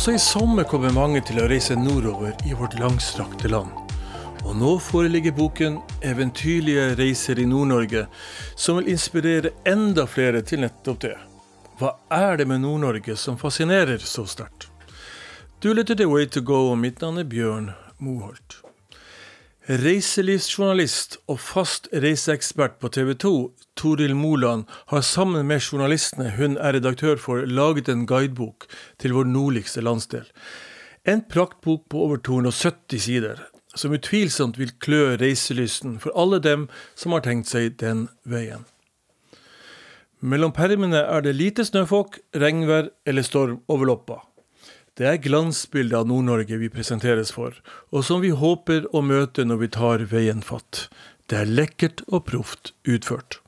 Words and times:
Også 0.00 0.12
i 0.12 0.18
sommer 0.18 0.64
kommer 0.64 0.94
mange 0.96 1.20
til 1.28 1.42
å 1.42 1.46
reise 1.50 1.74
nordover 1.76 2.30
i 2.48 2.54
vårt 2.56 2.72
langstrakte 2.80 3.50
land. 3.52 3.68
Og 4.48 4.54
nå 4.56 4.70
foreligger 4.80 5.34
boken 5.36 5.76
'Eventyrlige 6.00 6.94
reiser 6.96 7.38
i 7.38 7.44
Nord-Norge', 7.44 8.06
som 8.56 8.78
vil 8.78 8.88
inspirere 8.94 9.50
enda 9.68 10.06
flere 10.06 10.40
til 10.40 10.64
nettopp 10.64 11.00
det. 11.04 11.18
Hva 11.76 11.92
er 12.10 12.40
det 12.40 12.48
med 12.48 12.62
Nord-Norge 12.64 13.16
som 13.16 13.36
fascinerer 13.36 13.98
så 13.98 14.24
sterkt? 14.24 14.70
Du 15.60 15.74
lytter 15.74 15.94
til 15.94 16.08
Way 16.08 16.26
to 16.26 16.40
go, 16.40 16.70
og 16.72 16.78
mitt 16.78 17.00
navn 17.02 17.18
er 17.18 17.28
Bjørn 17.28 17.74
Moholt. 17.98 18.59
Reiselivsjournalist 19.68 21.18
og 21.28 21.36
fast 21.44 21.90
reiseekspert 21.92 22.78
på 22.80 22.88
TV 22.88 23.12
2, 23.20 23.32
Toril 23.76 24.14
Moland, 24.16 24.64
har 24.88 25.04
sammen 25.04 25.44
med 25.46 25.60
journalistene 25.60 26.30
hun 26.38 26.56
er 26.56 26.78
redaktør 26.78 27.20
for, 27.20 27.44
laget 27.44 27.90
en 27.92 28.06
guidebok 28.08 28.64
til 28.98 29.12
vår 29.12 29.28
nordligste 29.28 29.84
landsdel. 29.84 30.24
En 31.04 31.20
praktbok 31.20 31.84
på 31.92 32.06
over 32.06 32.16
270 32.16 33.04
sider, 33.04 33.44
som 33.76 33.92
utvilsomt 33.92 34.56
vil 34.58 34.72
klø 34.80 35.16
reiselysten 35.20 35.98
for 36.00 36.16
alle 36.16 36.40
dem 36.40 36.68
som 36.96 37.12
har 37.12 37.26
tenkt 37.28 37.52
seg 37.52 37.76
den 37.84 38.08
veien. 38.24 38.64
Mellom 40.20 40.56
permene 40.56 41.04
er 41.04 41.20
det 41.20 41.36
lite 41.36 41.68
snøfokk, 41.68 42.16
regnvær 42.32 42.88
eller 43.04 43.28
storm 43.28 43.60
over 43.68 43.92
Loppa. 43.92 44.22
Det 45.00 45.06
er 45.08 45.20
glansbildet 45.24 45.96
av 45.96 46.08
Nord-Norge 46.10 46.58
vi 46.60 46.68
presenteres 46.68 47.30
for, 47.32 47.54
og 47.88 48.02
som 48.04 48.18
vi 48.20 48.34
håper 48.36 48.84
å 48.92 49.00
møte 49.00 49.46
når 49.46 49.58
vi 49.62 49.68
tar 49.72 50.02
veien 50.10 50.42
fatt. 50.44 50.90
Det 51.24 51.38
er 51.38 51.48
lekkert 51.48 52.02
og 52.10 52.26
proft 52.28 52.74
utført. 52.84 53.38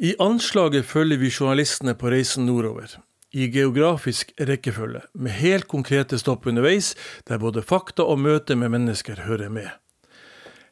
I 0.00 0.14
anslaget 0.24 0.88
følger 0.88 1.20
vi 1.20 1.28
journalistene 1.28 1.92
på 2.00 2.08
reisen 2.14 2.48
nordover, 2.48 2.94
i 3.36 3.50
geografisk 3.52 4.32
rekkefølge, 4.40 5.02
med 5.12 5.36
helt 5.36 5.68
konkrete 5.68 6.16
stopp 6.16 6.48
underveis, 6.48 6.94
der 7.28 7.44
både 7.44 7.60
fakta 7.60 8.08
og 8.08 8.24
møte 8.24 8.56
med 8.56 8.72
mennesker 8.72 9.26
hører 9.26 9.52
med. 9.52 9.68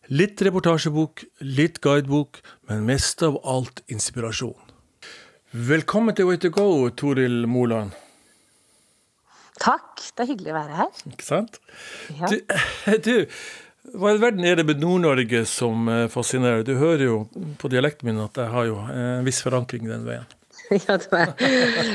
Litt 0.08 0.40
reportasjebok, 0.40 1.26
litt 1.44 1.82
guidebok, 1.84 2.40
men 2.70 2.88
mest 2.88 3.20
av 3.28 3.36
alt 3.44 3.84
inspirasjon. 3.92 4.56
Velkommen 5.52 6.16
til 6.16 6.32
Way 6.32 6.40
to 6.40 6.54
go, 6.54 6.88
Toril 6.88 7.44
Moland. 7.44 8.05
Takk, 9.62 10.02
det 10.16 10.24
er 10.24 10.30
hyggelig 10.32 10.52
å 10.52 10.56
være 10.58 10.80
her. 10.80 11.04
Ikke 11.12 11.26
sant? 11.26 11.60
Ja. 12.18 12.28
Du, 12.30 12.36
du, 13.06 13.14
hva 13.96 14.12
i 14.12 14.20
verden 14.20 14.44
er 14.44 14.58
det 14.58 14.66
med 14.68 14.82
Nord-Norge 14.82 15.44
som 15.48 15.88
eh, 15.92 16.06
fascinerer? 16.12 16.64
Du 16.66 16.74
hører 16.80 17.04
jo 17.06 17.18
på 17.60 17.70
dialekten 17.72 18.10
min 18.10 18.20
at 18.24 18.36
jeg 18.40 18.52
har 18.52 18.66
jo 18.68 18.80
en 18.92 19.26
viss 19.26 19.42
forankring 19.46 19.88
den 19.90 20.08
veien. 20.08 20.26
Ja, 20.88 20.96
du 20.98 21.12
er, 21.14 21.30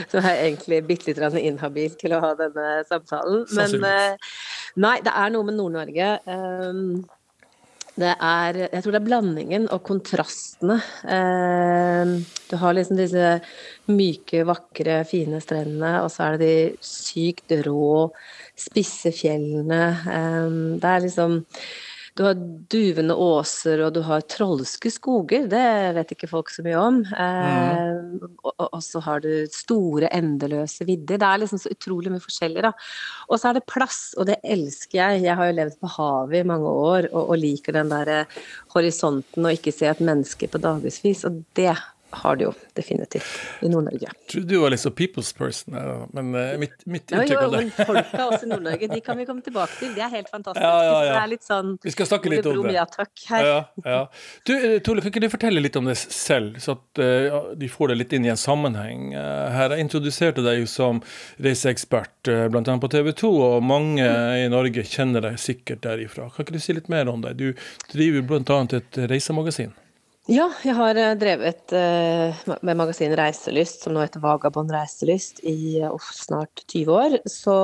du 0.07 0.13
er 0.21 0.29
egentlig 0.45 0.77
bitte 0.87 1.11
litt 1.11 1.35
inhabil 1.41 1.95
til 1.99 2.13
å 2.15 2.21
ha 2.23 2.29
denne 2.39 2.67
samtalen. 2.87 3.41
Men 3.57 3.87
eh, 3.89 4.29
nei, 4.79 4.93
det 5.03 5.11
er 5.11 5.33
noe 5.33 5.47
med 5.49 5.57
Nord-Norge. 5.57 6.11
ehm, 6.23 7.01
Det 7.99 8.13
er 8.23 8.57
Jeg 8.71 8.83
tror 8.83 8.93
det 8.95 9.01
er 9.01 9.07
blandingen 9.07 9.67
og 9.73 9.83
kontrastene. 9.83 10.77
Ehm, 11.11 12.25
Du 12.49 12.55
har 12.57 12.73
liksom 12.73 12.97
disse 12.97 13.41
myke, 13.87 14.45
vakre, 14.47 15.03
fine 15.07 15.39
strendene, 15.43 16.01
og 16.03 16.09
så 16.11 16.23
er 16.23 16.37
det 16.37 16.47
de 16.47 16.77
sykt 16.81 17.51
rå, 17.67 18.11
spisse 18.55 19.11
fjellene. 19.11 19.83
Ehm, 20.07 20.79
Det 20.79 20.87
er 20.87 20.99
liksom 21.03 21.43
Du 22.17 22.23
har 22.25 22.35
duvende 22.71 23.15
åser, 23.15 23.79
og 23.85 23.93
du 23.95 24.01
har 24.03 24.23
trolske 24.27 24.89
skoger. 24.91 25.45
Det 25.51 25.61
vet 25.95 26.09
ikke 26.11 26.27
folk 26.27 26.49
så 26.51 26.63
mye 26.65 26.75
om. 26.79 26.97
Eh, 27.07 28.25
og, 28.43 28.51
og- 28.57 28.69
og 28.73 28.81
så 28.83 28.99
har 29.05 29.21
du 29.23 29.29
store, 29.53 30.09
endeløse 30.11 30.85
vidder. 30.85 31.17
Det 31.21 31.27
er 31.29 31.37
liksom 31.39 31.61
så 31.63 31.71
utrolig 31.71 32.11
mye 32.11 32.23
forskjellig, 32.23 32.65
da. 32.67 32.73
Og 33.29 33.39
så 33.39 33.49
er 33.49 33.53
det 33.59 33.65
plass, 33.71 34.01
og 34.17 34.27
det 34.27 34.37
elsker 34.43 34.99
jeg. 34.99 35.23
Jeg 35.23 35.35
har 35.39 35.47
jo 35.51 35.57
levd 35.61 35.79
på 35.79 35.87
havet 35.95 36.41
i 36.43 36.47
mange 36.51 36.67
år, 36.67 37.07
og, 37.13 37.29
og 37.31 37.37
liker 37.39 37.79
den 37.79 37.89
der 37.93 38.25
horisonten 38.75 39.45
og 39.47 39.55
ikke 39.55 39.71
se 39.75 39.87
et 39.87 40.03
menneske 40.03 40.51
på 40.51 40.59
dagevis. 40.61 41.23
Og 41.25 41.41
det 41.55 41.71
har 42.11 42.35
det 42.35 42.43
jo 42.43 42.51
definitivt 42.75 43.63
i 43.63 43.69
Nord-Norge. 43.71 44.09
Jeg 44.09 44.29
trodde 44.31 44.49
du 44.51 44.59
var 44.61 44.73
litt 44.73 44.83
så 44.83 44.91
people's 44.95 45.31
person, 45.37 45.75
men 46.15 46.33
eh, 46.35 46.53
mitt, 46.59 46.75
mitt 46.85 47.11
inntrykk 47.11 47.33
jo, 47.33 47.39
av 47.45 47.55
det 47.55 47.61
men 47.63 47.71
folka 47.77 48.25
også 48.27 48.47
i 48.47 48.49
Nord-Norge, 48.51 48.89
de 48.91 48.99
kan 49.05 49.19
vi 49.19 49.27
komme 49.29 49.45
tilbake 49.45 49.77
til. 49.79 49.93
Det 49.95 50.03
er 50.05 50.11
helt 50.13 50.31
fantastisk. 50.31 50.63
Ja, 50.65 50.83
ja, 50.83 50.97
ja. 51.05 51.13
Det 51.15 51.21
er 51.21 51.31
litt 51.31 51.47
sånn 51.47 51.73
Vi 51.83 51.93
skal 51.95 52.09
snakke 52.09 52.31
litt 52.33 52.47
om 52.51 52.61
det. 52.67 52.75
Ja, 52.75 52.85
takk. 52.89 53.11
Her. 53.31 53.47
Ja, 53.47 53.59
ja. 53.85 54.01
Du, 54.47 54.53
eh, 54.57 54.77
Tole, 54.83 55.03
kan 55.03 55.13
ikke 55.13 55.23
du 55.23 55.29
fortelle 55.31 55.63
litt 55.63 55.77
om 55.79 55.87
det 55.89 55.97
selv, 56.01 56.59
så 56.63 56.75
at 56.77 57.01
uh, 57.01 57.51
de 57.57 57.69
får 57.71 57.91
det 57.91 57.99
litt 57.99 58.15
inn 58.17 58.27
i 58.27 58.31
en 58.33 58.39
sammenheng? 58.39 59.11
Uh, 59.15 59.47
her 59.55 59.75
Jeg 59.75 59.87
introduserte 59.87 60.43
deg 60.45 60.61
jo 60.61 60.69
som 60.69 61.01
reiseekspert, 61.43 62.15
uh, 62.31 62.47
annet 62.51 62.81
på 62.83 62.91
TV 62.91 63.11
2, 63.23 63.31
og 63.47 63.65
mange 63.65 64.07
i 64.41 64.47
Norge 64.51 64.83
kjenner 64.87 65.23
deg 65.25 65.39
sikkert 65.41 65.83
derifra. 65.85 66.29
Kan 66.31 66.45
ikke 66.45 66.57
du 66.57 66.63
si 66.63 66.75
litt 66.75 66.91
mer 66.91 67.11
om 67.11 67.23
deg? 67.23 67.39
Du 67.39 67.93
driver 67.93 68.41
annet 68.41 68.79
et 68.81 69.01
reisemagasin. 69.11 69.75
Ja, 70.29 70.51
jeg 70.61 70.75
har 70.77 70.97
eh, 71.01 71.15
drevet 71.17 71.71
eh, 71.73 72.41
med 72.61 72.77
magasinet 72.77 73.17
Reiselyst, 73.17 73.79
som 73.81 73.95
nå 73.95 74.03
heter 74.03 74.21
Vagabond 74.21 74.69
Reiselyst, 74.69 75.39
i 75.49 75.79
eh, 75.81 75.95
snart 76.13 76.61
20 76.69 76.91
år. 76.93 77.15
Så 77.25 77.55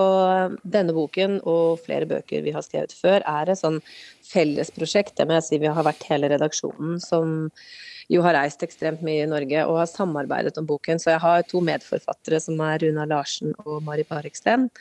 denne 0.66 0.96
boken 0.98 1.38
og 1.46 1.84
flere 1.84 2.08
bøker 2.10 2.42
vi 2.42 2.56
har 2.56 2.66
skrevet 2.66 2.96
før, 2.98 3.22
er 3.22 3.52
et 3.54 3.62
sånn 3.62 3.78
fellesprosjekt. 4.26 5.22
Si 5.46 5.60
vi 5.62 5.70
har 5.70 5.86
vært 5.86 6.08
hele 6.10 6.32
redaksjonen 6.34 6.98
som 7.04 7.52
jo 8.10 8.26
har 8.26 8.40
reist 8.40 8.66
ekstremt 8.66 9.06
mye 9.06 9.28
i 9.28 9.30
Norge 9.30 9.68
og 9.68 9.78
har 9.84 9.92
samarbeidet 9.92 10.58
om 10.58 10.66
boken. 10.66 10.98
Så 10.98 11.14
jeg 11.14 11.22
har 11.22 11.46
to 11.46 11.62
medforfattere 11.62 12.42
som 12.42 12.58
er 12.66 12.82
Runa 12.82 13.06
Larsen 13.06 13.54
og 13.68 13.86
Mari 13.86 14.08
Bariksten. 14.10 14.72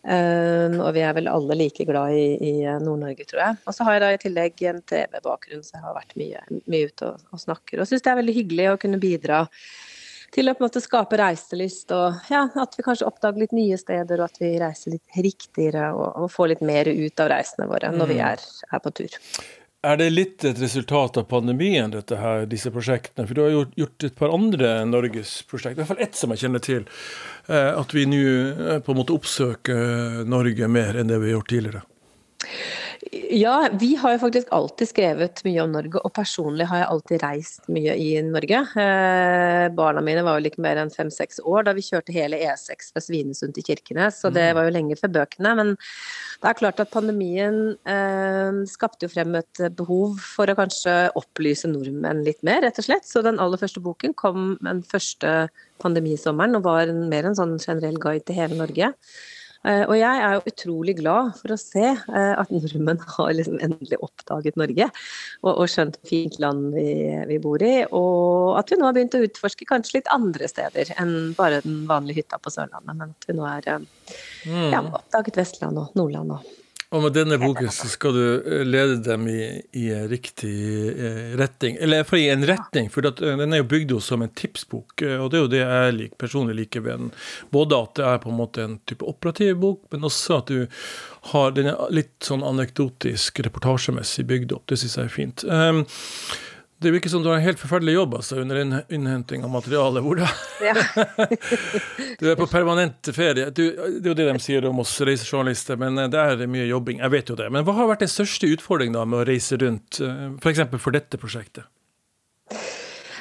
Um, 0.00 0.78
og 0.80 0.94
vi 0.96 1.02
er 1.04 1.12
vel 1.12 1.28
alle 1.28 1.56
like 1.58 1.84
glad 1.84 2.14
i, 2.16 2.26
i 2.40 2.52
Nord-Norge, 2.80 3.26
tror 3.28 3.42
jeg. 3.42 3.60
Og 3.68 3.76
så 3.76 3.84
har 3.84 3.96
jeg 3.96 4.02
da 4.04 4.10
i 4.14 4.20
tillegg 4.22 4.62
en 4.70 4.82
TV-bakgrunn, 4.88 5.64
så 5.66 5.76
jeg 5.76 5.84
har 5.84 5.96
vært 5.96 6.16
mye, 6.20 6.44
mye 6.72 6.88
ute 6.88 7.10
og, 7.10 7.24
og 7.30 7.42
snakker. 7.42 7.82
Og 7.82 7.90
syns 7.90 8.06
det 8.06 8.12
er 8.12 8.20
veldig 8.22 8.36
hyggelig 8.38 8.68
å 8.70 8.78
kunne 8.80 9.02
bidra 9.02 9.44
til 10.30 10.46
å 10.46 10.54
på 10.54 10.62
en 10.62 10.68
måte 10.68 10.82
skape 10.82 11.18
reiselyst, 11.18 11.90
og 11.94 12.30
ja, 12.30 12.44
at 12.62 12.76
vi 12.78 12.84
kanskje 12.86 13.08
oppdager 13.08 13.42
litt 13.42 13.54
nye 13.56 13.78
steder, 13.80 14.20
og 14.22 14.30
at 14.30 14.38
vi 14.40 14.52
reiser 14.62 14.94
litt 14.94 15.22
riktigere 15.26 15.90
og, 15.96 16.06
og 16.22 16.30
får 16.32 16.52
litt 16.52 16.62
mer 16.66 16.90
ut 16.90 17.22
av 17.24 17.32
reisene 17.34 17.66
våre 17.70 17.90
når 17.94 18.12
vi 18.12 18.20
er, 18.24 18.44
er 18.70 18.84
på 18.84 18.94
tur. 18.94 19.16
Er 19.80 19.96
det 19.96 20.10
litt 20.12 20.44
et 20.44 20.58
resultat 20.60 21.16
av 21.16 21.24
pandemien, 21.30 21.88
dette 21.88 22.18
her, 22.20 22.42
disse 22.44 22.68
prosjektene? 22.72 23.24
For 23.24 23.36
du 23.36 23.40
har 23.40 23.52
gjort, 23.54 23.70
gjort 23.80 24.04
et 24.04 24.18
par 24.18 24.34
andre 24.34 24.72
norgesprosjekt, 24.84 25.78
i 25.78 25.80
hvert 25.80 25.88
fall 25.88 26.02
ett 26.04 26.18
som 26.18 26.34
jeg 26.34 26.42
kjenner 26.42 26.60
til. 26.66 26.84
eh, 27.48 27.70
At 27.80 27.94
vi 27.96 28.04
nå 28.04 28.20
eh, 28.20 28.82
på 28.84 28.92
en 28.92 29.00
måte 29.00 29.16
oppsøker 29.16 30.26
Norge 30.28 30.68
mer 30.68 31.00
enn 31.00 31.08
det 31.08 31.16
vi 31.22 31.30
har 31.30 31.38
gjort 31.38 31.52
tidligere. 31.54 31.82
Ja, 33.30 33.68
vi 33.80 33.94
har 33.96 34.12
jo 34.12 34.18
faktisk 34.20 34.50
alltid 34.52 34.88
skrevet 34.90 35.40
mye 35.46 35.62
om 35.62 35.70
Norge, 35.72 36.02
og 36.04 36.12
personlig 36.12 36.66
har 36.68 36.82
jeg 36.82 36.88
alltid 36.92 37.22
reist 37.22 37.70
mye 37.72 37.94
i 37.96 38.10
Norge. 38.26 38.60
Eh, 38.82 39.68
barna 39.72 40.02
mine 40.04 40.24
var 40.26 40.36
jo 40.36 40.50
ikke 40.50 40.60
mer 40.60 40.82
enn 40.82 40.92
fem-seks 40.92 41.40
år 41.48 41.64
da 41.64 41.74
vi 41.76 41.84
kjørte 41.86 42.12
hele 42.12 42.36
E6 42.44 42.92
fra 42.92 43.00
Svinesund 43.00 43.56
til 43.56 43.64
Kirkenes, 43.70 44.20
så 44.20 44.28
det 44.34 44.50
var 44.56 44.68
jo 44.68 44.74
lenge 44.76 45.00
før 45.00 45.14
bøkene. 45.16 45.54
Men 45.56 45.72
det 45.78 46.52
er 46.52 46.60
klart 46.60 46.84
at 46.84 46.92
pandemien 46.92 47.58
eh, 47.88 48.60
skapte 48.68 49.08
jo 49.08 49.14
frem 49.14 49.40
et 49.40 49.64
behov 49.80 50.20
for 50.20 50.52
å 50.52 50.58
kanskje 50.60 50.98
opplyse 51.16 51.72
nordmenn 51.72 52.20
litt 52.28 52.44
mer, 52.44 52.60
rett 52.66 52.84
og 52.84 52.90
slett. 52.90 53.08
Så 53.08 53.24
den 53.24 53.40
aller 53.40 53.60
første 53.60 53.80
boken 53.80 54.12
kom 54.12 54.58
den 54.60 54.84
første 54.84 55.48
pandemisommeren 55.80 56.60
og 56.60 56.68
var 56.68 56.92
mer 56.92 57.32
en 57.32 57.38
sånn 57.38 57.56
generell 57.56 57.96
guide 57.96 58.28
til 58.28 58.42
hele 58.42 58.60
Norge. 58.60 58.92
Eh, 59.68 59.82
Og 59.84 59.92
jeg 59.98 60.20
er 60.24 60.36
jo 60.36 60.48
utrolig 60.48 60.94
glad 61.02 61.34
for 61.36 61.52
å 61.52 61.58
se 61.60 61.84
eh, 61.92 62.34
at 62.40 62.52
nordmenn 62.54 63.02
har 63.16 63.32
liksom 63.36 63.58
endelig 63.60 63.98
oppdaget 64.00 64.56
Norge. 64.60 64.88
Og, 65.44 65.50
og 65.52 65.66
skjønt 65.68 65.98
hvor 66.00 66.12
fint 66.12 66.38
land 66.42 66.72
vi, 66.76 66.94
vi 67.28 67.40
bor 67.42 67.64
i. 67.64 67.74
Og 67.96 68.56
at 68.60 68.72
vi 68.72 68.80
nå 68.80 68.88
har 68.88 68.96
begynt 68.96 69.18
å 69.18 69.24
utforske 69.26 69.68
kanskje 69.68 69.98
litt 69.98 70.12
andre 70.14 70.48
steder 70.50 70.94
enn 71.00 71.34
bare 71.38 71.60
den 71.66 71.84
vanlige 71.90 72.22
hytta 72.22 72.40
på 72.40 72.52
Sørlandet. 72.54 72.96
Men 72.96 73.12
at 73.12 73.28
vi 73.28 73.36
nå 73.36 73.46
har 73.46 73.68
ja, 73.68 74.80
oppdaget 74.80 75.42
Vestland 75.42 75.80
og 75.80 75.94
Nordland 75.98 76.38
og 76.38 76.56
Og 76.90 77.04
med 77.04 77.14
denne 77.14 77.36
boken 77.38 77.68
så 77.70 77.86
skal 77.86 78.16
du 78.16 78.24
eh, 78.40 78.64
lede 78.66 78.96
dem 79.04 79.28
i, 79.30 79.44
i 79.78 79.84
riktig 80.10 80.54
eh, 80.90 81.36
retning. 81.38 81.76
Eller 81.78 82.02
for 82.06 82.18
i 82.18 82.26
en 82.32 82.42
retning, 82.46 82.88
for 82.90 83.06
eh, 83.06 83.36
den 83.38 83.54
er 83.54 83.62
jo 83.62 83.68
bygd 83.70 83.94
jo 83.94 84.00
som 84.02 84.24
en 84.26 84.32
tipsbok. 84.34 84.96
Og 84.98 85.28
det 85.30 85.38
er 85.38 85.44
jo 85.44 85.52
det 85.52 85.62
jeg 85.62 85.94
lik, 85.94 86.16
personlig 86.18 86.58
liker 86.64 86.82
ved 86.82 87.04
den. 87.04 87.12
Både 87.54 87.78
at 87.78 87.94
det 88.00 88.08
er 88.10 88.20
på 88.24 88.32
en 88.32 88.40
måte 88.40 88.66
en 88.66 88.76
type 88.90 89.06
operativ 89.06 89.54
bok, 89.62 89.84
men 89.94 90.10
også 90.10 90.40
at 90.40 90.50
du 90.50 90.66
har 91.30 91.54
den 91.54 91.70
litt 91.94 92.16
sånn 92.26 92.42
anekdotisk, 92.46 93.38
reportasjemessig 93.46 94.26
bygd 94.26 94.56
opp. 94.58 94.66
Det 94.66 94.80
syns 94.82 94.98
jeg 94.98 95.06
er 95.06 95.14
fint. 95.14 95.46
Um, 95.46 95.84
det 96.80 96.90
virker 96.90 97.12
som 97.12 97.22
du 97.22 97.28
har 97.28 97.36
en 97.36 97.44
helt 97.44 97.60
forferdelig 97.60 97.92
jobb 97.94 98.14
altså, 98.14 98.38
under 98.40 98.60
innhenting 98.88 99.44
av 99.44 99.50
materiale. 99.52 100.00
Hvor 100.00 100.16
da? 100.16 100.28
ja. 100.64 100.74
Du 102.20 102.28
er 102.30 102.38
på 102.40 102.46
permanent 102.48 103.10
ferie. 103.16 103.50
Du, 103.52 103.62
det 103.68 104.00
er 104.00 104.08
jo 104.12 104.16
det 104.16 104.28
de 104.30 104.38
sier 104.40 104.64
om 104.68 104.80
oss 104.80 104.94
reisejournalister, 105.04 105.76
men 105.80 106.00
eh, 106.00 106.08
det 106.12 106.20
er 106.20 106.46
mye 106.48 106.64
jobbing. 106.70 107.02
Jeg 107.04 107.12
vet 107.12 107.32
jo 107.32 107.36
det. 107.36 107.50
Men 107.52 107.66
hva 107.68 107.76
har 107.76 107.90
vært 107.92 108.06
den 108.06 108.12
største 108.12 108.48
utfordringen 108.48 108.96
da 108.96 109.04
med 109.04 109.22
å 109.22 109.28
reise 109.28 109.60
rundt, 109.60 110.00
f.eks. 110.40 110.64
For, 110.72 110.82
for 110.88 110.96
dette 110.96 111.20
prosjektet? 111.20 111.68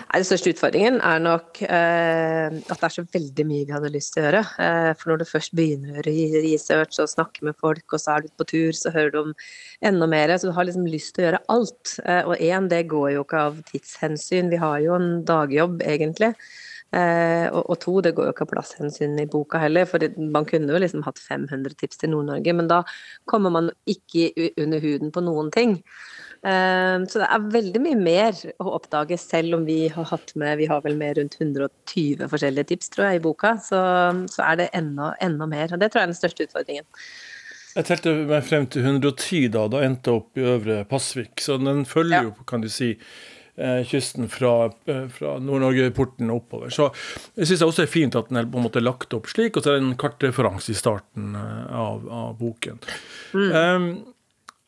Den 0.10 0.26
største 0.26 0.50
utfordringen 0.56 0.96
er 1.06 1.20
nok 1.22 1.60
eh, 1.68 2.48
at 2.50 2.80
det 2.82 2.86
er 2.88 2.94
så 2.96 3.04
veldig 3.14 3.44
mye 3.46 3.66
vi 3.68 3.76
hadde 3.76 3.92
lyst 3.94 4.16
til 4.16 4.24
å 4.24 4.26
gjøre. 4.26 4.42
Eh, 4.66 4.88
for 4.98 5.12
når 5.12 5.20
du 5.22 5.26
først 5.30 5.54
begynner 5.58 6.00
å 6.02 6.14
gjøre 6.14 6.42
research 6.48 6.98
og 7.04 7.12
snakke 7.12 7.46
med 7.46 7.58
folk, 7.62 7.86
og 7.94 8.02
så 8.02 8.16
er 8.16 8.26
du 8.26 8.32
på 8.34 8.48
tur, 8.50 8.74
så 8.74 8.90
hører 8.96 9.14
du 9.14 9.20
om 9.22 9.36
enda 9.86 10.08
mer. 10.10 10.34
Så 10.34 10.50
du 10.50 10.56
har 10.58 10.66
liksom 10.66 10.88
lyst 10.90 11.14
til 11.14 11.24
å 11.24 11.28
gjøre 11.28 11.44
alt. 11.54 11.94
Eh, 12.06 12.24
og 12.26 12.42
én, 12.42 12.72
det 12.72 12.88
går 12.90 13.12
jo 13.14 13.28
ikke 13.28 13.44
av 13.52 13.62
tidshensyn. 13.70 14.50
Vi 14.50 14.64
har 14.64 14.82
jo 14.82 14.98
en 14.98 15.12
dagjobb, 15.30 15.86
egentlig. 15.86 16.34
Eh, 16.90 17.46
og, 17.54 17.62
og, 17.68 17.76
to, 17.84 18.00
det 18.02 18.16
går 18.18 18.32
jo 18.32 18.34
ikke 18.34 18.48
av 18.48 18.54
plasshensyn 18.56 19.14
i 19.22 19.28
boka 19.30 19.62
heller, 19.62 19.86
for 19.90 20.02
man 20.18 20.48
kunne 20.50 20.74
jo 20.74 20.82
liksom 20.82 21.06
hatt 21.06 21.22
500 21.22 21.78
tips 21.78 22.02
til 22.02 22.16
Nord-Norge, 22.16 22.56
men 22.58 22.72
da 22.72 22.82
kommer 23.30 23.54
man 23.54 23.70
ikke 23.90 24.32
under 24.58 24.82
huden 24.82 25.14
på 25.14 25.22
noen 25.22 25.54
ting. 25.54 25.78
Eh, 26.40 26.98
så 27.12 27.20
det 27.20 27.28
er 27.28 27.48
veldig 27.56 27.82
mye 27.84 28.00
mer 28.00 28.38
å 28.64 28.76
oppdage, 28.78 29.18
selv 29.20 29.58
om 29.58 29.66
vi 29.68 29.90
har 29.92 30.08
hatt 30.08 30.32
med 30.40 30.62
Vi 30.62 30.70
har 30.72 30.84
vel 30.86 30.96
med 31.00 31.18
rundt 31.20 31.36
120 31.40 32.30
forskjellige 32.32 32.72
tips, 32.72 32.94
tror 32.94 33.10
jeg, 33.10 33.20
i 33.20 33.26
boka. 33.26 33.58
Så, 33.64 33.82
så 34.32 34.46
er 34.48 34.62
det 34.64 34.70
enda, 34.78 35.14
enda 35.24 35.50
mer. 35.50 35.74
Og 35.74 35.82
det 35.82 35.92
tror 35.92 36.04
jeg 36.04 36.10
er 36.10 36.14
den 36.14 36.22
største 36.22 36.48
utfordringen. 36.48 36.88
Jeg 37.78 37.86
telte 37.86 38.14
meg 38.28 38.46
frem 38.48 38.66
til 38.72 38.88
110 38.88 39.52
da, 39.54 39.68
da 39.72 39.84
endte 39.86 40.10
jeg 40.10 40.22
opp 40.24 40.40
i 40.40 40.48
Øvre 40.56 40.80
Pasvik. 40.90 41.44
Så 41.44 41.60
den 41.62 41.84
følger 41.88 42.18
ja. 42.18 42.24
jo, 42.30 42.48
kan 42.50 42.64
du 42.64 42.70
si, 42.72 42.96
eh, 43.60 43.82
kysten 43.88 44.30
fra, 44.32 44.72
eh, 44.90 45.06
fra 45.14 45.36
Nord-Norge-porten 45.44 46.32
og 46.32 46.42
oppover. 46.42 46.74
Så 46.74 46.90
jeg 47.38 47.52
syns 47.52 47.66
også 47.68 47.86
er 47.86 47.92
fint 47.92 48.18
at 48.18 48.32
den 48.32 48.42
er 48.42 48.50
på 48.50 48.60
en 48.60 48.66
måte 48.66 48.84
lagt 48.84 49.14
opp 49.16 49.30
slik, 49.30 49.58
og 49.58 49.64
så 49.64 49.74
er 49.74 49.80
det 49.80 49.86
en 49.86 50.00
kartreferanse 50.02 50.74
i 50.74 50.80
starten 50.80 51.36
eh, 51.38 51.68
av, 51.84 52.08
av 52.10 52.34
boken. 52.40 52.82
Mm. 53.36 53.52
Um, 53.54 53.92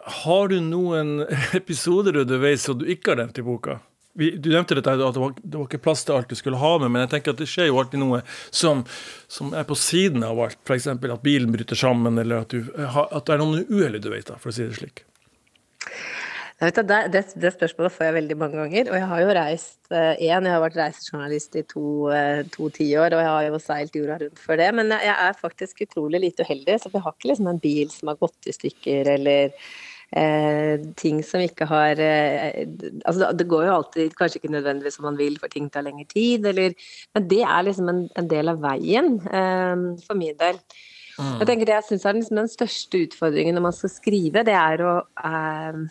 har 0.06 0.51
du 0.51 0.59
noen 0.63 1.21
episoder 1.59 2.24
du 2.25 2.38
vet 2.42 2.62
som 2.62 2.80
du 2.80 2.88
ikke 2.89 3.13
har 3.13 3.24
nevnt 3.24 3.42
i 3.42 3.45
boka? 3.45 3.80
Du 4.13 4.50
nevnte 4.51 4.75
dette, 4.75 4.92
at 4.92 5.15
det 5.15 5.21
var, 5.21 5.36
det 5.39 5.56
var, 5.56 5.68
ikke 5.69 5.86
plass 5.86 6.01
til 6.03 6.18
alt 6.18 6.31
du 6.31 6.36
skulle 6.36 6.59
ha 6.59 6.71
med, 6.81 6.92
men 6.92 7.06
jeg 7.06 7.13
tenker 7.13 7.31
at 7.31 7.39
det 7.39 7.48
skjer 7.48 7.69
jo 7.69 7.77
alltid 7.80 8.01
noe 8.01 8.19
som, 8.51 8.81
som 9.31 9.53
er 9.56 9.63
på 9.68 9.77
siden 9.80 10.25
av 10.27 10.42
alt. 10.44 10.59
F.eks. 10.68 10.89
at 10.92 11.24
bilen 11.24 11.53
bryter 11.53 11.80
sammen, 11.80 12.19
eller 12.19 12.44
at, 12.44 12.51
du, 12.51 12.68
at 12.75 13.24
det 13.30 13.38
er 13.38 13.39
noen 13.39 13.63
uhell 13.71 13.95
du 14.03 14.09
vet, 14.12 14.27
da, 14.27 14.36
for 14.42 14.51
å 14.51 14.57
si 14.57 14.68
det 14.68 14.81
slik. 14.81 15.06
Vet, 16.62 16.77
det, 16.86 16.97
det, 17.09 17.21
det, 17.42 17.50
spørsmålet 17.56 17.94
får 17.95 18.06
jeg 18.06 18.15
veldig 18.19 18.36
mange 18.38 18.59
ganger. 18.59 18.89
Og 18.92 18.97
jeg 19.00 19.07
har 19.09 19.21
jo 19.24 19.30
reist 19.33 19.95
eh, 19.95 20.19
jeg 20.21 20.44
har 20.45 20.62
vært 20.62 20.77
reisejournalist 20.77 21.56
i 21.57 21.63
to, 21.65 21.86
eh, 22.13 22.42
to 22.54 22.68
tiår, 22.75 23.15
og 23.15 23.24
jeg 23.24 23.31
har 23.31 23.47
jo 23.47 23.62
seilt 23.63 23.95
jorda 23.97 24.19
rundt 24.21 24.44
før 24.44 24.59
det. 24.62 24.68
Men 24.77 24.94
jeg 24.94 25.15
er 25.15 25.39
faktisk 25.39 25.81
utrolig 25.88 26.21
lite 26.27 26.45
uheldig, 26.45 26.75
så 26.83 26.92
vi 26.94 27.01
har 27.01 27.15
ikke 27.15 27.31
liksom 27.31 27.50
en 27.50 27.63
bil 27.63 27.89
som 27.89 28.12
har 28.12 28.19
gått 28.21 28.51
i 28.51 28.54
stykker, 28.59 29.09
eller 29.15 29.56
eh, 30.18 30.84
ting 31.00 31.22
som 31.25 31.44
ikke 31.44 31.68
har 31.69 32.00
eh, 32.04 32.63
Altså 33.06 33.31
det 33.38 33.48
går 33.50 33.68
jo 33.68 33.75
alltid 33.80 34.16
kanskje 34.18 34.42
ikke 34.42 34.54
nødvendigvis 34.56 35.00
som 35.00 35.08
man 35.10 35.19
vil, 35.19 35.38
for 35.40 35.52
ting 35.52 35.69
tar 35.72 35.86
lengre 35.88 36.08
tid, 36.12 36.46
eller 36.46 36.75
Men 37.16 37.28
det 37.28 37.44
er 37.44 37.68
liksom 37.68 37.90
en, 37.90 38.08
en 38.18 38.31
del 38.31 38.54
av 38.54 38.63
veien 38.63 39.13
eh, 39.28 39.75
for 40.06 40.19
min 40.19 40.38
del. 40.40 40.60
Mm. 41.19 41.38
Jeg 41.42 41.48
tenker 41.48 41.69
Det 41.69 41.78
jeg 41.78 41.88
syns 41.90 42.06
er 42.06 42.18
liksom 42.18 42.42
den 42.42 42.52
største 42.52 43.06
utfordringen 43.06 43.58
når 43.58 43.68
man 43.68 43.78
skal 43.78 43.94
skrive, 43.94 44.46
det 44.48 44.58
er 44.58 44.86
å 44.88 44.98
eh, 45.28 45.81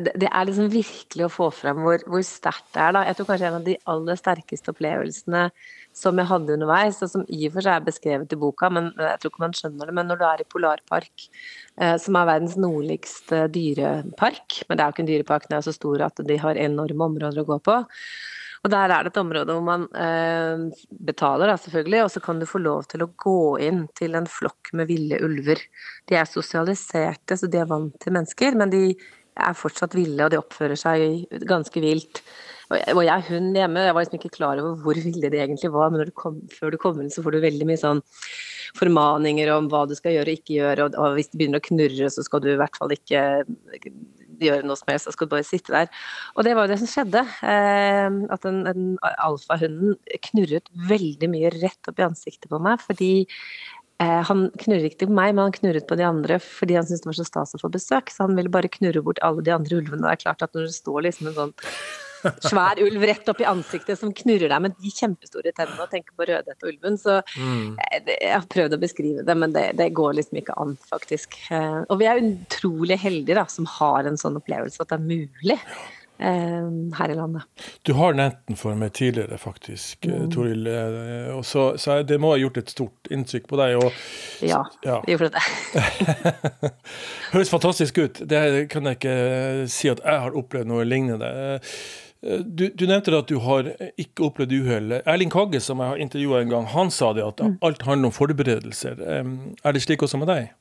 det 0.00 0.28
er 0.28 0.46
liksom 0.48 0.70
virkelig 0.72 1.26
å 1.26 1.32
få 1.32 1.48
frem 1.54 1.82
hvor, 1.84 2.02
hvor 2.08 2.22
sterkt 2.26 2.70
det 2.74 2.82
er. 2.82 2.94
Da. 2.96 3.04
Jeg 3.08 3.18
tror 3.18 3.28
kanskje 3.28 3.48
en 3.48 3.58
av 3.58 3.66
de 3.66 3.76
aller 3.92 4.18
sterkeste 4.20 4.72
opplevelsene 4.72 5.44
som 5.96 6.18
jeg 6.18 6.30
hadde 6.30 6.56
underveis, 6.56 7.00
og 7.04 7.10
som 7.12 7.24
i 7.28 7.46
og 7.48 7.56
for 7.56 7.66
seg 7.66 7.74
er 7.76 7.86
beskrevet 7.86 8.32
i 8.32 8.40
boka, 8.40 8.70
men 8.72 8.90
jeg 8.96 9.20
tror 9.20 9.32
ikke 9.32 9.44
man 9.44 9.56
skjønner 9.56 9.90
det, 9.90 9.96
men 9.98 10.08
når 10.08 10.20
du 10.20 10.26
er 10.28 10.42
i 10.44 10.48
Polarpark, 10.54 11.26
eh, 11.76 11.96
som 12.00 12.16
er 12.16 12.28
verdens 12.30 12.58
nordligste 12.60 13.44
dyrepark, 13.52 14.62
men 14.68 14.78
det 14.78 14.84
er 14.84 14.86
jo 14.86 14.96
ikke 14.96 15.04
en 15.04 15.10
dyrepark, 15.12 15.48
den 15.50 15.58
er 15.58 15.66
så 15.66 15.76
stor 15.76 16.06
at 16.08 16.22
de 16.28 16.38
har 16.40 16.60
enorme 16.60 17.10
områder 17.12 17.44
å 17.44 17.50
gå 17.52 17.60
på. 17.68 17.82
Og 18.62 18.70
Der 18.70 18.92
er 18.94 19.02
det 19.02 19.10
et 19.10 19.18
område 19.18 19.54
hvor 19.56 19.64
man 19.66 19.88
eh, 19.98 20.84
betaler, 21.02 21.50
da, 21.50 21.56
selvfølgelig, 21.58 22.04
og 22.04 22.12
så 22.14 22.20
kan 22.22 22.38
du 22.38 22.46
få 22.46 22.60
lov 22.62 22.84
til 22.92 23.02
å 23.02 23.10
gå 23.18 23.40
inn 23.66 23.88
til 23.98 24.14
en 24.14 24.28
flokk 24.30 24.70
med 24.78 24.86
ville 24.86 25.18
ulver. 25.26 25.58
De 26.06 26.18
er 26.18 26.30
sosialiserte, 26.30 27.36
så 27.36 27.50
de 27.50 27.58
er 27.58 27.66
vant 27.70 27.96
til 28.02 28.14
mennesker, 28.14 28.54
men 28.58 28.70
de 28.70 28.84
er 29.40 29.56
fortsatt 29.56 29.96
ville, 29.96 30.18
og 30.24 30.32
de 30.32 30.40
oppfører 30.40 30.78
seg 30.78 31.26
ganske 31.48 31.82
vilt. 31.82 32.22
Og 32.72 33.02
jeg 33.04 33.12
er 33.12 33.26
hund 33.28 33.56
hjemme, 33.56 33.84
jeg 33.84 33.94
var 33.94 34.04
liksom 34.04 34.18
ikke 34.18 34.36
klar 34.38 34.60
over 34.62 34.78
hvor 34.80 34.96
ville 34.96 35.28
de 35.32 35.40
egentlig 35.42 35.72
var, 35.74 35.92
men 35.92 36.06
du 36.08 36.14
kom, 36.16 36.40
før 36.52 36.72
du 36.72 36.78
kommer 36.80 37.04
inn, 37.04 37.12
så 37.12 37.24
får 37.24 37.36
du 37.36 37.44
veldig 37.44 37.68
mye 37.68 37.80
sånn 37.80 38.00
formaninger 38.78 39.50
om 39.52 39.68
hva 39.68 39.84
du 39.88 39.92
skal 39.98 40.16
gjøre 40.16 40.32
og 40.32 40.40
ikke 40.40 40.56
gjøre, 40.56 40.86
og, 40.86 40.96
og 40.96 41.18
hvis 41.18 41.28
det 41.32 41.40
begynner 41.40 41.60
å 41.60 41.66
knurre, 41.66 42.08
så 42.14 42.24
skal 42.24 42.44
du 42.44 42.52
i 42.54 42.58
hvert 42.60 42.78
fall 42.80 42.94
ikke 42.96 43.22
gjøre 44.42 44.66
noe 44.66 44.78
som 44.78 44.90
helst, 44.90 45.08
da 45.08 45.14
skal 45.14 45.28
du 45.28 45.34
bare 45.34 45.46
sitte 45.46 45.74
der. 45.74 45.90
Og 46.36 46.46
det 46.46 46.54
var 46.56 46.66
jo 46.66 46.72
det 46.72 46.78
som 46.82 46.90
skjedde. 46.90 47.22
Eh, 47.46 48.18
at 48.34 48.46
den, 48.46 48.62
den 48.66 48.88
alfahunden 49.12 49.96
knurret 50.28 50.70
veldig 50.88 51.30
mye 51.32 51.52
rett 51.58 51.90
opp 51.90 52.00
i 52.00 52.06
ansiktet 52.06 52.50
på 52.52 52.60
meg, 52.62 52.82
fordi 52.82 53.12
han 54.28 54.46
knurret 54.60 54.92
ikke 54.92 55.08
på 55.08 55.16
meg, 55.16 55.34
men 55.34 55.46
han 55.46 55.56
knurret 55.56 55.88
på 55.88 55.98
de 55.98 56.06
andre 56.06 56.38
fordi 56.42 56.78
han 56.78 56.86
syntes 56.88 57.04
det 57.04 57.10
var 57.10 57.18
så 57.18 57.28
stas 57.28 57.56
å 57.58 57.60
få 57.62 57.72
besøk. 57.72 58.12
Så 58.12 58.26
han 58.26 58.38
ville 58.38 58.52
bare 58.52 58.70
knurre 58.72 59.04
bort 59.04 59.20
alle 59.26 59.44
de 59.44 59.54
andre 59.54 59.82
ulvene. 59.82 60.04
Det 60.06 60.14
er 60.14 60.24
klart 60.24 60.46
at 60.46 60.56
når 60.56 60.70
det 60.70 60.78
står 60.78 61.04
liksom 61.08 61.30
en 61.30 61.38
sånn 61.38 61.54
svær 62.42 62.80
ulv 62.82 63.04
rett 63.08 63.28
opp 63.30 63.40
i 63.42 63.46
ansiktet 63.48 63.98
som 63.98 64.12
knurrer 64.14 64.52
deg 64.52 64.62
med 64.64 64.76
de 64.78 64.92
kjempestore 64.94 65.52
tennene 65.56 65.82
og 65.82 65.90
tenker 65.92 66.14
på 66.16 66.26
Rødhette 66.28 66.66
og 66.66 66.70
ulven, 66.70 66.98
så 67.00 67.18
mm. 67.34 67.64
Eh, 67.82 68.12
jeg 68.12 68.34
har 68.34 68.46
prøvd 68.52 68.76
å 68.76 68.82
beskrive 68.82 69.24
det, 69.26 69.36
men 69.38 69.54
det, 69.54 69.64
det, 69.78 69.90
går 69.96 70.14
liksom 70.18 70.38
ikke 70.42 70.56
an, 70.62 70.76
faktisk. 70.88 71.38
Eh, 71.54 71.80
og 71.82 71.98
vi 72.00 72.08
er 72.08 72.22
utrolig 72.22 72.98
heldige 73.02 73.38
da, 73.38 73.46
som 73.50 73.66
har 73.78 74.08
en 74.08 74.20
sånn 74.20 74.38
opplevelse 74.40 74.82
at 74.82 74.92
det 74.92 75.00
er 75.00 75.08
mulig. 75.08 75.58
Eh, 76.18 76.96
her 76.98 77.10
i 77.10 77.14
landet. 77.14 77.42
Du 77.82 77.92
har 77.92 78.14
nevnt 78.14 78.38
den 78.46 78.58
for 78.58 78.78
meg 78.78 78.92
tidligere, 78.94 79.38
faktisk, 79.40 80.06
eh, 80.06 80.20
mm. 80.22 80.28
Toril. 80.30 80.68
Eh, 80.70 81.40
så, 81.42 81.72
så, 81.80 82.02
det 82.06 82.20
må 82.22 82.34
ha 82.34 82.38
gjort 82.38 82.60
et 82.60 82.70
stort 82.70 83.10
inntrykk 83.10 83.48
på 83.50 83.58
deg. 83.58 83.78
Og, 83.80 84.04
ja, 84.46 84.60
ja, 84.86 85.00
det 85.02 85.16
gjorde 85.16 85.32
det. 85.34 85.42
Høres 87.32 87.50
fantastisk 87.50 87.98
ut. 87.98 88.22
Det 88.28 88.44
kan 88.70 88.86
jeg 88.86 89.00
ikke 89.00 89.18
si 89.72 89.90
at 89.90 90.04
jeg 90.04 90.24
har 90.26 90.38
opplevd 90.38 90.70
noe 90.70 90.86
lignende. 90.86 91.58
Du, 92.22 92.68
du, 92.70 92.84
nevnte 92.86 93.16
at 93.18 93.26
du 93.26 93.40
har 93.42 93.72
ikke 93.98 94.28
opplevd 94.28 94.54
uhell. 94.60 94.98
Erling 95.02 95.32
Kagge, 95.32 95.58
som 95.64 95.82
jeg 95.82 95.90
har 95.90 96.02
intervjua 96.04 96.44
en 96.44 96.52
gang, 96.54 96.70
han 96.70 96.92
sa 96.94 97.10
det 97.16 97.24
at 97.26 97.42
mm. 97.42 97.56
alt 97.66 97.82
handler 97.88 98.12
om 98.12 98.14
forberedelser. 98.14 99.02
Er 99.02 99.74
det 99.74 99.82
slik 99.82 100.06
også 100.06 100.22
med 100.22 100.30
deg? 100.30 100.52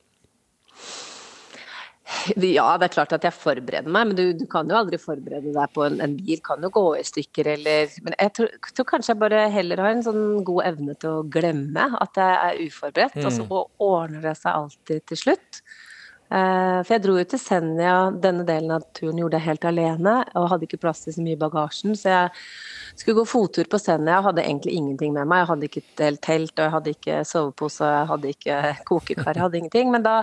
Ja, 2.58 2.68
det 2.78 2.90
er 2.90 2.94
klart 2.96 3.14
at 3.16 3.26
jeg 3.26 3.36
forbereder 3.36 3.92
meg, 3.92 4.12
men 4.12 4.18
du, 4.18 4.24
du 4.38 4.46
kan 4.50 4.70
jo 4.70 4.78
aldri 4.80 5.00
forberede 5.02 5.54
deg 5.56 5.76
på 5.76 5.86
en, 5.88 6.00
en 6.04 6.16
bil. 6.18 6.42
Kan 6.46 6.66
jo 6.66 6.72
gå 6.74 6.86
i 7.00 7.06
stykker 7.08 7.54
eller 7.56 7.94
Men 8.06 8.18
jeg 8.18 8.34
tror, 8.38 8.58
tror, 8.72 8.90
kanskje 8.94 9.14
jeg 9.14 9.22
bare 9.22 9.46
heller 9.54 9.84
har 9.84 9.96
en 9.96 10.04
sånn 10.06 10.26
god 10.48 10.68
evne 10.74 10.98
til 11.02 11.22
å 11.22 11.30
glemme 11.38 11.88
at 12.02 12.20
jeg 12.20 12.42
er 12.50 12.66
uforberedt, 12.68 13.22
mm. 13.22 13.30
og 13.30 13.38
så 13.38 13.64
ordner 13.92 14.28
det 14.30 14.36
seg 14.42 14.52
alltid 14.58 15.08
til 15.12 15.24
slutt. 15.26 15.64
Uh, 16.32 16.80
for 16.86 16.94
jeg 16.94 17.02
dro 17.04 17.18
jo 17.18 17.26
til 17.28 17.40
Senja, 17.44 17.94
denne 18.24 18.46
delen 18.48 18.72
av 18.72 18.86
turen 18.96 19.18
gjorde 19.20 19.36
jeg 19.36 19.50
helt 19.50 19.66
alene, 19.68 20.14
og 20.40 20.48
hadde 20.54 20.64
ikke 20.64 20.80
plass 20.80 21.04
til 21.04 21.12
så 21.18 21.24
mye 21.26 21.36
i 21.36 21.42
bagasjen, 21.42 21.98
så 22.00 22.14
jeg 22.14 23.02
skulle 23.02 23.18
gå 23.18 23.26
fottur 23.28 23.68
på 23.68 23.80
Senja. 23.82 24.14
Jeg 24.14 24.28
hadde 24.30 24.46
egentlig 24.46 24.78
ingenting 24.80 25.12
med 25.18 25.28
meg. 25.28 25.42
Jeg 25.42 25.50
hadde 25.50 25.68
ikke 25.68 25.84
et 25.84 26.04
helt 26.06 26.22
telt, 26.24 26.54
og 26.56 26.64
jeg 26.64 26.74
hadde 26.78 26.94
ikke 26.96 27.18
sovepose, 27.28 27.84
og 27.84 27.92
jeg 27.92 28.10
hadde 28.14 28.32
ikke 28.38 28.62
kokekar, 28.88 29.34
jeg 29.36 29.44
hadde 29.44 29.60
ingenting. 29.60 29.92
Men 29.92 30.08
da 30.08 30.16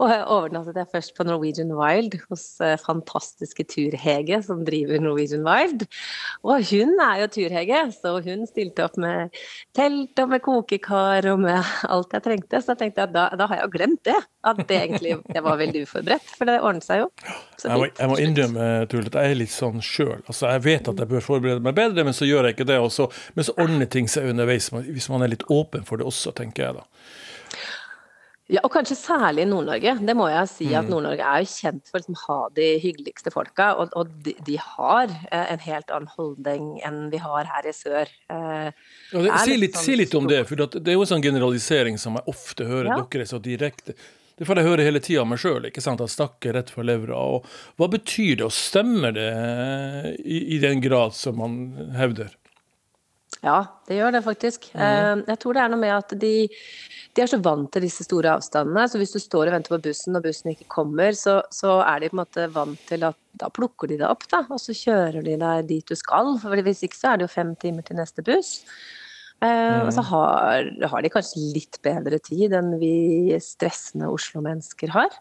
og 0.00 0.08
jeg 0.08 0.22
overnattet 0.32 0.78
jeg 0.80 0.88
først 0.94 1.12
på 1.16 1.24
Norwegian 1.28 1.72
Wild 1.76 2.16
hos 2.30 2.44
eh, 2.64 2.76
fantastiske 2.80 3.66
Tur-Hege, 3.68 4.40
som 4.46 4.62
driver 4.64 5.02
Norwegian 5.02 5.44
Wild. 5.44 5.84
Og 6.46 6.64
hun 6.70 6.94
er 7.04 7.20
jo 7.22 7.28
Tur-Hege, 7.34 7.82
så 7.92 8.14
hun 8.24 8.46
stilte 8.48 8.86
opp 8.86 8.96
med 9.00 9.36
telt 9.76 10.22
og 10.24 10.32
med 10.32 10.44
kokekar 10.46 11.28
og 11.34 11.44
med 11.44 11.60
alt 11.92 12.16
jeg 12.16 12.24
trengte. 12.26 12.62
Så 12.62 12.72
jeg 12.72 12.82
tenkte 12.84 13.06
at 13.06 13.14
da, 13.14 13.28
da 13.36 13.48
har 13.50 13.60
jeg 13.60 13.68
jo 13.68 13.74
glemt 13.76 14.02
det. 14.08 14.16
At 14.40 14.62
det 14.64 14.78
egentlig 14.78 15.18
jeg 15.20 15.44
var 15.44 15.60
veldig 15.60 15.84
uforberedt. 15.84 16.34
For 16.38 16.48
det 16.48 16.58
ordnet 16.64 16.86
seg 16.86 17.02
jo. 17.02 17.08
Jeg 17.60 17.76
må, 17.76 17.88
jeg 17.92 18.08
må, 18.08 18.20
innrømme 18.24 18.68
Tull, 18.88 19.08
at 19.10 19.18
jeg 19.20 19.34
er 19.34 19.40
litt 19.42 19.52
sånn 19.52 19.84
sjøl. 19.84 20.22
Altså, 20.24 20.48
jeg 20.54 20.64
vet 20.64 20.88
at 20.88 21.04
jeg 21.04 21.12
bør 21.12 21.26
forberede 21.26 21.64
meg 21.64 21.76
bedre, 21.76 22.06
men 22.08 22.16
så 22.16 22.28
gjør 22.28 22.48
jeg 22.48 22.56
ikke 22.56 22.70
det. 22.72 22.80
Også. 22.80 23.10
men 23.36 23.44
så 23.44 23.52
ordner 23.60 23.90
ting 23.92 24.08
seg 24.08 24.30
underveis, 24.32 24.70
hvis 24.72 25.10
man 25.12 25.26
er 25.26 25.34
litt 25.34 25.44
åpen 25.52 25.84
for 25.84 26.00
det 26.00 26.08
også, 26.08 26.32
tenker 26.36 26.64
jeg 26.70 26.80
da. 26.80 26.86
Ja, 28.50 28.62
og 28.66 28.72
kanskje 28.74 28.96
særlig 28.98 29.44
i 29.44 29.48
Nord-Norge. 29.50 29.92
Det 30.02 30.14
må 30.18 30.26
jeg 30.30 30.48
si 30.50 30.68
at 30.74 30.86
mm. 30.86 30.90
Nord-Norge 30.90 31.26
er 31.26 31.42
jo 31.44 31.50
kjent 31.52 31.90
for 31.90 32.00
liksom 32.00 32.16
å 32.18 32.22
ha 32.24 32.38
de 32.56 32.68
hyggeligste 32.82 33.30
folka. 33.34 33.68
Og, 33.78 33.92
og 33.98 34.10
de, 34.26 34.34
de, 34.46 34.56
har 34.58 35.12
eh, 35.30 35.52
en 35.54 35.62
helt 35.62 35.92
annen 35.94 36.10
holdning 36.16 36.70
enn 36.86 37.02
vi 37.12 37.20
har 37.22 37.46
her 37.46 37.68
i 37.70 37.74
sør. 37.76 38.10
Eh, 38.32 38.70
ja, 39.12 39.22
det, 39.22 39.36
si, 39.44 39.58
litt, 39.60 39.78
sånn 39.78 39.86
si, 39.86 39.98
litt, 40.02 40.16
om 40.18 40.26
det, 40.30 40.42
for 40.48 40.64
det 40.64 40.82
er 40.82 40.98
jo 40.98 41.04
en 41.06 41.12
sånn 41.12 41.26
generalisering 41.26 42.00
som 42.02 42.18
jeg 42.18 42.26
ofte 42.32 42.66
hører 42.66 42.90
ja. 42.90 42.98
dere 43.14 43.28
så 43.30 43.38
direkte. 43.44 43.94
Det 44.40 44.48
får 44.48 44.56
jeg 44.56 44.70
høre 44.70 44.84
hele 44.86 45.04
tida 45.04 45.22
meg 45.28 45.38
sjøl, 45.42 45.68
at 45.68 46.02
snakker 46.10 46.54
rett 46.56 46.70
fra 46.72 46.82
levra. 46.88 47.20
Og 47.20 47.46
hva 47.78 47.90
betyr 47.92 48.40
det, 48.40 48.46
og 48.48 48.54
stemmer 48.56 49.14
det 49.14 49.30
i, 50.24 50.56
i 50.56 50.62
den 50.62 50.82
grad 50.82 51.14
som 51.14 51.38
man 51.38 51.58
hevder? 51.94 52.32
Ja, 53.40 53.60
det 53.88 53.96
gjør 53.96 54.12
det 54.12 54.20
faktisk. 54.26 54.68
Mm. 54.76 55.22
Jeg 55.30 55.40
tror 55.40 55.56
det 55.56 55.62
er 55.62 55.70
noe 55.72 55.80
med 55.80 55.94
at 55.94 56.12
de, 56.20 56.32
de, 57.16 57.22
er 57.22 57.30
så 57.30 57.38
vant 57.40 57.70
til 57.72 57.86
disse 57.86 58.04
store 58.04 58.34
avstandene. 58.36 58.84
Så 58.90 59.00
hvis 59.00 59.14
du 59.16 59.20
står 59.22 59.48
og 59.48 59.56
venter 59.56 59.72
på 59.72 59.80
bussen, 59.86 60.18
og 60.18 60.26
bussen 60.26 60.52
ikke 60.52 60.68
kommer, 60.72 61.16
så, 61.16 61.38
så 61.54 61.78
er 61.86 62.02
de 62.02 62.10
på 62.10 62.18
en 62.18 62.20
måte 62.20 62.48
vant 62.52 62.82
til 62.90 63.06
at 63.08 63.16
da 63.40 63.48
plukker 63.56 63.88
de 63.88 63.96
deg 64.02 64.08
opp, 64.10 64.26
da. 64.28 64.42
Og 64.52 64.60
så 64.60 64.76
kjører 64.76 65.24
de 65.24 65.38
deg 65.40 65.70
dit 65.70 65.88
du 65.88 65.96
skal. 65.96 66.34
For 66.42 66.64
hvis 66.68 66.84
ikke 66.84 67.00
så 67.00 67.12
er 67.12 67.20
det 67.20 67.28
jo 67.30 67.32
fem 67.32 67.54
timer 67.62 67.86
til 67.86 67.96
neste 68.00 68.24
buss. 68.26 68.58
Mm. 69.40 69.86
Og 69.86 69.94
så 69.96 70.04
har, 70.04 70.68
har, 70.84 71.00
de 71.00 71.12
kanskje 71.12 71.46
litt 71.54 71.80
bedre 71.84 72.20
tid 72.20 72.52
enn 72.58 72.74
vi 72.80 73.38
stressende 73.40 74.10
Oslo-mennesker 74.12 74.92
har. 74.92 75.16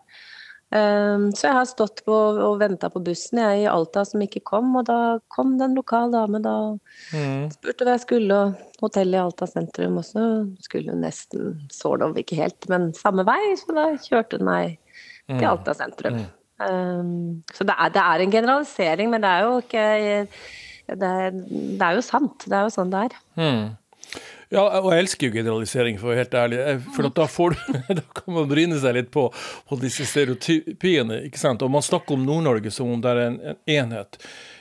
Ehm, 0.70 1.30
så 1.34 1.48
jeg 1.48 1.58
har 1.58 1.66
stått 1.66 2.04
på 2.06 2.14
og 2.14 2.60
venta 2.62 2.92
på 2.94 3.02
bussen 3.02 3.42
jeg, 3.42 3.64
i 3.64 3.70
Alta 3.70 4.04
som 4.06 4.22
ikke 4.22 4.44
kom, 4.46 4.70
og 4.78 4.86
da 4.90 5.18
kom 5.34 5.56
det 5.58 5.66
en 5.66 5.78
lokal 5.78 6.14
dame 6.14 6.42
da 6.46 6.56
og 6.70 7.54
spurte 7.56 7.88
hva 7.88 7.96
jeg 7.96 8.04
skulle, 8.06 8.38
og 8.38 8.84
hotellet 8.84 9.18
i 9.18 9.24
Alta 9.24 9.50
sentrum 9.50 9.98
også 10.04 10.26
skulle 10.62 10.98
nesten 11.00 11.58
sort 11.74 12.06
of, 12.06 12.14
ikke 12.22 12.38
helt, 12.38 12.70
men 12.70 12.92
samme 12.98 13.26
vei, 13.28 13.42
så 13.58 13.78
da 13.78 13.88
kjørte 14.06 14.38
hun 14.38 14.50
meg 14.52 14.78
til 15.26 15.42
mm. 15.42 15.50
Alta 15.56 15.76
sentrum. 15.78 16.22
Mm. 16.22 16.30
Um, 16.60 17.12
så 17.56 17.64
det 17.66 17.74
er, 17.74 17.92
det 17.96 18.02
er, 18.04 18.22
en 18.22 18.32
generalisering, 18.34 19.14
men 19.14 19.24
det 19.24 19.30
er 19.32 19.46
jo 19.48 19.60
ikke 19.64 19.84
det 20.90 21.06
er, 21.06 21.30
det 21.32 21.86
er, 21.86 21.94
jo 21.98 22.02
sant. 22.02 22.46
Det 22.50 22.56
er 22.58 22.66
jo 22.66 22.74
sånn 22.74 22.90
det 22.94 23.06
er. 23.08 23.16
Mm. 23.38 23.68
Ja, 24.50 24.64
og 24.80 24.88
jeg 24.90 25.04
elsker 25.04 25.28
jo 25.28 25.36
generalisering, 25.36 26.00
for 26.02 26.10
å 26.10 26.14
være 26.14 26.24
helt 26.24 26.38
ærlig. 26.40 26.62
For 26.96 27.10
da, 27.14 27.26
får 27.30 27.54
du, 27.54 27.74
da 28.00 28.06
kan 28.18 28.34
man 28.34 28.48
bryne 28.50 28.80
seg 28.82 28.96
litt 28.98 29.12
på, 29.14 29.28
på 29.70 29.78
disse 29.82 30.08
stereotypiene. 30.10 31.24
ikke 31.28 31.42
sant? 31.42 31.66
Og 31.66 31.70
man 31.74 31.86
snakker 31.86 32.18
om 32.18 32.26
Nord-Norge 32.26 32.74
som 32.74 32.90
om 32.96 33.04
det 33.04 33.14
er 33.14 33.22
en, 33.28 33.38
en 33.52 33.60
enhet. 33.76 34.18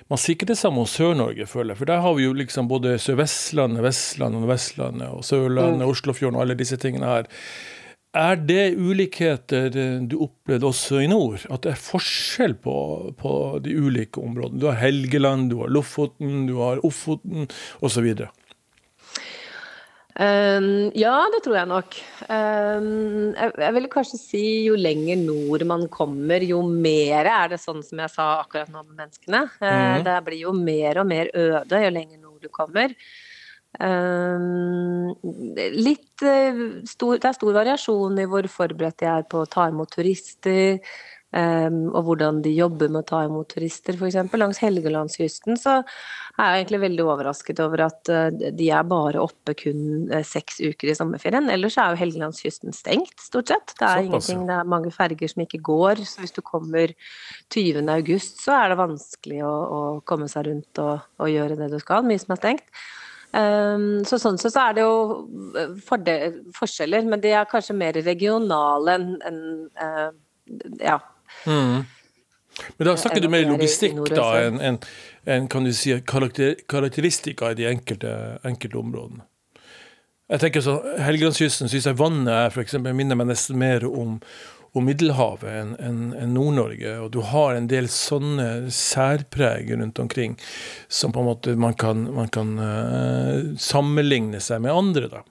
Man 0.09 0.21
sier 0.21 0.37
ikke 0.37 0.49
det 0.49 0.59
samme 0.61 0.85
om 0.85 0.89
Sør-Norge, 0.89 1.49
føler 1.49 1.73
jeg. 1.73 1.81
For 1.81 1.89
der 1.89 2.05
har 2.05 2.15
vi 2.17 2.25
jo 2.25 2.37
liksom 2.37 2.69
både 2.69 2.95
Sør-Vestlandet, 3.01 3.85
Vestlandet, 3.85 4.47
Vestlandet 4.49 5.09
og 5.13 5.25
Sørlandet, 5.29 5.83
mm. 5.85 5.91
Oslofjorden 5.93 6.39
og 6.39 6.45
alle 6.45 6.57
disse 6.61 6.79
tingene 6.81 7.11
her. 7.11 7.29
Er 8.17 8.39
det 8.41 8.73
ulikheter 8.81 9.69
du 10.09 10.15
opplevde 10.25 10.69
også 10.69 11.03
i 11.05 11.11
nord? 11.13 11.45
At 11.53 11.65
det 11.65 11.75
er 11.75 11.81
forskjell 11.81 12.57
på, 12.65 12.77
på 13.21 13.33
de 13.65 13.77
ulike 13.77 14.21
områdene? 14.21 14.61
Du 14.63 14.69
har 14.71 14.81
Helgeland, 14.81 15.51
du 15.53 15.59
har 15.61 15.73
Lofoten, 15.73 16.47
du 16.49 16.57
har 16.63 16.81
Ofoten 16.89 17.49
osv. 17.85 18.09
Um, 20.19 20.89
ja, 20.99 21.15
det 21.31 21.45
tror 21.45 21.61
jeg 21.61 21.71
nok. 21.71 21.97
Um, 22.27 22.89
jeg, 23.39 23.53
jeg 23.63 23.75
vil 23.77 23.85
kanskje 23.93 24.19
si 24.19 24.45
jo 24.67 24.75
lenger 24.75 25.21
nord 25.21 25.63
man 25.71 25.85
kommer, 25.95 26.43
jo 26.43 26.59
mer 26.67 27.29
er 27.31 27.53
det 27.53 27.61
sånn 27.63 27.85
som 27.87 28.03
jeg 28.03 28.11
sa 28.11 28.27
akkurat 28.41 28.73
nå 28.73 28.83
med 28.83 29.05
menneskene. 29.05 29.45
Uh, 29.61 29.69
mm. 29.69 30.07
Det 30.09 30.17
blir 30.27 30.43
jo 30.49 30.55
mer 30.59 30.99
og 31.05 31.07
mer 31.13 31.31
øde 31.39 31.83
jo 31.85 31.93
lenger 31.95 32.19
nord 32.19 32.43
du 32.43 32.51
kommer. 32.51 32.97
Um, 33.79 35.13
litt 35.77 36.25
uh, 36.27 36.63
stor, 36.89 37.21
Det 37.21 37.31
er 37.31 37.37
stor 37.37 37.55
variasjon 37.55 38.19
i 38.19 38.27
hvor 38.27 38.49
forberedt 38.51 39.05
jeg 39.07 39.13
er 39.13 39.29
på 39.31 39.45
å 39.45 39.51
ta 39.51 39.69
imot 39.71 39.93
turister. 39.95 40.81
Um, 41.29 41.91
og 41.93 42.07
hvordan 42.07 42.39
de 42.41 42.55
jobber 42.57 42.89
med 42.89 43.03
å 43.03 43.09
ta 43.11 43.19
imot 43.27 43.51
turister, 43.53 43.99
f.eks. 43.99 44.17
Langs 44.41 44.61
Helgelandskysten 44.63 45.59
så 45.61 45.75
er 45.77 46.55
jeg 46.55 46.63
egentlig 46.63 46.79
veldig 46.87 47.05
overrasket 47.05 47.59
over 47.61 47.83
at 47.85 48.09
uh, 48.09 48.31
de 48.33 48.69
er 48.73 48.87
bare 48.89 49.21
oppe 49.21 49.53
kun 49.61 50.09
uh, 50.09 50.23
seks 50.25 50.63
uker 50.65 50.89
i 50.89 50.95
sommerferien. 50.97 51.51
Ellers 51.53 51.77
er 51.77 51.93
jo 51.93 52.01
Helgelandskysten 52.01 52.73
stengt, 52.73 53.13
stort 53.21 53.53
sett. 53.53 53.75
Det 53.77 53.85
er 53.91 54.07
ingenting, 54.07 54.47
det 54.49 54.57
er 54.57 54.71
mange 54.73 54.93
ferger 54.95 55.29
som 55.29 55.45
ikke 55.45 55.61
går. 55.69 56.01
Så 56.09 56.23
hvis 56.23 56.33
du 56.33 56.41
kommer 56.41 56.95
20. 57.53 57.83
august, 57.93 58.41
så 58.47 58.57
er 58.63 58.73
det 58.73 58.81
vanskelig 58.81 59.43
å, 59.45 59.53
å 59.53 59.83
komme 60.09 60.31
seg 60.33 60.49
rundt 60.49 60.81
og, 60.81 61.05
og, 61.21 61.29
gjøre 61.29 61.61
det 61.61 61.69
du 61.75 61.77
skal. 61.83 62.09
Mye 62.09 62.25
som 62.25 62.33
er 62.39 62.41
stengt. 62.41 62.73
Um, 63.37 64.01
så 64.09 64.17
sånn 64.17 64.41
sett 64.41 64.55
så 64.55 64.63
er 64.71 64.79
det 64.79 64.87
jo 64.87 64.97
eh, 65.61 65.77
fordel, 65.85 66.39
forskjeller, 66.57 67.05
men 67.05 67.21
de 67.21 67.35
er 67.37 67.51
kanskje 67.51 67.77
mer 67.77 68.01
regionale 68.01 68.95
enn 68.97 69.11
en, 69.29 69.43
uh, 69.77 70.09
ja, 70.81 70.97
Mm. 71.47 71.87
Men 72.77 72.91
da 72.91 72.97
snakker 72.99 73.23
du 73.23 73.31
mer 73.31 73.47
logistikk 73.47 73.99
da 74.11 74.29
enn 74.43 74.61
en, 74.61 74.79
en, 75.31 75.49
kan 75.51 75.67
du 75.67 75.73
si, 75.77 75.93
karakter, 76.07 76.57
karakteristika 76.71 77.53
i 77.53 77.59
de 77.59 77.69
enkelte, 77.71 78.13
enkelte 78.47 78.81
områdene. 78.81 79.27
Jeg 80.29 80.43
tenker 80.43 80.65
så, 80.65 80.77
Helgelandskysten 81.01 81.71
syns 81.73 81.87
jeg 81.89 81.97
vannet 81.97 82.35
er 82.35 82.51
for 82.53 82.61
eksempel, 82.61 82.97
minner 82.97 83.17
meg 83.17 83.31
nesten 83.31 83.57
mer 83.61 83.87
om, 83.89 84.19
om 84.77 84.85
Middelhavet 84.85 85.49
enn 85.49 85.71
en, 85.81 86.03
en 86.19 86.35
Nord-Norge. 86.37 86.99
Og 87.01 87.13
du 87.15 87.23
har 87.31 87.57
en 87.57 87.71
del 87.71 87.89
sånne 87.93 88.69
særpreg 88.75 89.73
rundt 89.73 90.03
omkring 90.03 90.37
som 90.93 91.15
på 91.15 91.23
en 91.23 91.31
måte 91.31 91.57
man 91.57 91.79
kan, 91.81 92.05
man 92.13 92.29
kan 92.35 92.53
uh, 92.61 93.57
sammenligne 93.57 94.43
seg 94.45 94.61
med 94.67 94.77
andre. 94.77 95.09
da. 95.17 95.25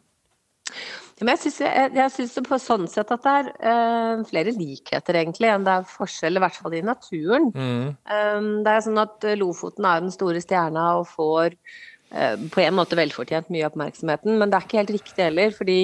Men 1.17 1.33
jeg 1.33 1.47
syns, 1.47 1.61
jeg, 1.65 1.93
jeg 1.97 2.13
synes 2.13 2.35
på 2.45 2.59
sånn 2.61 2.85
sett 2.91 3.11
at 3.13 3.23
det 3.25 3.31
er 3.39 3.47
uh, 3.57 4.25
flere 4.29 4.53
likheter, 4.53 5.17
egentlig, 5.17 5.49
enn 5.49 5.65
det 5.65 5.79
er 5.79 5.87
forskjell, 5.89 6.37
i 6.37 6.43
hvert 6.43 6.59
fall 6.61 6.75
i 6.77 6.83
naturen. 6.85 7.47
Mm. 7.55 7.87
Um, 8.05 8.51
det 8.65 8.73
er 8.73 8.83
sånn 8.85 9.01
at 9.01 9.25
Lofoten 9.39 9.87
er 9.89 10.03
den 10.03 10.13
store 10.13 10.43
stjerna 10.43 10.91
og 10.99 11.07
får 11.09 11.55
uh, 12.13 12.35
på 12.53 12.61
en 12.61 12.77
måte 12.77 12.99
velfortjent 12.99 13.49
mye 13.53 13.65
oppmerksomheten, 13.65 14.37
men 14.37 14.53
det 14.53 14.59
er 14.59 14.69
ikke 14.69 14.81
helt 14.83 14.93
riktig 14.99 15.25
heller. 15.25 15.57
fordi 15.57 15.79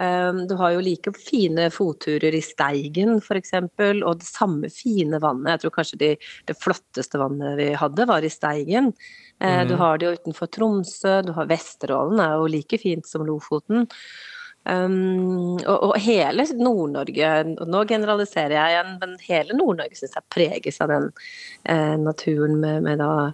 um, 0.00 0.40
du 0.48 0.56
har 0.62 0.72
jo 0.72 0.80
like 0.88 1.12
fine 1.18 1.68
fotturer 1.76 2.40
i 2.40 2.42
Steigen 2.48 3.18
f.eks., 3.20 3.54
og 3.60 4.24
det 4.24 4.30
samme 4.30 4.72
fine 4.72 5.20
vannet. 5.20 5.58
Jeg 5.58 5.64
tror 5.66 5.76
kanskje 5.76 6.02
de, 6.06 6.12
det 6.48 6.56
flotteste 6.56 7.20
vannet 7.20 7.60
vi 7.60 7.70
hadde, 7.84 8.08
var 8.08 8.24
i 8.24 8.32
Steigen. 8.32 8.94
Uh, 9.36 9.60
mm. 9.60 9.68
Du 9.68 9.76
har 9.84 10.00
det 10.00 10.08
jo 10.08 10.16
utenfor 10.16 10.54
Tromsø, 10.56 11.20
du 11.28 11.36
har 11.36 11.52
Vesterålen, 11.52 12.24
er 12.24 12.40
jo 12.40 12.52
like 12.56 12.80
fint 12.80 13.04
som 13.12 13.28
Lofoten. 13.28 13.90
Um, 14.64 15.56
og, 15.64 15.76
og, 15.88 15.94
hele 16.04 16.44
Nord-Norge, 16.52 17.32
og 17.62 17.68
nå 17.72 17.80
generaliserer 17.88 18.58
jeg 18.58 18.74
igjen, 18.74 18.94
men 19.00 19.16
hele 19.24 19.56
Nord-Norge 19.56 19.96
syns 19.96 20.18
jeg 20.18 20.30
preges 20.32 20.80
av 20.84 20.92
den 20.92 21.06
eh, 21.64 21.96
naturen 21.96 22.58
med, 22.60 22.84
med 22.84 23.00
da, 23.00 23.30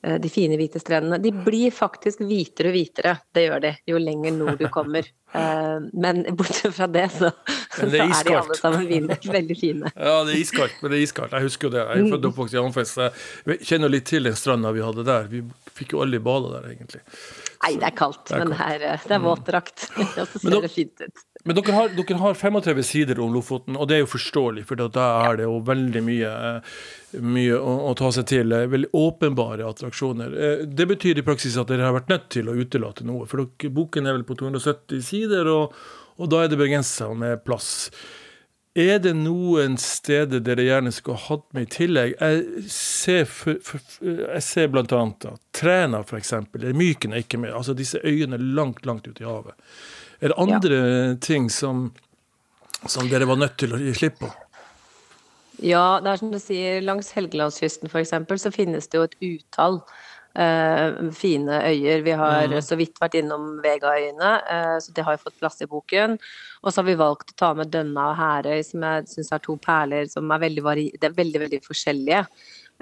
eh, 0.00 0.16
de 0.22 0.30
fine 0.32 0.56
hvite 0.56 0.80
strendene. 0.80 1.20
De 1.20 1.34
blir 1.44 1.74
faktisk 1.76 2.24
hvitere 2.24 2.72
og 2.72 2.78
hvitere, 2.78 3.18
det 3.36 3.44
gjør 3.44 3.66
de, 3.66 3.74
jo 3.92 4.00
lenger 4.00 4.38
nord 4.38 4.64
du 4.64 4.66
kommer. 4.72 5.12
Uh, 5.36 5.84
men 6.04 6.24
bortsett 6.40 6.74
fra 6.76 6.88
det, 6.92 7.06
så, 7.18 7.30
det 7.76 8.00
er, 8.00 8.08
er, 8.08 8.24
de 8.30 8.34
alle 8.40 8.56
sammen 8.56 8.88
fine, 8.88 9.20
veldig 9.38 9.60
fine. 9.60 9.92
Ja, 9.92 10.18
det 10.24 10.38
er 10.38 10.40
iskaldt, 10.40 10.80
men 10.80 10.96
det 10.96 11.02
er 11.02 11.06
iskaldt. 11.10 11.36
Jeg 11.36 11.50
husker 11.50 11.68
jo 11.68 11.76
det. 11.76 11.84
Jeg 11.84 12.06
er 12.08 12.16
født 12.16 12.32
oppvokst 12.32 12.56
i 12.56 12.62
Hammerfest, 12.62 12.96
så 12.96 13.12
jeg 13.52 13.60
kjenner 13.74 13.92
litt 13.92 14.08
til 14.08 14.24
den 14.28 14.40
stranda 14.40 14.72
vi 14.72 14.84
hadde 14.88 15.04
der. 15.04 15.28
Vi 15.28 15.44
fikk 15.76 15.98
jo 15.98 16.04
aldri 16.04 16.24
bade 16.24 16.56
der, 16.56 16.72
egentlig. 16.72 17.04
Nei, 17.62 17.76
det 17.78 17.86
er 17.86 17.94
kaldt, 17.94 18.24
det 18.26 18.34
er 18.34 18.40
men 18.42 18.56
kaldt. 18.56 18.82
Her, 18.82 19.02
det 19.06 19.14
er 19.14 19.20
våtdrakt. 19.22 19.84
Og 19.94 20.08
så 20.16 20.24
ser 20.42 20.64
det 20.64 20.70
fint 20.72 21.04
ut. 21.04 21.20
Men 21.46 21.58
dere 21.58 21.74
har, 21.74 21.92
dere 21.94 22.18
har, 22.18 22.36
35 22.38 22.82
sider 22.86 23.20
om 23.22 23.32
Lofoten, 23.34 23.76
og 23.78 23.88
det 23.90 23.96
er 23.96 24.02
jo 24.04 24.10
forståelig, 24.12 24.64
for 24.66 24.82
da 24.82 25.06
er 25.26 25.38
det 25.40 25.46
jo 25.48 25.56
veldig 25.66 26.02
mye, 26.06 26.32
mye 27.22 27.58
å, 27.58 27.76
å, 27.90 27.92
ta 27.98 28.10
seg 28.14 28.28
til. 28.30 28.54
Veldig 28.74 28.90
åpenbare 28.98 29.66
attraksjoner. 29.66 30.34
Eh, 30.34 30.64
det 30.66 30.88
betyr 30.90 31.18
i 31.18 31.26
praksis 31.26 31.58
at 31.58 31.70
dere 31.70 31.86
har 31.86 31.96
vært 31.98 32.10
nødt 32.10 32.28
til 32.34 32.50
å 32.50 32.56
utelate 32.58 33.06
noe. 33.06 33.26
For 33.30 33.44
dere, 33.44 33.74
boken 33.74 34.10
er 34.10 34.18
vel 34.18 34.26
på 34.26 34.38
270 34.42 35.06
sider, 35.06 35.50
og, 35.50 35.78
og 36.18 36.30
da 36.34 36.42
er 36.42 36.50
det 36.50 36.58
begrensa 36.62 37.10
med 37.14 37.42
plass. 37.46 37.72
Er 38.72 39.02
det 39.04 39.12
noen 39.18 39.74
steder 39.76 40.40
dere 40.40 40.64
gjerne 40.64 40.90
skulle 40.96 41.20
hatt 41.26 41.42
med 41.52 41.66
i 41.66 41.72
tillegg? 41.74 42.14
Jeg 42.16 42.70
ser, 42.72 43.26
for, 43.28 43.58
for, 43.66 43.82
jeg 44.00 44.44
ser 44.46 44.70
blant 44.72 44.94
annet 44.96 45.26
at 45.28 45.42
Træna 45.58 46.00
f.eks. 46.00 46.32
Myken 46.72 47.12
er 47.12 47.20
ikke 47.20 47.40
med. 47.42 47.52
Altså 47.52 47.76
disse 47.76 48.00
øyene 48.00 48.40
langt, 48.40 48.86
langt 48.88 49.10
ute 49.10 49.26
i 49.26 49.28
havet. 49.28 49.52
Er 50.22 50.32
det 50.32 50.38
andre 50.40 50.78
ja. 50.78 51.12
ting 51.20 51.50
som, 51.52 51.90
som, 52.86 53.10
dere 53.12 53.28
var 53.28 53.42
nødt 53.42 53.58
til 53.60 53.76
å 53.76 53.82
gi 53.82 53.92
slipp 53.98 54.22
på? 54.22 54.32
Ja, 55.60 56.00
det 56.00 56.08
er 56.08 56.22
som 56.22 56.32
du 56.32 56.40
sier, 56.40 56.80
langs 56.80 57.12
Helgelandskysten 57.12 57.92
f.eks. 57.92 58.16
så 58.40 58.54
finnes 58.54 58.88
det 58.88 58.98
jo 58.98 59.04
et 59.04 59.18
utall 59.20 59.82
fine 60.32 61.58
øyer. 61.68 62.00
Vi 62.02 62.14
har 62.16 62.46
mm. 62.48 62.56
så 62.64 62.76
vidt 62.80 62.96
vært 63.00 63.18
innom 63.20 63.58
Vegaøyene, 63.60 64.30
uh, 64.48 64.78
så 64.80 64.94
det 64.94 65.04
har 65.04 65.16
jo 65.16 65.24
fått 65.26 65.38
plass 65.40 65.60
i 65.60 65.68
boken. 65.68 66.16
Og 66.62 66.72
så 66.72 66.80
har 66.80 66.88
vi 66.88 66.96
valgt 67.00 67.34
å 67.34 67.38
ta 67.42 67.52
med 67.58 67.72
Dønna 67.72 68.08
og 68.12 68.18
Herøy, 68.20 68.62
som 68.64 68.86
jeg 68.86 69.10
syns 69.10 69.32
er 69.34 69.44
to 69.44 69.58
perler 69.60 70.08
som 70.08 70.30
er 70.32 70.42
veldig, 70.46 70.64
er 70.96 71.16
veldig, 71.18 71.44
veldig 71.46 71.62
forskjellige. 71.66 72.24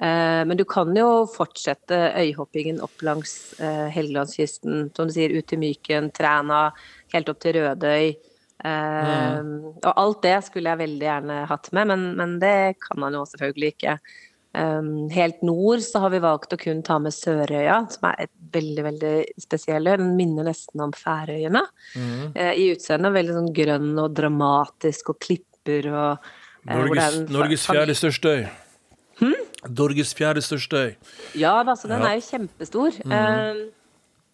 Uh, 0.01 0.47
men 0.47 0.57
du 0.57 0.65
kan 0.69 0.95
jo 0.97 1.27
fortsette 1.29 1.99
øyhoppingen 2.23 2.81
opp 2.87 3.03
langs 3.05 3.37
Helgelandskysten, 3.59 4.89
som 4.97 5.11
du 5.11 5.15
sier, 5.17 5.35
ut 5.35 5.51
til 5.51 5.61
Myken, 5.61 6.13
Træna, 6.15 6.69
helt 7.15 7.33
opp 7.33 7.43
til 7.43 7.59
Rødøy. 7.59 8.13
Mm. 8.61 9.53
Og 9.73 9.93
alt 9.97 10.19
det 10.21 10.35
skulle 10.45 10.69
jeg 10.69 10.81
veldig 10.83 11.07
gjerne 11.07 11.37
hatt 11.49 11.71
med, 11.73 11.89
men, 11.89 12.03
men 12.19 12.35
det 12.43 12.75
kan 12.85 12.99
man 13.01 13.15
jo 13.17 13.23
selvfølgelig 13.31 13.71
ikke. 13.73 13.95
Um, 14.51 15.09
helt 15.15 15.45
nord 15.47 15.83
så 15.87 16.01
har 16.03 16.11
vi 16.11 16.19
valgt 16.25 16.55
å 16.57 16.59
kun 16.59 16.81
ta 16.83 16.97
med 17.03 17.15
Sørøya, 17.15 17.77
som 17.93 18.09
er 18.09 18.25
et 18.25 18.33
veldig 18.51 18.87
veldig 18.89 19.13
spesiell 19.39 19.87
øy. 19.87 19.95
Den 20.01 20.17
minner 20.19 20.49
nesten 20.51 20.83
om 20.83 20.95
Færøyene 20.97 21.63
mm. 21.95 22.33
i 22.35 22.71
utseendet. 22.73 23.15
Veldig 23.15 23.37
sånn 23.37 23.53
grønn 23.55 23.93
og 24.03 24.17
dramatisk 24.19 25.13
og 25.15 25.21
klipper 25.23 25.87
og 25.93 26.33
uh, 26.67 26.73
Norges, 26.73 27.21
Norges 27.31 27.69
fjerde 27.71 27.95
største 27.99 28.35
øy. 28.35 28.43
Hmm? 29.21 29.39
Norges 29.69 30.15
fjerde 30.19 30.43
største 30.43 30.83
øy. 30.83 30.91
Ja, 31.39 31.61
altså, 31.61 31.87
den 31.87 32.03
ja. 32.03 32.11
er 32.11 32.19
jo 32.19 32.27
kjempestor. 32.27 32.99
Mm. 33.05 33.69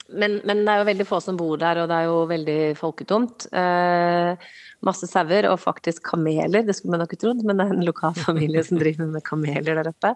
Men, 0.09 0.39
men, 0.47 0.63
det 0.63 0.71
er 0.73 0.83
jo 0.83 0.87
veldig 0.91 1.07
få 1.09 1.19
som 1.23 1.39
bor 1.39 1.59
der, 1.59 1.81
og 1.83 1.91
det 1.91 1.97
er 1.99 2.07
jo 2.07 2.19
veldig 2.31 2.61
folketomt. 2.79 3.49
Eh, 3.51 4.49
masse 4.87 5.09
sauer 5.11 5.49
og 5.51 5.59
faktisk 5.59 6.05
kameler, 6.13 6.63
det 6.67 6.77
skulle 6.77 6.95
man 6.95 7.03
nok 7.03 7.15
ikke 7.15 7.25
trodd, 7.25 7.43
men 7.47 7.59
det 7.59 7.67
er 7.67 7.75
en 7.75 7.87
lokal 7.87 8.15
familie 8.29 8.63
som 8.67 8.79
driver 8.81 9.11
med 9.11 9.25
kameler 9.27 9.81
der 9.81 9.91
oppe. 9.91 10.13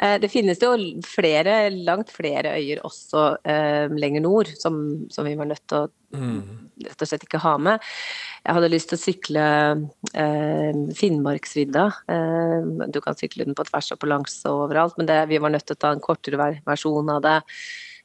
Eh, 0.00 0.16
det 0.22 0.30
finnes 0.32 0.62
jo 0.62 0.72
flere, 1.04 1.58
langt 1.76 2.12
flere 2.14 2.54
øyer 2.56 2.80
også 2.86 3.28
eh, 3.44 3.92
lenger 3.92 4.24
nord, 4.24 4.52
som, 4.56 4.78
som, 5.12 5.28
vi 5.28 5.36
var 5.36 5.50
nødt 5.50 5.64
til 5.68 5.84
å 5.84 5.90
mm. 6.16 6.38
rett 6.86 7.04
og 7.04 7.10
slett 7.10 7.26
ikke 7.28 7.42
ha 7.44 7.56
med. 7.60 7.90
Jeg 8.46 8.56
hadde 8.56 8.70
lyst 8.72 8.92
til 8.92 8.98
å 8.98 9.02
sykle 9.02 9.48
eh, 10.22 10.84
Finnmarksvidda. 10.96 11.88
Eh, 12.14 12.70
du 12.94 13.02
kan 13.04 13.18
sykle 13.18 13.44
den 13.48 13.58
på 13.58 13.68
tvers 13.68 13.92
og 13.92 14.00
på 14.00 14.08
langs 14.08 14.38
og 14.48 14.68
overalt, 14.68 14.96
men 14.96 15.10
det, 15.10 15.26
vi 15.28 15.42
var 15.42 15.52
nødt 15.52 15.68
til 15.68 15.76
å 15.76 15.82
ta 15.84 15.92
en 15.92 16.04
kortere 16.04 16.54
versjon 16.64 17.12
av 17.18 17.20
det. 17.26 17.40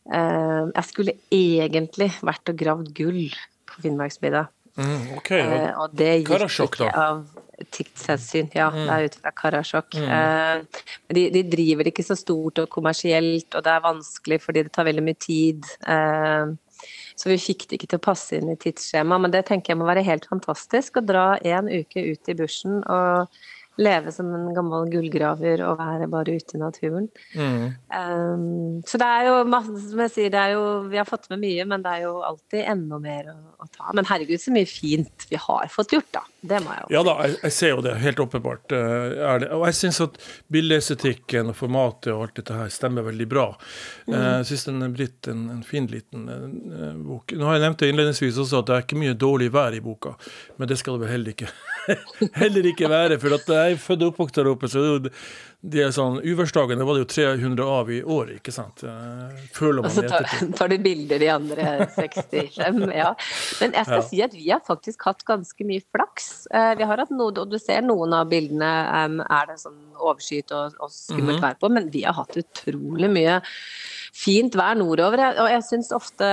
Eh, 0.10 0.64
jeg 0.72 0.88
skulle 0.88 1.14
egentlig 1.34 2.10
vært 2.26 2.52
og 2.52 2.58
gravd 2.58 2.90
gull 2.98 3.22
på 3.70 3.84
Finnmarksvidda. 3.84 4.48
Mm, 4.80 5.18
okay. 5.18 5.44
uh, 5.44 5.82
og 5.84 5.96
det 6.00 6.22
gikk 6.22 6.30
Karasjok, 6.32 6.78
ikke 6.80 6.92
av 6.96 7.18
tidshensyn. 7.76 8.48
Ja, 8.56 8.70
mm. 8.72 8.86
det 8.88 8.96
er 8.96 9.08
ut 9.10 9.18
fra 9.20 9.34
Karasjok. 9.36 9.98
Mm. 10.00 10.08
Uh, 10.08 10.84
de, 11.12 11.26
de, 11.36 11.44
driver 11.52 11.92
ikke 11.92 12.06
så 12.08 12.16
stort 12.18 12.64
og 12.64 12.70
kommersielt, 12.72 13.50
og 13.52 13.66
det 13.68 13.74
er 13.74 13.84
vanskelig 13.84 14.40
fordi 14.46 14.66
det 14.66 14.74
tar 14.74 14.88
veldig 14.88 15.06
mye 15.06 15.20
tid. 15.22 15.68
Så 17.20 17.30
vi 17.30 17.38
fikk 17.38 17.68
det 17.68 17.78
ikke 17.78 17.92
til 17.92 18.00
å 18.00 18.06
passe 18.08 18.40
inn 18.40 18.50
i 18.50 18.58
tidsskjemaet. 18.58 19.22
Men 19.22 19.34
det 19.36 19.44
tenker 19.52 19.76
jeg 19.76 19.82
må 19.82 19.86
være 19.86 20.06
helt 20.08 20.26
fantastisk. 20.32 20.98
Å 20.98 21.06
dra 21.06 21.26
en 21.38 21.68
uke 21.70 22.02
ut 22.08 22.32
i 22.32 22.38
bushen 22.40 22.80
og 22.82 23.42
leve 23.80 24.12
som 24.12 24.28
en 24.36 24.50
gammel 24.56 24.90
gullgraver 24.92 25.62
og 25.64 25.80
være 25.80 26.08
bare 26.12 26.36
ute 26.36 26.58
i 26.58 26.60
naturen. 26.60 27.08
Mm. 27.38 27.64
Um, 27.88 28.82
så 28.88 29.00
det 29.00 29.08
er 29.08 29.30
jo 29.30 29.38
masse, 29.48 29.76
som 29.88 30.02
jeg 30.04 30.14
sier, 30.16 30.34
det 30.34 30.42
er 30.42 30.56
jo, 30.58 30.66
vi 30.92 31.00
har 31.00 31.08
fått 31.08 31.30
med 31.32 31.42
mye, 31.44 31.66
men 31.70 31.86
det 31.86 31.94
er 31.96 32.04
jo 32.06 32.18
alltid 32.28 32.66
enda 32.74 33.00
mer 33.02 33.32
å, 33.32 33.38
å 33.64 33.70
ta. 33.72 33.94
Men 33.98 34.10
herregud, 34.10 34.42
så 34.44 34.54
mye 34.56 34.70
fint 34.70 35.28
vi 35.32 35.40
har 35.40 35.72
fått 35.72 35.96
gjort, 35.96 36.12
da. 36.18 36.26
Det 36.42 36.58
må 36.64 36.74
jeg 36.74 36.84
jo 36.84 36.96
Ja 36.96 37.04
da, 37.06 37.16
jeg, 37.22 37.38
jeg 37.46 37.54
ser 37.54 37.74
jo 37.76 37.86
det, 37.86 37.96
helt 38.02 38.22
åpenbart. 38.26 38.76
Uh, 38.76 39.48
og 39.60 39.66
jeg 39.70 39.80
syns 39.80 40.02
at 40.04 40.20
bildeestetikken 40.52 41.54
og 41.54 41.58
formatet 41.60 42.12
og 42.16 42.26
alt 42.26 42.38
dette 42.42 42.58
her 42.58 42.72
stemmer 42.74 43.06
veldig 43.08 43.30
bra. 43.32 43.48
Mm. 44.10 44.16
Uh, 44.16 44.28
jeg 44.42 44.50
syns 44.52 44.68
den 44.68 44.86
er 44.88 44.96
blitt 44.96 45.32
en, 45.32 45.48
en 45.56 45.64
fin 45.66 45.88
liten 45.92 46.28
uh, 46.28 46.96
bok. 47.08 47.36
Nå 47.38 47.48
har 47.48 47.58
jeg 47.58 47.66
nevnt 47.68 47.84
det 47.84 47.92
innledningsvis 47.94 48.42
også 48.42 48.62
at 48.62 48.70
det 48.70 48.78
er 48.78 48.88
ikke 48.88 49.02
mye 49.02 49.18
dårlig 49.18 49.52
vær 49.54 49.78
i 49.78 49.84
boka, 49.84 50.18
men 50.60 50.70
det 50.70 50.80
skal 50.82 50.98
det 50.98 51.06
vel 51.06 51.14
heller 51.16 51.36
ikke, 51.36 51.50
heller 52.42 52.68
ikke 52.72 52.90
være. 52.92 53.20
for 53.22 53.38
at 53.38 53.48
jeg 53.50 53.78
er 53.78 53.80
født 53.82 54.04
og 54.06 54.14
oppvokst 54.14 54.38
der 54.38 54.50
oppe, 54.52 54.70
så 54.72 54.84
det 55.62 55.84
er 55.86 55.92
sånn, 55.94 56.18
Uværsdagene 56.26 56.86
var 56.88 56.98
det 56.98 57.04
jo 57.04 57.10
300 57.12 57.66
av 57.70 57.92
i 57.94 58.00
året, 58.02 58.40
ikke 58.40 58.54
sant? 58.54 58.82
Føler 59.54 59.84
man 59.84 59.92
Og 59.92 59.94
så 59.94 60.04
tar, 60.10 60.26
tar, 60.58 60.72
du 60.72 60.82
bilder 60.82 61.22
de 61.22 61.30
andre 61.30 61.68
65, 61.94 62.82
ja. 63.02 63.12
Men 63.62 63.78
jeg 63.78 63.90
skal 63.90 64.00
ja. 64.00 64.08
si 64.08 64.24
at 64.26 64.34
vi 64.34 64.48
har 64.50 64.64
faktisk 64.66 65.06
hatt 65.06 65.22
ganske 65.28 65.68
mye 65.70 65.86
flaks. 65.94 66.32
Eh, 66.50 66.72
vi 66.80 66.90
har 66.90 67.04
hatt 67.04 67.14
noe, 67.14 67.30
og 67.30 67.54
du 67.54 67.60
ser 67.62 67.86
noen 67.86 68.18
av 68.18 68.32
bildene 68.34 68.72
er 69.22 69.52
det 69.52 69.60
sånn 69.62 69.78
overskyet 70.02 70.50
og, 70.58 70.82
og 70.82 70.90
skummelt 70.90 71.38
mm 71.38 71.38
-hmm. 71.38 71.46
vær 71.46 71.62
på, 71.62 71.70
men 71.70 71.90
vi 71.94 72.04
har 72.10 72.18
hatt 72.18 72.42
utrolig 72.42 73.10
mye 73.14 73.42
fint 74.16 74.56
vær 74.58 74.76
nordover. 74.80 75.24
Og 75.42 75.50
jeg 75.52 75.64
syns 75.68 75.92
ofte 75.96 76.28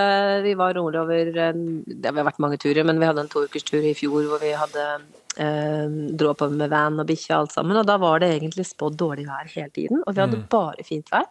vi 0.45 0.55
var 0.59 0.77
nordover 0.79 1.31
Det 1.33 2.11
har 2.11 2.27
vært 2.27 2.43
mange 2.43 2.59
turer, 2.61 2.85
men 2.87 3.01
vi 3.01 3.09
hadde 3.09 3.25
en 3.25 3.33
toukerstur 3.33 3.85
i 3.87 3.97
fjor 3.97 4.27
hvor 4.29 4.43
vi 4.43 4.53
hadde 4.59 4.87
eh, 5.39 5.87
dro 6.19 6.33
oppover 6.33 6.59
med 6.59 6.73
van 6.73 6.99
og 7.01 7.09
bikkje 7.09 7.33
og 7.33 7.41
alt 7.43 7.57
sammen. 7.57 7.81
Og 7.81 7.89
da 7.89 7.99
var 8.03 8.23
det 8.23 8.33
egentlig 8.35 8.67
spådd 8.69 8.99
dårlig 9.01 9.29
vær 9.29 9.51
hele 9.55 9.71
tiden, 9.75 10.03
og 10.05 10.15
vi 10.15 10.25
hadde 10.25 10.41
mm. 10.43 10.47
bare 10.53 10.87
fint 10.87 11.13
vær. 11.15 11.29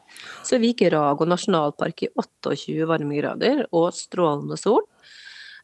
Så 0.47 0.61
vi 0.61 0.73
gikk 0.73 0.87
Rago 0.95 1.27
nasjonalpark 1.27 2.07
i 2.07 2.11
28 2.15 2.87
varmegrader 2.89 3.65
og 3.71 3.91
strålende 3.95 4.59
sol. 4.59 4.85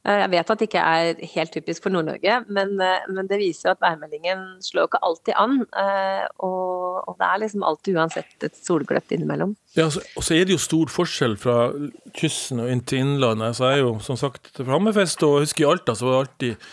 Eh, 0.03 0.19
jeg 0.19 0.31
vet 0.33 0.49
at 0.51 0.59
det 0.59 0.67
ikke 0.67 0.83
er 0.83 1.19
helt 1.31 1.53
typisk 1.55 1.85
for 1.85 1.93
Nord-Norge, 1.93 2.39
men, 2.51 2.73
eh, 2.83 3.05
men, 3.07 3.27
det 3.29 3.39
viser 3.39 3.71
at 3.71 3.79
værmeldingen 3.83 4.41
slår 4.63 4.89
ikke 4.89 4.99
alltid 5.07 5.37
an. 5.39 5.61
Eh, 5.63 6.25
og, 6.43 7.07
og 7.07 7.15
det 7.19 7.29
er 7.29 7.43
liksom 7.43 7.63
alltid 7.63 7.99
uansett 7.99 8.47
et 8.47 8.57
solgløtt 8.59 9.15
innimellom. 9.15 9.55
Ja, 9.77 9.87
og 9.87 10.25
så 10.25 10.35
er 10.35 10.43
det 10.43 10.57
jo 10.57 10.61
stor 10.61 10.91
forskjell 10.91 11.37
fra 11.39 11.71
kysten 12.19 12.59
og 12.59 12.73
inn 12.73 12.83
til 12.83 13.05
innlandet. 13.05 13.55
Så 13.57 13.69
er 13.69 13.79
jo 13.79 13.95
som 14.03 14.19
sagt 14.19 14.51
fra 14.57 14.75
Hammerfest, 14.75 15.23
og 15.23 15.39
jeg 15.39 15.47
husker 15.47 15.65
i 15.65 15.71
Alta 15.71 15.95
så 15.95 16.09
var 16.09 16.17
det 16.17 16.25
alltid 16.25 16.67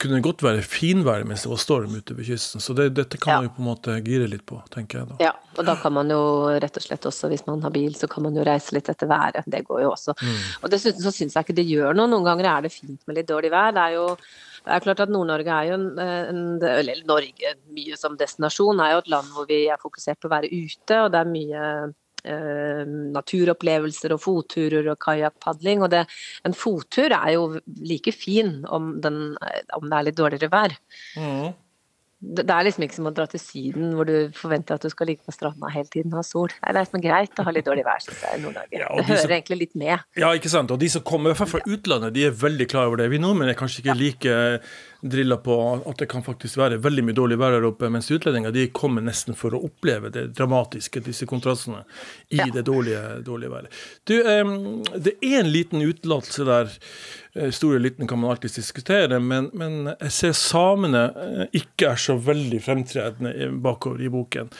kunne 0.00 0.18
det 0.18 0.24
godt 0.26 0.42
være 0.44 0.62
finvær 0.66 1.24
mens 1.28 1.44
det 1.44 1.50
var 1.52 1.60
storm 1.62 1.94
ute 1.94 2.16
ved 2.16 2.26
kysten. 2.26 2.62
Så 2.62 2.74
det, 2.78 2.88
dette 2.96 3.20
kan 3.20 3.32
ja. 3.32 3.40
man 3.40 3.48
jo 3.48 3.54
på 3.56 3.62
en 3.62 3.68
måte 3.68 3.96
gire 4.06 4.28
litt 4.30 4.44
på, 4.48 4.60
tenker 4.72 5.02
jeg 5.02 5.10
da. 5.12 5.18
Ja, 5.28 5.32
og 5.56 5.66
da 5.68 5.76
kan 5.80 5.94
man 5.94 6.10
jo 6.12 6.22
rett 6.62 6.78
og 6.78 6.86
slett 6.86 7.08
også, 7.10 7.30
hvis 7.32 7.44
man 7.48 7.62
har 7.64 7.74
bil, 7.74 7.92
så 7.98 8.08
kan 8.10 8.26
man 8.26 8.38
jo 8.38 8.46
reise 8.46 8.74
litt 8.76 8.90
etter 8.92 9.10
været. 9.10 9.46
Det 9.50 9.64
går 9.68 9.84
jo 9.84 9.92
også. 9.92 10.16
Mm. 10.20 10.40
Og 10.62 10.72
dessuten 10.74 11.04
så 11.04 11.14
syns 11.14 11.36
jeg 11.36 11.46
ikke 11.46 11.58
det 11.60 11.68
gjør 11.68 11.98
noe. 11.98 12.10
Noen 12.10 12.26
ganger 12.26 12.50
er 12.54 12.66
det 12.66 12.74
fint 12.74 13.00
med 13.06 13.20
litt 13.20 13.30
dårlig 13.30 13.52
vær. 13.54 13.74
Det 13.76 13.86
er 13.86 13.98
jo 14.00 14.08
det 14.62 14.70
er 14.70 14.84
klart 14.84 15.00
at 15.02 15.10
Nord-Norge 15.10 15.54
er 15.54 15.70
jo 15.72 15.74
en, 15.74 15.86
en, 15.98 16.42
Eller 16.62 17.00
Norge 17.08 17.56
mye 17.74 17.96
som 17.98 18.14
destinasjon 18.18 18.82
er 18.82 18.94
jo 18.94 19.00
et 19.02 19.10
land 19.10 19.32
hvor 19.34 19.48
vi 19.48 19.64
er 19.66 19.80
fokusert 19.82 20.20
på 20.22 20.30
å 20.30 20.34
være 20.36 20.50
ute, 20.52 21.00
og 21.00 21.10
det 21.10 21.18
er 21.18 21.32
mye 21.32 21.64
eh, 22.24 22.84
naturopplevelser 22.86 24.14
og 24.16 24.22
fotturer 24.24 24.92
og 24.92 25.00
kajakkpadling. 25.02 25.82
Og 25.82 25.92
det, 25.94 26.04
en 26.48 26.56
fottur 26.56 27.14
er 27.16 27.34
jo 27.36 27.48
like 27.82 28.14
fin 28.16 28.60
om, 28.68 28.94
den, 29.02 29.34
om 29.76 29.88
det 29.88 29.98
er 29.98 30.08
litt 30.10 30.22
dårligere 30.22 30.52
vær. 30.52 30.78
Mm 31.18 31.52
det 32.22 32.46
er 32.54 32.66
liksom 32.68 32.84
ikke 32.86 32.94
som 32.94 33.08
å 33.10 33.12
dra 33.14 33.24
til 33.26 33.40
Syden 33.42 33.94
hvor 33.98 34.06
du 34.06 34.30
forventer 34.38 34.78
at 34.78 34.84
du 34.86 34.92
skal 34.92 35.08
ligge 35.10 35.26
på 35.26 35.34
stranda 35.34 35.70
hele 35.74 35.88
tiden 35.90 36.12
og 36.12 36.20
ha 36.20 36.26
sol. 36.26 36.52
Det 36.54 36.70
er 36.70 36.78
liksom 36.78 37.02
greit 37.02 37.40
å 37.42 37.46
ha 37.48 37.54
litt 37.54 37.66
dårlig 37.66 37.82
vær, 37.86 37.98
synes 38.04 38.22
jeg, 38.22 38.38
i 38.38 38.42
Nord-Norge. 38.44 38.78
Ja, 38.78 38.90
det 38.94 39.06
hører 39.08 39.24
som, 39.24 39.34
egentlig 39.34 39.58
litt 39.64 39.74
med. 39.82 40.04
Ja, 40.22 40.30
ikke 40.38 40.52
sant. 40.52 40.70
Og 40.70 40.78
de 40.78 40.90
som 40.92 41.02
kommer 41.06 41.34
fra 41.34 41.60
utlandet, 41.66 42.14
de 42.14 42.28
er 42.28 42.36
veldig 42.44 42.68
klar 42.70 42.86
over 42.90 43.02
det. 43.02 43.10
Vi 43.10 43.18
nordmenn 43.22 43.50
er 43.50 43.58
kanskje 43.58 43.82
ikke 43.82 43.98
like 43.98 44.36
drilla 45.02 45.40
på 45.42 45.56
at 45.90 45.98
det 45.98 46.06
kan 46.12 46.22
faktisk 46.22 46.60
være 46.60 46.78
veldig 46.84 47.02
mye 47.08 47.16
dårlig 47.18 47.40
vær 47.40 47.56
her 47.56 47.66
oppe, 47.66 47.90
mens 47.90 48.10
utlendinger 48.14 48.54
de 48.54 48.68
kommer 48.70 49.02
nesten 49.02 49.34
for 49.34 49.56
å 49.56 49.64
oppleve 49.66 50.12
det 50.14 50.28
dramatiske, 50.38 51.02
disse 51.02 51.26
kontrastene, 51.26 51.82
i 52.30 52.38
ja. 52.38 52.46
det 52.54 52.62
dårlige, 52.70 53.02
dårlige 53.26 53.50
været. 53.50 53.82
Du, 54.06 54.14
um, 54.22 54.54
det 54.94 55.16
er 55.18 55.40
en 55.40 55.50
liten 55.50 55.82
utelatelse 55.82 56.46
der 56.46 56.70
Eh, 56.70 57.21
stor 57.32 57.76
og 57.78 57.84
liten 57.84 58.08
kan 58.08 58.20
man 58.20 58.34
alltids 58.34 58.58
diskutere, 58.58 59.20
men, 59.20 59.50
men 59.56 59.92
jeg 59.94 60.12
ser 60.12 60.34
samene 60.36 61.04
eh, 61.16 61.44
ikke 61.62 61.94
er 61.94 62.00
så 62.00 62.18
veldig 62.20 62.60
fremtredende 62.64 63.52
bakover 63.64 64.04
i 64.04 64.10
boken. 64.12 64.52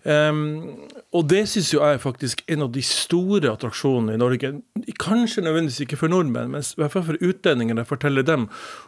Um, 0.00 0.86
og 1.12 1.26
det 1.28 1.42
syns 1.50 1.74
jo 1.74 1.82
jeg 1.82 1.98
er 1.98 2.00
faktisk 2.00 2.40
en 2.48 2.64
av 2.64 2.70
de 2.72 2.80
store 2.84 3.50
attraksjonene 3.52 4.14
i 4.16 4.20
Norge. 4.20 4.52
Kanskje 5.00 5.44
nødvendigvis 5.44 5.82
ikke 5.84 5.98
for 6.00 6.12
nordmenn, 6.12 6.54
men 6.54 6.64
i 6.64 6.80
hvert 6.80 6.94
fall 6.94 7.04
for 7.10 7.20
utlendinger. 7.20 7.76
Jeg 7.82 7.90
forteller 7.90 8.24
dem 8.24 8.46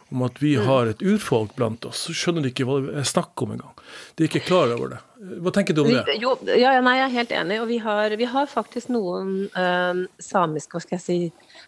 om 0.09 0.25
at 0.25 0.41
vi 0.41 0.55
mm. 0.57 0.65
har 0.65 0.89
et 0.89 1.05
urfolk 1.05 1.53
blant 1.57 1.85
oss, 1.85 2.07
så 2.07 2.17
skjønner 2.17 2.45
de 2.45 2.53
ikke 2.53 2.65
hva 2.69 2.79
det 2.87 2.95
er 3.03 3.09
snakk 3.09 3.45
om 3.45 3.53
engang. 3.53 3.75
De 4.15 4.25
er 4.25 4.31
ikke 4.31 4.47
klar 4.47 4.73
over 4.73 4.95
det. 4.95 5.03
Hva 5.23 5.51
tenker 5.55 5.75
du 5.75 5.83
om 5.83 5.89
det? 5.91 6.15
Jo, 6.19 6.33
ja, 6.47 6.73
nei, 6.83 6.97
jeg 6.99 7.05
er 7.05 7.13
helt 7.13 7.33
enig. 7.37 7.59
Og 7.63 7.69
vi 7.69 7.77
har, 7.83 8.15
vi 8.19 8.27
har 8.27 8.49
faktisk 8.51 8.91
noen 8.91 9.45
eh, 9.47 10.01
samiske, 10.21 10.75
hva 10.75 10.83
skal 10.83 10.97
jeg 10.97 11.03
si, 11.03 11.17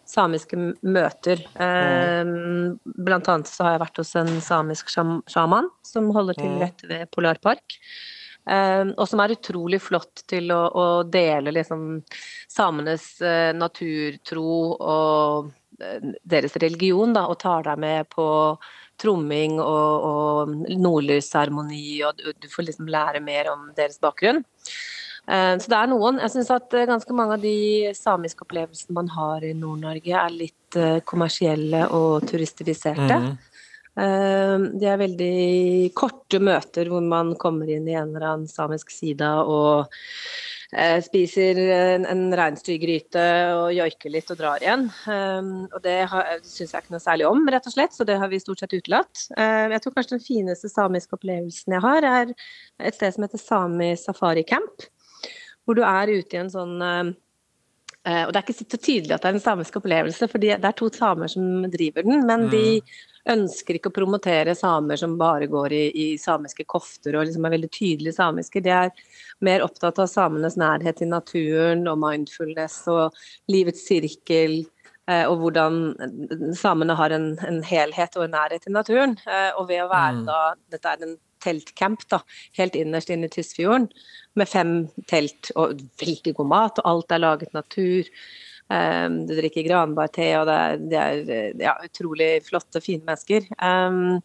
samiske 0.08 0.58
møter. 0.84 1.40
Um, 1.56 2.76
blant 2.84 3.30
annet 3.32 3.50
så 3.50 3.66
har 3.66 3.76
jeg 3.76 3.84
vært 3.86 4.02
hos 4.02 4.12
en 4.20 4.34
samisk 4.44 4.92
sjaman 4.92 5.70
som 5.86 6.12
holder 6.14 6.38
til 6.40 6.58
rett 6.60 6.84
ved 6.90 7.08
Polarpark. 7.14 7.78
Um, 8.46 8.92
og 8.94 9.08
som 9.10 9.22
er 9.24 9.34
utrolig 9.34 9.80
flott 9.82 10.22
til 10.30 10.52
å, 10.54 10.60
å 10.70 10.86
dele 11.02 11.50
liksom 11.50 11.86
samenes 12.46 13.16
uh, 13.24 13.50
naturtro 13.56 14.44
og 14.76 15.48
uh, 15.82 16.12
deres 16.22 16.54
religion, 16.62 17.16
da, 17.16 17.24
og 17.26 17.40
tar 17.42 17.66
deg 17.66 17.80
med 17.82 18.06
på 18.12 18.28
tromming 19.00 19.58
og, 19.62 20.06
og 20.10 20.52
nordlysseremoni, 20.72 22.02
og 22.08 22.22
du, 22.22 22.46
får 22.52 22.70
liksom 22.70 22.90
lære 22.92 23.22
mer 23.24 23.50
om 23.52 23.70
deres 23.76 24.00
bakgrunn. 24.02 24.42
Uh, 25.26 25.56
så 25.58 25.72
det 25.72 25.78
er 25.80 25.90
noen. 25.90 26.20
Jeg 26.22 26.34
syns 26.36 26.52
at 26.54 26.78
ganske 26.88 27.18
mange 27.18 27.36
av 27.36 27.42
de 27.42 27.92
samiske 27.98 28.46
opplevelsene 28.46 28.96
man 28.96 29.10
har 29.16 29.44
i 29.44 29.52
Nord-Norge, 29.58 30.14
er 30.14 30.40
litt 30.44 30.80
kommersielle 31.08 31.86
og 31.96 32.26
turistifiserte. 32.30 33.20
Mm. 33.24 33.36
De 33.36 33.56
det 33.96 34.88
er 34.92 34.98
veldig 35.00 35.36
korte 35.96 36.36
møter 36.36 36.90
hvor 36.92 37.00
man 37.00 37.30
kommer 37.40 37.70
inn 37.72 37.86
i 37.88 37.94
en 37.96 38.10
eller 38.10 38.26
annen 38.28 38.50
samisk 38.50 38.90
side 38.92 39.24
og 39.48 39.86
eh, 39.86 40.02
spiser 41.04 41.58
en, 41.72 42.04
en 42.08 42.22
reinsdyrgryte 42.36 43.22
og 43.56 43.70
joiker 43.72 44.12
litt 44.12 44.32
og 44.32 44.38
drar 44.40 44.64
igjen. 44.64 44.86
Ehm, 45.12 45.52
og 45.70 45.78
det 45.84 45.94
syns 46.44 46.74
jeg 46.74 46.84
ikke 46.84 46.94
noe 46.94 47.02
særlig 47.02 47.28
om, 47.28 47.46
rett 47.52 47.68
og 47.68 47.74
slett, 47.74 47.96
så 47.96 48.04
det 48.08 48.18
har 48.20 48.28
vi 48.32 48.40
stort 48.42 48.60
sett 48.60 48.76
utelatt. 48.76 49.26
Ehm, 49.40 49.72
jeg 49.72 49.84
tror 49.84 49.96
kanskje 49.96 50.16
den 50.18 50.26
fineste 50.26 50.70
samiske 50.72 51.16
opplevelsen 51.16 51.76
jeg 51.78 51.84
har, 51.86 52.08
er 52.10 52.34
et 52.90 52.98
sted 52.98 53.16
som 53.16 53.24
heter 53.24 53.40
Sami 53.40 53.90
Safari 54.00 54.44
Camp. 54.48 54.88
Hvor 55.64 55.78
du 55.78 55.82
er 55.86 56.12
ute 56.12 56.36
i 56.36 56.42
en 56.42 56.52
sånn 56.52 56.76
eh, 56.84 57.14
og 58.06 58.32
Det 58.32 58.38
er 58.38 58.44
ikke 58.44 58.54
så 58.54 58.78
tydelig 58.78 59.14
at 59.16 59.24
det 59.24 59.28
er 59.32 59.36
en 59.36 59.42
samisk 59.42 59.80
opplevelse, 59.80 60.28
for 60.30 60.38
det 60.38 60.54
er 60.54 60.74
to 60.78 60.86
samer 60.94 61.30
som 61.32 61.66
driver 61.72 62.06
den. 62.06 62.22
Men 62.28 62.48
de 62.52 62.64
mm 62.78 62.96
ønsker 63.30 63.78
ikke 63.78 63.90
å 63.90 63.96
promotere 63.96 64.54
samer 64.56 64.98
som 65.00 65.16
bare 65.18 65.48
går 65.50 65.74
i, 65.74 65.82
i 65.90 66.06
samiske 66.20 66.66
kofter 66.68 67.16
og 67.16 67.26
liksom 67.26 67.46
er 67.46 67.56
veldig 67.56 67.70
tydelige 67.74 68.16
samiske. 68.16 68.62
De 68.62 68.72
er 68.72 68.92
mer 69.44 69.64
opptatt 69.66 69.98
av 70.02 70.10
samenes 70.10 70.58
nærhet 70.60 71.00
til 71.00 71.10
naturen 71.10 71.86
og 71.90 72.00
mindfulness 72.02 72.84
og 72.92 73.16
livets 73.52 73.86
sirkel. 73.88 74.62
og 75.06 75.36
hvordan 75.38 75.74
samene 76.58 76.94
har 76.98 77.12
en, 77.14 77.28
en, 77.46 77.60
helhet 77.62 78.16
og 78.16 78.24
en 78.24 78.34
nærhet 78.34 78.62
til 78.62 78.74
naturen. 78.74 79.14
Og 79.58 79.68
ved 79.68 79.84
å 79.84 79.90
være 79.90 80.16
mm. 80.22 80.24
da 80.26 80.40
Dette 80.74 80.94
er 80.94 81.06
en 81.06 81.16
teltcamp 81.46 82.04
da, 82.12 82.20
helt 82.58 82.76
innerst 82.78 83.12
inne 83.14 83.30
i 83.30 83.32
Tysfjorden, 83.32 83.88
med 84.36 84.50
fem 84.50 84.74
telt 85.08 85.52
og 85.56 85.80
veldig 86.02 86.34
god 86.36 86.50
mat, 86.52 86.82
og 86.82 86.90
alt 86.92 87.16
er 87.16 87.22
laget 87.22 87.56
natur. 87.56 88.10
Um, 88.66 89.20
du 89.28 89.36
drikker 89.38 89.62
granbarte, 89.68 90.26
og 90.40 90.48
det 90.50 90.56
er, 90.58 90.80
det 90.90 91.02
er 91.38 91.52
ja, 91.68 91.76
utrolig 91.86 92.30
flotte, 92.46 92.82
fine 92.82 93.06
mennesker. 93.06 93.46
Um, 93.62 94.18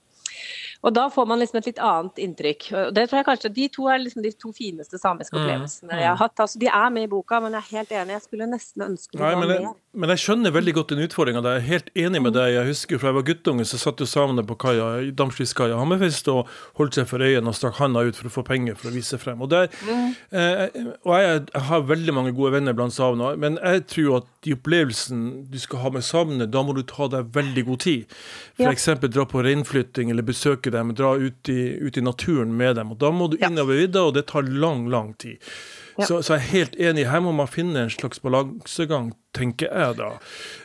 og 0.82 0.94
da 0.96 1.06
får 1.14 1.28
man 1.30 1.42
liksom 1.42 1.60
et 1.60 1.68
litt 1.70 1.82
annet 1.86 2.22
inntrykk. 2.24 2.68
Og 2.74 2.94
det 2.96 3.06
tror 3.10 3.20
jeg 3.20 3.28
kanskje 3.28 3.52
De 3.54 3.68
to 3.76 3.88
er 3.92 4.02
liksom 4.02 4.26
de 4.26 4.32
to 4.34 4.50
fineste 4.56 4.98
samiske 4.98 5.36
mm, 5.36 5.42
opplevelsene 5.42 5.92
mm, 5.92 5.94
mm. 5.94 6.02
jeg 6.02 6.10
har 6.10 6.20
hatt. 6.24 6.42
Altså, 6.42 6.62
de 6.62 6.70
er 6.72 6.90
med 6.96 7.06
i 7.06 7.12
boka, 7.12 7.40
men 7.44 7.58
jeg 7.58 7.62
er 7.62 7.78
helt 7.78 7.94
enig. 8.00 8.16
Jeg 8.18 8.26
skulle 8.26 8.50
nesten 8.50 8.86
ønske 8.88 9.18
det 9.18 9.22
var 9.22 9.38
mer. 9.44 9.70
Men 9.92 10.14
jeg 10.14 10.24
skjønner 10.24 10.54
veldig 10.56 10.74
godt 10.78 10.94
den 10.94 11.04
utfordringa. 11.04 11.44
Jeg 11.46 11.62
er 11.62 11.68
helt 11.68 11.90
enig 12.00 12.22
med 12.24 12.34
deg. 12.38 12.54
Jeg 12.56 12.70
husker 12.72 13.02
fra 13.02 13.12
jeg 13.12 13.18
var 13.20 13.28
guttunge, 13.28 13.66
så 13.68 13.80
satt 13.82 14.02
jo 14.02 14.08
samene 14.10 14.46
på 14.48 14.56
kaia 14.64 14.88
i 15.04 15.12
Damskiskaia 15.12 15.78
Hammerfest 15.78 16.32
og 16.32 16.50
holdt 16.80 16.98
seg 16.98 17.10
for 17.12 17.22
øynene 17.22 17.52
og 17.52 17.58
stakk 17.60 17.78
handa 17.82 18.06
ut 18.08 18.18
for 18.18 18.30
å 18.30 18.34
få 18.40 18.46
penger 18.48 18.80
for 18.80 18.90
å 18.90 18.96
vise 18.96 19.20
frem. 19.22 19.44
Og, 19.44 19.52
der, 19.52 19.68
mm. 19.84 20.08
eh, 20.32 20.64
og 21.04 21.14
jeg, 21.20 21.44
jeg, 21.52 21.64
har 21.68 21.86
veldig 21.92 22.16
mange 22.16 22.34
gode 22.38 22.56
venner 22.56 22.78
blant 22.78 22.96
samene, 22.96 23.36
men 23.42 23.60
jeg 23.60 23.84
tror 23.92 24.22
at 24.22 24.32
de 24.48 24.56
opplevelsene 24.56 25.44
du 25.52 25.60
skal 25.62 25.84
ha 25.84 25.92
med 25.94 26.08
samene, 26.08 26.48
da 26.50 26.64
må 26.66 26.74
du 26.78 26.82
ta 26.88 27.10
deg 27.12 27.30
veldig 27.36 27.66
god 27.68 27.84
tid. 27.84 28.18
F.eks. 28.58 28.88
Ja. 28.88 28.98
dra 29.12 29.28
på 29.28 29.44
reinflytting 29.44 30.10
eller 30.14 30.26
besøke 30.26 30.71
dem, 30.74 30.94
dra 30.98 31.14
ut 31.20 31.50
i, 31.52 31.62
ut 31.82 31.98
i, 31.98 32.04
naturen 32.06 32.56
med 32.58 32.78
dem. 32.80 32.94
Og 32.94 33.00
da 33.02 33.12
må 33.14 33.30
du 33.32 33.38
innover 33.40 33.82
vidda, 33.82 34.08
og 34.10 34.16
det 34.18 34.28
tar 34.32 34.48
lang, 34.48 34.88
lang 34.92 35.14
tid. 35.22 35.42
Ja. 35.98 36.06
Så, 36.08 36.22
så, 36.24 36.38
jeg 36.38 36.42
er 36.42 36.52
helt 36.52 36.78
enig. 36.90 37.06
Her 37.12 37.24
må 37.24 37.34
man 37.36 37.50
finne 37.52 37.84
en 37.86 37.92
slags 37.92 38.22
balansegang, 38.24 39.12
tenker 39.36 39.70
jeg 39.70 39.98
da. 40.00 40.14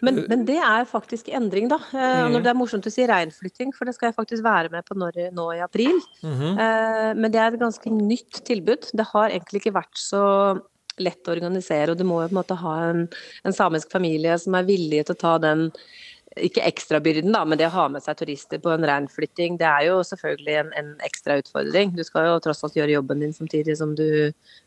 Men, 0.07 0.23
men 0.31 0.47
det 0.49 0.59
er 0.62 0.87
faktisk 0.88 1.29
endring, 1.35 1.69
da. 1.73 1.81
Mm. 1.92 2.37
Når 2.37 2.47
det 2.47 2.53
er 2.53 2.59
morsomt 2.59 2.87
å 2.88 2.95
si 2.95 3.07
reinflytting, 3.09 3.75
for 3.77 3.88
det 3.88 3.97
skal 3.97 4.11
jeg 4.11 4.19
faktisk 4.21 4.47
være 4.47 4.73
med 4.73 4.87
på 4.87 4.97
når, 4.99 5.27
nå 5.37 5.51
i 5.57 5.61
april. 5.64 5.99
Mm 6.23 6.38
-hmm. 6.38 7.21
Men 7.21 7.33
det 7.33 7.40
er 7.40 7.53
et 7.53 7.61
ganske 7.61 7.90
nytt 7.90 8.45
tilbud. 8.45 8.90
Det 8.92 9.07
har 9.12 9.31
egentlig 9.31 9.61
ikke 9.64 9.79
vært 9.79 9.99
så 9.99 10.25
lett 11.03 11.29
å 11.29 11.35
organisere, 11.37 11.92
og 11.92 12.01
du 12.01 12.05
må 12.09 12.23
jo 12.23 12.31
på 12.31 12.35
en 12.35 12.40
måte 12.40 12.59
ha 12.62 12.75
en, 12.90 13.07
en 13.45 13.57
samisk 13.57 13.92
familie 13.92 14.38
som 14.40 14.57
er 14.57 14.69
villig 14.69 15.05
til 15.07 15.16
å 15.16 15.21
ta 15.21 15.38
den 15.42 15.69
ikke 16.37 16.64
ekstrabyrden, 16.68 17.33
da, 17.33 17.44
men 17.49 17.59
det 17.59 17.68
å 17.70 17.75
ha 17.75 17.87
med 17.92 18.05
seg 18.05 18.18
turister 18.18 18.61
på 18.62 18.72
en 18.75 18.85
reinflytting, 18.87 19.57
det 19.61 19.68
er 19.68 19.87
jo 19.88 20.03
selvfølgelig 20.05 20.59
en, 20.61 20.75
en 20.77 20.92
ekstra 21.07 21.38
utfordring. 21.40 21.94
Du 21.96 22.05
skal 22.05 22.29
jo 22.29 22.38
tross 22.44 22.64
alt 22.66 22.77
gjøre 22.77 22.99
jobben 22.99 23.25
din 23.25 23.35
samtidig 23.37 23.79
som 23.81 23.96
du 23.99 24.07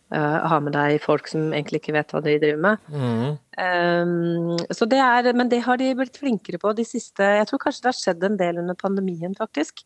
Uh, 0.09 0.41
har 0.49 0.61
med 0.65 0.73
deg 0.73 0.95
folk 1.03 1.27
som 1.29 1.51
egentlig 1.53 1.83
ikke 1.83 1.93
vet 1.93 2.09
hva 2.09 2.19
de 2.25 2.31
driver 2.41 2.61
med. 2.63 2.85
Mm. 2.89 3.35
Um, 3.61 4.55
så 4.73 4.87
det 4.89 4.97
er, 5.05 5.27
men 5.37 5.51
det 5.51 5.59
har 5.67 5.77
de 5.77 5.91
blitt 5.99 6.17
flinkere 6.17 6.57
på 6.57 6.71
de 6.73 6.85
siste 6.87 7.21
Jeg 7.21 7.45
tror 7.45 7.61
kanskje 7.61 7.83
det 7.83 7.91
har 7.91 7.97
skjedd 7.99 8.25
en 8.25 8.39
del 8.39 8.57
under 8.63 8.77
pandemien, 8.79 9.35
faktisk. 9.37 9.83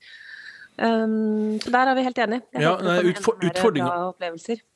Um, 0.77 1.59
så 1.61 1.69
der 1.69 1.89
er 1.91 1.95
vi 1.95 2.01
helt 2.01 2.17
enige. 2.17 2.41
Ja, 2.57 2.73
utfor 3.05 3.35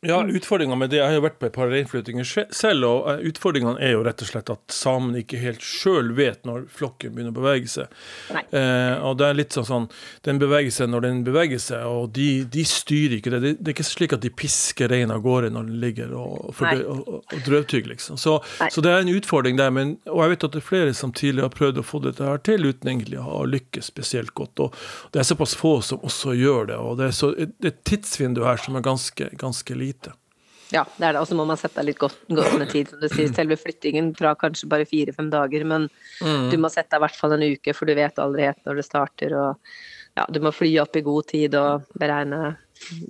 ja, 0.06 0.20
utfordringa 0.22 0.76
med 0.76 0.92
det 0.94 1.00
Jeg 1.00 1.08
har 1.08 1.16
jo 1.18 1.24
vært 1.26 1.40
på 1.42 1.48
et 1.48 1.56
par 1.56 1.72
reinflyttinger 1.72 2.28
selv, 2.54 2.86
og 2.86 3.08
eh, 3.10 3.24
utfordringene 3.32 3.82
er 3.82 3.96
jo 3.96 4.04
rett 4.06 4.22
og 4.22 4.30
slett 4.30 4.52
at 4.54 4.62
samene 4.74 5.24
ikke 5.24 5.40
helt 5.42 5.66
sjøl 5.66 6.12
vet 6.18 6.46
når 6.46 6.68
flokken 6.70 7.16
begynner 7.16 7.34
å 7.34 7.38
bevege 7.40 7.72
seg. 7.72 7.96
Uh, 8.30 9.02
og 9.10 9.18
det 9.18 9.26
er 9.26 9.40
litt 9.40 9.58
sånn 9.58 9.66
sånn 9.68 9.88
Den 10.26 10.42
beveger 10.42 10.74
seg 10.74 10.92
når 10.92 11.08
den 11.08 11.24
beveger 11.26 11.62
seg, 11.62 11.88
og 11.90 12.12
de, 12.14 12.28
de 12.54 12.68
styrer 12.68 13.18
ikke 13.18 13.34
det. 13.34 13.42
det. 13.48 13.56
er 13.66 13.74
ikke 13.74 13.88
slik 13.88 14.14
at 14.14 14.22
de 14.26 14.30
pisker 14.30 14.94
reinen 14.94 15.16
av 15.16 15.26
gårde 15.26 15.50
når 15.56 15.72
den 15.72 15.82
ligger 15.82 16.14
og, 16.14 16.52
og, 16.52 16.62
og, 16.94 17.10
og 17.26 17.42
drøvtygger, 17.48 17.90
liksom. 17.96 18.22
Så, 18.22 18.38
så, 18.70 18.86
det 18.86 18.94
er 18.94 19.02
en 19.02 19.14
utfordring 19.16 19.58
der. 19.58 19.74
Men, 19.74 19.98
og 20.06 20.22
jeg 20.24 20.36
vet 20.36 20.48
at 20.50 20.56
det 20.56 20.62
er 20.62 20.70
flere 20.70 20.94
som 20.98 21.16
tidligere 21.16 21.50
har 21.50 21.58
prøvd 21.58 21.82
å 21.82 21.88
få 21.88 22.04
dette 22.06 22.30
her 22.30 22.46
til 22.46 22.70
uten 22.70 22.94
egentlig 22.94 23.18
å 23.22 23.26
ha 23.26 23.44
lykkes 23.50 23.90
spesielt 23.90 24.36
godt. 24.38 24.62
Og 24.68 24.78
det 25.16 25.24
er 25.24 25.30
såpass 25.32 25.58
få 25.58 25.78
som 25.88 26.04
også 26.06 26.36
gjør 26.38 26.72
det. 26.72 26.78
Og 26.78 26.98
det 27.00 27.10
er, 27.10 27.18
så, 27.18 27.34
det 27.38 27.72
et 27.72 27.84
tidsvindu 27.88 28.44
her 28.46 28.60
som 28.62 28.78
er 28.78 28.86
ganske, 28.86 29.30
ganske 29.40 29.78
lite. 29.78 30.14
Ja, 30.74 30.84
det 30.98 31.06
er 31.06 31.16
det. 31.16 31.22
Og 31.22 31.28
så 31.30 31.36
må 31.40 31.46
man 31.48 31.60
sette 31.60 31.84
litt 31.86 32.00
godt, 32.02 32.18
godt 32.28 32.58
med 32.60 32.72
tid, 32.74 32.90
som 32.92 33.00
du 33.00 33.08
sier. 33.08 33.32
Selve 33.36 33.58
flyttingen 33.60 34.12
fra 34.18 34.34
kanskje 34.40 34.68
bare 34.72 34.88
fire-fem 34.88 35.30
dager, 35.32 35.64
men 35.68 35.88
mm. 36.20 36.50
du 36.52 36.58
må 36.60 36.72
sette 36.74 36.92
deg 36.92 37.00
i 37.00 37.06
hvert 37.06 37.20
fall 37.20 37.38
en 37.38 37.46
uke, 37.48 37.76
for 37.78 37.88
du 37.88 37.96
vet 37.98 38.20
aldri 38.20 38.50
helt 38.50 38.68
når 38.68 38.82
det 38.82 38.88
starter. 38.88 39.36
Og 39.40 39.78
ja, 40.18 40.26
du 40.34 40.42
må 40.44 40.52
fly 40.56 40.72
opp 40.84 40.98
i 40.98 41.06
god 41.06 41.30
tid 41.32 41.56
og 41.60 41.88
beregne 42.00 42.56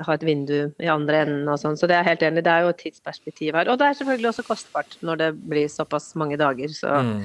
ha 0.06 0.16
et 0.16 0.26
vindu 0.26 0.72
i 0.80 0.90
andre 0.92 1.24
enden 1.26 1.50
og 1.52 1.60
sånn. 1.62 1.78
Så 1.80 1.90
det 1.90 1.98
er 1.98 2.08
helt 2.08 2.24
enig, 2.26 2.46
det 2.46 2.54
er 2.54 2.66
jo 2.66 2.74
et 2.74 2.82
tidsperspektiv 2.82 3.58
her. 3.58 3.72
Og 3.72 3.80
det 3.80 3.90
er 3.90 4.00
selvfølgelig 4.00 4.32
også 4.32 4.48
kostbart 4.48 4.98
når 5.06 5.22
det 5.24 5.30
blir 5.50 5.68
såpass 5.72 6.13
mange 6.20 6.38
dager, 6.40 6.72
så 6.74 7.02
mm. 7.04 7.18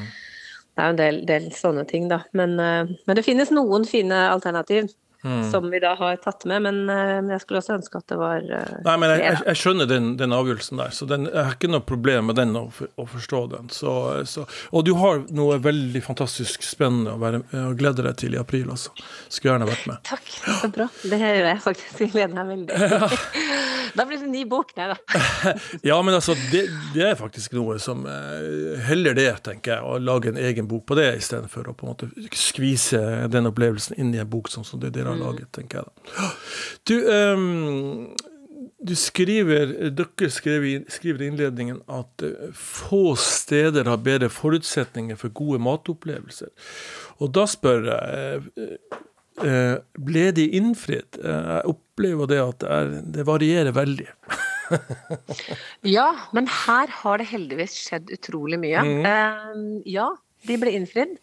det 0.72 0.82
er 0.82 0.88
jo 0.88 0.96
en 0.96 1.02
del, 1.02 1.20
del, 1.28 1.48
sånne 1.56 1.86
ting, 1.90 2.08
da. 2.12 2.22
Men, 2.38 2.56
eh, 2.62 2.92
men 3.06 3.18
det 3.18 3.26
finnes 3.26 3.52
noen 3.54 3.86
fine 3.88 4.24
alternativ. 4.30 4.90
Mm. 5.24 5.50
som 5.50 5.70
vi 5.70 5.78
da 5.78 5.94
har 5.94 6.16
tatt 6.16 6.44
med. 6.50 6.62
Men 6.62 6.90
uh, 6.90 7.30
jeg 7.30 7.42
skulle 7.44 7.60
også 7.62 7.76
ønske 7.76 8.00
at 8.00 8.08
det 8.10 8.18
var 8.18 8.42
uh, 8.42 8.72
Nei, 8.86 8.96
men 8.98 9.12
jeg, 9.14 9.22
jeg, 9.22 9.38
jeg 9.46 9.60
skjønner 9.60 9.90
den, 9.90 10.08
den, 10.18 10.34
avgjørelsen 10.34 10.82
der, 10.82 10.94
så 10.96 11.06
den, 11.10 11.28
jeg 11.30 11.46
har 11.46 11.54
ikke 11.54 11.70
noe 11.70 11.84
problem 11.86 12.30
med 12.30 12.40
den 12.40 12.56
å, 12.58 12.64
å 12.70 13.06
forstå 13.12 13.42
den. 13.54 13.70
Så, 13.74 13.92
så, 14.28 14.46
og 14.72 14.86
du 14.88 14.94
har 14.98 15.22
noe 15.34 15.60
veldig 15.62 16.02
fantastisk 16.04 16.66
spennende 16.66 17.14
å, 17.14 17.22
være, 17.22 17.44
å 17.68 17.72
glede 17.78 18.06
deg 18.08 18.18
til 18.22 18.34
i 18.34 18.40
april, 18.42 18.72
altså. 18.74 18.94
Skulle 19.28 19.54
gjerne 19.54 19.70
vært 19.70 19.88
med. 19.90 20.02
Takk, 20.10 20.34
så 20.62 20.72
bra. 20.72 20.88
Det 21.06 21.22
gjør 21.22 21.50
jeg 21.52 21.62
faktisk. 21.68 22.02
Jeg 22.02 22.14
gleder 22.16 22.36
meg 22.38 22.52
veldig. 22.56 23.10
da 23.94 24.06
blir 24.08 24.18
det 24.18 24.26
en 24.26 24.32
ny 24.32 24.42
bok, 24.48 24.72
nei 24.76 24.88
da. 24.92 24.96
ja, 25.90 25.98
men 26.04 26.16
altså, 26.16 26.34
det, 26.52 26.64
det, 26.94 27.04
er 27.10 27.18
faktisk 27.18 27.54
noe 27.56 27.78
som 27.82 28.06
uh, 28.08 28.80
heller 28.88 29.16
det, 29.18 29.28
tenker 29.46 29.76
jeg, 29.76 29.84
å 29.84 29.98
lage 30.00 30.32
en 30.32 30.40
egen 30.40 30.68
bok 30.70 30.86
på 30.88 30.96
det, 30.98 31.08
istedenfor 31.20 31.68
å 31.70 31.76
på 31.76 31.86
en 31.86 31.92
måte 31.92 32.10
skvise 32.38 33.02
den 33.32 33.50
opplevelsen 33.50 33.98
inn 34.00 34.14
i 34.16 34.22
en 34.22 34.30
bok 34.32 34.50
sånn 34.52 34.66
som 34.66 34.80
det 34.82 34.94
dere 34.96 35.12
har 35.12 35.20
mm. 35.20 35.24
laget, 35.26 35.52
tenker 35.56 35.82
jeg 35.82 35.88
da. 35.88 36.30
Du, 36.88 36.96
um, 37.06 38.14
du 38.82 38.94
skriver, 38.98 39.76
dere 39.94 40.30
skriver, 40.32 40.86
skriver 40.90 41.22
i 41.22 41.28
innledningen 41.30 41.82
at 41.92 42.24
uh, 42.26 42.48
få 42.56 43.14
steder 43.20 43.90
har 43.90 44.02
bedre 44.02 44.32
forutsetninger 44.32 45.20
for 45.20 45.34
gode 45.36 45.60
matopplevelser. 45.62 46.50
Og 47.22 47.32
da 47.36 47.46
spør 47.50 47.86
jeg 47.92 48.42
uh, 49.42 49.76
ble 49.98 50.26
de 50.36 50.48
innfridd? 50.58 51.11
Jeg 51.22 51.70
opplever 51.70 52.30
det 52.30 52.40
at 52.42 52.58
det, 52.62 52.72
er, 52.78 52.96
det 53.16 53.26
varierer 53.28 53.76
veldig. 53.76 54.08
ja, 55.96 56.08
men 56.36 56.48
her 56.50 56.92
har 57.02 57.20
det 57.20 57.30
heldigvis 57.30 57.76
skjedd 57.84 58.12
utrolig 58.14 58.58
mye. 58.62 58.82
Mm. 58.82 59.80
ja, 59.88 60.10
de 60.48 60.58
ble 60.60 60.74
innfridd. 60.78 61.16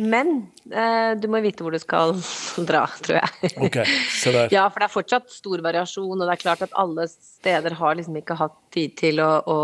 Men 0.00 0.30
uh, 0.72 1.12
du 1.20 1.26
må 1.30 1.42
vite 1.44 1.64
hvor 1.64 1.74
du 1.74 1.80
skal 1.80 2.14
dra, 2.68 2.86
tror 3.04 3.20
jeg. 3.20 3.52
Ok, 3.68 3.78
se 4.14 4.32
der. 4.34 4.52
Ja, 4.54 4.64
for 4.72 4.82
det 4.82 4.88
er 4.88 4.94
fortsatt 4.94 5.32
stor 5.32 5.62
variasjon, 5.64 6.16
og 6.16 6.24
det 6.24 6.32
er 6.36 6.42
klart 6.42 6.64
at 6.64 6.72
alle 6.80 7.06
steder 7.12 7.76
har 7.78 7.98
liksom 7.98 8.16
ikke 8.22 8.38
hatt 8.40 8.56
tid 8.74 8.96
til 9.00 9.20
å, 9.22 9.30
å 9.44 9.58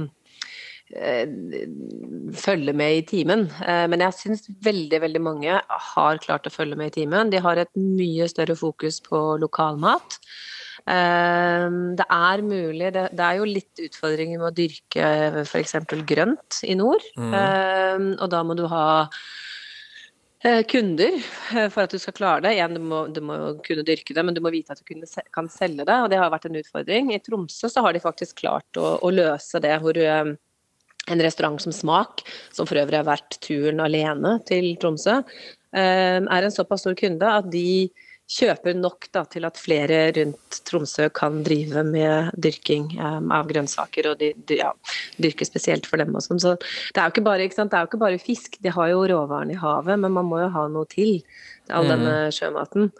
eh, 0.00 0.08
følge 0.90 2.74
med 2.76 2.96
i 2.98 3.02
timen. 3.06 3.46
Eh, 3.62 3.86
men 3.90 4.02
jeg 4.06 4.16
syns 4.18 4.48
veldig, 4.64 5.00
veldig 5.04 5.22
mange 5.22 5.58
har 5.94 6.22
klart 6.24 6.48
å 6.48 6.54
følge 6.54 6.78
med 6.78 6.90
i 6.90 7.02
timen. 7.02 7.30
De 7.30 7.42
har 7.42 7.60
et 7.60 7.70
mye 7.78 8.26
større 8.30 8.56
fokus 8.58 9.00
på 9.04 9.20
lokalmat. 9.42 10.18
Eh, 10.86 11.66
det 11.98 12.06
er 12.08 12.42
mulig 12.42 12.92
Det, 12.94 13.20
er 13.20 13.36
jo 13.36 13.44
litt 13.44 13.84
utfordringer 13.84 14.40
med 14.40 14.48
å 14.48 14.56
dyrke 14.56 15.44
f.eks. 15.44 15.76
grønt 16.08 16.62
i 16.64 16.74
nord. 16.74 17.04
Mm. 17.16 17.34
Eh, 17.34 18.10
og 18.18 18.26
da 18.32 18.42
må 18.46 18.58
du 18.58 18.66
ha 18.70 18.88
Eh, 20.42 20.62
kunder 20.64 21.18
eh, 21.52 21.66
for 21.68 21.84
at 21.84 21.92
du 21.92 21.98
skal 22.00 22.14
klare 22.16 22.40
det. 22.46 22.54
Igjen, 22.56 22.78
du 22.78 22.80
må, 22.80 23.02
du 23.12 23.20
må 23.20 23.34
kunne 23.66 23.84
dyrke 23.84 24.14
det, 24.16 24.22
men 24.24 24.32
du 24.32 24.40
må 24.40 24.52
vite 24.54 24.72
at 24.72 24.80
du 24.80 25.04
kan 25.34 25.50
selge 25.52 25.84
det. 25.84 25.96
og 26.00 26.08
Det 26.08 26.16
har 26.16 26.32
vært 26.32 26.46
en 26.48 26.56
utfordring. 26.62 27.10
I 27.12 27.20
Tromsø 27.20 27.68
så 27.68 27.84
har 27.84 27.92
de 27.92 28.00
faktisk 28.00 28.40
klart 28.40 28.80
å, 28.80 28.94
å 29.04 29.10
løse 29.12 29.60
det. 29.60 29.74
hvor 29.84 30.00
eh, 30.00 30.32
en 31.10 31.24
restaurant 31.24 31.60
som 31.62 31.74
Smak, 31.74 32.24
som 32.54 32.68
for 32.68 32.80
øvrig 32.80 33.00
har 33.00 33.08
vært 33.08 33.40
turen 33.44 33.82
alene 33.84 34.38
til 34.48 34.72
Tromsø, 34.80 35.20
er 35.70 36.26
en 36.26 36.50
såpass 36.54 36.82
stor 36.82 36.96
kunde 36.98 37.28
at 37.30 37.46
de 37.52 37.90
kjøper 38.30 38.76
nok 38.78 39.08
da, 39.14 39.24
til 39.30 39.46
at 39.48 39.58
flere 39.58 39.98
rundt 40.14 40.60
Tromsø 40.68 41.08
kan 41.14 41.40
drive 41.46 41.82
med 41.86 42.30
dyrking 42.38 42.92
um, 43.00 43.30
av 43.34 43.48
grønnsaker, 43.50 44.12
og 44.12 44.20
de, 44.20 44.32
de 44.46 44.60
ja, 44.60 44.70
dyrker 45.22 45.48
spesielt 45.48 45.88
for 45.90 46.00
dem. 46.00 46.14
Og 46.14 46.24
sånn. 46.24 46.42
Så 46.42 46.54
det 46.94 47.02
er, 47.02 47.22
bare, 47.26 47.48
det 47.50 47.66
er 47.66 47.84
jo 47.84 47.90
ikke 47.90 48.02
bare 48.02 48.22
fisk, 48.22 48.58
de 48.62 48.74
har 48.74 48.92
jo 48.92 49.02
råvarene 49.10 49.56
i 49.56 49.60
havet, 49.60 49.98
men 49.98 50.14
man 50.14 50.28
må 50.30 50.42
jo 50.44 50.50
ha 50.54 50.66
noe 50.70 50.86
til 50.90 51.18
all 51.74 51.88
mm. 51.88 51.92
denne 51.94 52.16
sjømaten. 52.36 52.90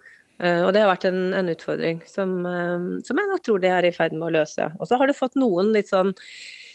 Uh, 0.41 0.65
og 0.67 0.73
det 0.75 0.83
har 0.83 0.91
vært 0.91 1.07
en, 1.11 1.23
en 1.37 1.53
utfordring 1.53 2.01
som, 2.09 2.41
som, 3.05 3.19
jeg 3.21 3.31
nok 3.31 3.45
tror 3.47 3.63
de 3.63 3.71
er 3.71 3.87
i 3.87 3.95
ferd 3.95 4.17
med 4.17 4.33
å 4.33 4.35
løse. 4.41 4.71
Og 4.81 4.91
så 4.91 4.99
har 4.99 5.07
du 5.07 5.15
fått 5.15 5.39
noen 5.39 5.71
litt 5.77 5.93
sånn 5.93 6.15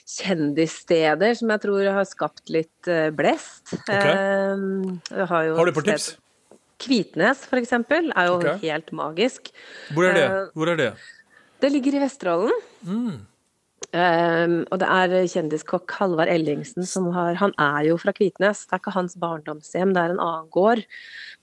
kjendissteder 0.05 1.33
som 1.37 1.51
jeg 1.53 1.63
tror 1.65 1.89
har 1.97 2.07
skapt 2.07 2.51
litt 2.53 2.89
uh, 2.89 3.09
blest. 3.15 3.73
Okay. 3.81 4.13
Um, 4.53 4.99
har, 5.09 5.51
har, 5.57 5.65
du 5.65 5.75
på 5.75 5.85
tips? 5.85 6.13
Kvitnes 6.81 7.45
f.eks. 7.47 7.71
er 7.73 8.27
jo 8.27 8.35
okay. 8.37 8.59
helt 8.67 8.91
magisk. 8.95 9.49
Hvor 9.95 10.09
er 10.09 10.17
det? 10.17 10.25
Eh, 10.25 10.51
Hvor 10.53 10.73
er 10.73 10.81
det? 10.81 10.91
Det 11.63 11.71
ligger 11.71 11.97
i 11.97 12.03
Vesterålen. 12.03 12.67
Mm. 12.85 13.15
Um, 13.95 14.55
og 14.73 14.79
det 14.81 14.87
er 14.91 15.27
kjendiskokk 15.31 15.93
Halvard 15.95 16.27
Ellingsen 16.31 16.87
som 16.89 17.05
har 17.15 17.37
Han 17.39 17.53
er 17.61 17.85
jo 17.91 17.99
fra 18.01 18.11
Kvitnes, 18.15 18.65
det 18.65 18.75
er 18.75 18.81
ikke 18.81 18.95
hans 18.95 19.13
barndomshjem, 19.21 19.93
det 19.95 20.01
er 20.01 20.13
en 20.15 20.19
annen 20.23 20.49
gård. 20.51 20.81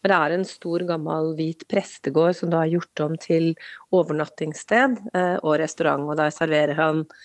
Men 0.03 0.12
det 0.12 0.18
er 0.18 0.35
en 0.37 0.44
stor, 0.48 0.85
gammel 0.88 1.33
hvit 1.38 1.64
prestegård 1.70 2.37
som 2.37 2.53
da 2.53 2.64
er 2.64 2.75
gjort 2.75 3.05
om 3.07 3.14
til 3.20 3.55
overnattingssted 3.94 4.98
uh, 5.14 5.38
og 5.40 5.57
restaurant. 5.62 6.11
Og 6.11 6.20
der 6.20 6.35
serverer 6.35 6.77
han 6.77 7.07
Eh, 7.07 7.16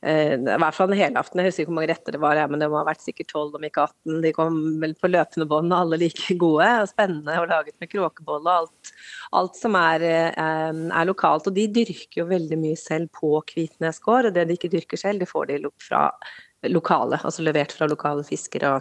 I 0.00 0.38
hvert 0.40 0.72
fall 0.72 0.94
hele 0.94 1.10
helaften. 1.10 1.42
Jeg 1.42 1.50
husker 1.50 1.64
ikke 1.64 1.70
hvor 1.70 1.76
mange 1.76 1.90
retter 1.90 2.14
det 2.16 2.20
var, 2.22 2.38
men 2.48 2.62
det 2.62 2.70
må 2.72 2.78
ha 2.78 2.86
vært 2.88 3.02
sikkert 3.04 3.34
12, 3.34 3.58
om 3.58 3.66
ikke 3.68 3.82
18. 3.84 4.20
De 4.24 4.32
kom 4.32 4.56
vel 4.80 4.94
på 4.96 5.10
løpende 5.10 5.46
bånd, 5.50 5.74
alle 5.76 5.98
like 6.00 6.36
gode 6.40 6.68
og 6.80 6.88
spennende 6.88 7.36
og 7.42 7.50
laget 7.50 7.76
med 7.82 7.90
kråkebolle 7.92 8.54
og 8.54 8.62
alt, 8.62 8.92
alt 9.36 9.60
som 9.60 9.76
er, 9.76 10.06
eh, 10.08 10.30
er, 10.40 11.08
lokalt. 11.08 11.50
Og 11.50 11.56
de 11.56 11.66
dyrker 11.80 12.22
jo 12.22 12.30
veldig 12.30 12.60
mye 12.62 12.78
selv 12.80 13.12
på 13.20 13.34
Kvitnes 13.52 14.00
gård, 14.00 14.30
og 14.30 14.38
det 14.38 14.46
de 14.48 14.56
ikke 14.56 14.72
dyrker 14.72 15.00
selv, 15.00 15.20
det 15.20 15.28
får 15.28 15.52
de 15.52 15.74
fra 15.84 16.06
lokale, 16.72 17.20
altså 17.20 17.44
levert 17.44 17.72
fra 17.76 17.88
lokale 17.88 18.24
fiskere. 18.24 18.78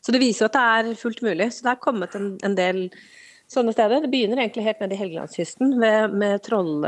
Så 0.00 0.12
det 0.12 0.22
viser 0.22 0.46
jo 0.46 0.48
at 0.48 0.56
det 0.56 0.66
er 0.94 1.00
fullt 1.00 1.20
mulig. 1.24 1.50
Så 1.52 1.66
det 1.66 1.74
er 1.74 1.84
kommet 1.84 2.16
en, 2.16 2.32
en 2.44 2.56
del 2.56 2.86
sånne 3.50 3.74
steder. 3.74 4.04
Det 4.04 4.12
begynner 4.12 4.42
egentlig 4.42 4.66
helt 4.68 4.82
nede 4.82 4.96
i 4.96 5.00
Helgelandskysten 5.00 5.76
med, 5.80 6.16
med 6.16 6.42
Troll, 6.46 6.84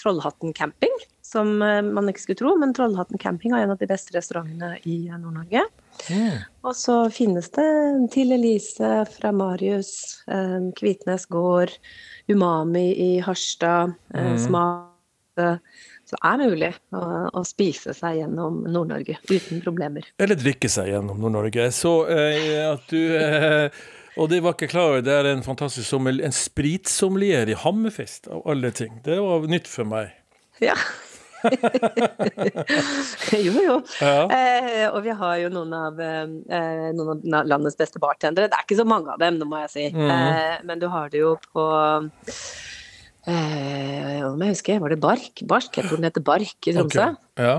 Trollhatten 0.00 0.54
camping 0.56 0.94
som 1.30 1.62
eh, 1.62 1.82
man 1.82 2.08
ikke 2.10 2.24
skulle 2.24 2.40
tro, 2.40 2.54
men 2.58 2.74
Trollhatten 2.74 3.20
camping 3.22 3.54
er 3.54 3.64
en 3.64 3.74
av 3.74 3.80
de 3.80 3.88
beste 3.90 4.14
restaurantene 4.16 4.74
i 4.88 4.96
Nord-Norge. 5.12 5.62
Mm. 6.10 6.38
Og 6.66 6.76
så 6.78 6.96
finnes 7.12 7.50
det 7.52 7.66
Til 8.14 8.32
Elise 8.34 9.04
fra 9.12 9.32
Marius, 9.36 9.92
eh, 10.30 10.58
Kvitnes 10.78 11.28
gård, 11.30 11.74
Umami 12.30 12.88
i 12.94 13.10
Harstad, 13.24 13.94
eh, 14.14 14.32
mm. 14.32 14.38
Smak 14.46 14.86
Så 16.10 16.16
det 16.16 16.26
er 16.26 16.40
mulig 16.40 16.72
å, 16.98 17.02
å 17.38 17.40
spise 17.46 17.94
seg 17.94 18.18
gjennom 18.18 18.64
Nord-Norge 18.66 19.20
uten 19.30 19.62
problemer. 19.62 20.08
Eller 20.18 20.36
drikke 20.36 20.68
seg 20.68 20.90
gjennom 20.90 21.20
Nord-Norge. 21.22 21.68
Så 21.72 21.92
eh, 22.10 22.66
at 22.66 22.90
du 22.90 23.14
eh, 23.14 23.84
og 24.16 24.30
det 24.32 24.40
var 24.42 24.56
ikke 24.56 24.70
klar 24.72 24.94
over, 24.94 25.04
det 25.06 25.14
er 25.14 25.30
en 25.30 25.44
fantastisk 25.46 25.86
sommelier, 25.88 26.26
en 26.26 26.34
spritsommelier 26.34 27.52
i 27.52 27.58
Hammerfest, 27.58 28.30
av 28.32 28.42
alle 28.50 28.72
ting. 28.74 28.98
Det 29.06 29.20
var 29.22 29.46
nytt 29.50 29.70
for 29.70 29.88
meg. 29.88 30.16
Ja. 30.60 30.76
jo, 33.46 33.52
jo. 33.64 33.76
Ja. 34.00 34.26
Eh, 34.28 34.86
og 34.90 35.00
vi 35.04 35.14
har 35.16 35.36
jo 35.40 35.50
noen 35.54 35.72
av, 35.76 36.00
eh, 36.00 36.26
noen 36.96 37.34
av 37.36 37.48
landets 37.48 37.78
beste 37.78 38.02
bartendere. 38.02 38.50
Det 38.50 38.58
er 38.58 38.66
ikke 38.66 38.80
så 38.80 38.88
mange 38.88 39.12
av 39.14 39.18
dem, 39.22 39.38
nå 39.40 39.48
må 39.48 39.62
jeg 39.64 39.72
si. 39.72 39.86
Mm. 39.94 40.10
Eh, 40.10 40.56
men 40.68 40.82
du 40.82 40.86
har 40.92 41.06
det 41.12 41.22
jo 41.22 41.36
på 41.50 41.64
eh, 43.26 44.20
Om 44.26 44.40
jeg 44.44 44.54
husker, 44.54 44.80
var 44.82 44.92
det 44.92 45.00
Bark? 45.02 45.44
Bark, 45.48 45.70
jeg 45.76 45.86
tror 45.86 46.00
den 46.00 46.08
heter 46.10 46.26
Bark 46.26 46.58
i 46.66 46.76
Tromsø. 46.76 47.12
Okay. 47.12 47.46
Ja. 47.46 47.56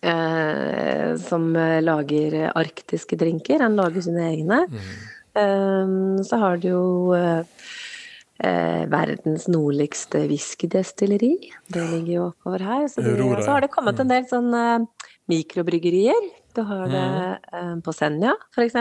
Eh, 0.00 1.10
som 1.22 1.52
lager 1.84 2.38
arktiske 2.54 3.18
drinker. 3.20 3.60
Han 3.64 3.78
lager 3.78 4.00
sine 4.08 4.24
egne. 4.32 4.64
Mm. 4.72 5.15
Eh, 5.36 5.96
så 6.26 6.40
har 6.42 6.62
du 6.62 6.68
jo 6.70 6.86
eh, 7.16 8.84
verdens 8.92 9.46
nordligste 9.48 10.24
whiskydestilleri. 10.30 11.34
Det 11.72 11.84
ligger 11.92 12.12
jo 12.14 12.24
oppover 12.30 12.64
her. 12.66 12.88
Så, 12.88 13.04
de, 13.04 13.28
så 13.42 13.56
har 13.56 13.64
det 13.64 13.72
kommet 13.74 14.00
en 14.02 14.10
del 14.10 14.26
sånn 14.30 14.52
eh, 14.56 15.06
mikrobryggerier. 15.30 16.28
Du 16.56 16.62
har 16.64 16.86
det 16.88 17.06
eh, 17.52 17.72
på 17.84 17.92
Senja, 17.92 18.32
f.eks. 18.54 18.76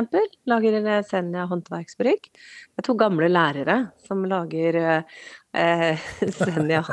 Lager 0.48 0.78
Senja 1.04 1.44
håndverksbrygg. 1.52 2.30
Det 2.32 2.84
er 2.84 2.88
to 2.88 2.96
gamle 3.00 3.28
lærere 3.28 3.80
som 4.08 4.24
lager 4.32 4.78
eh, 4.80 6.06
Senja, 6.40 6.86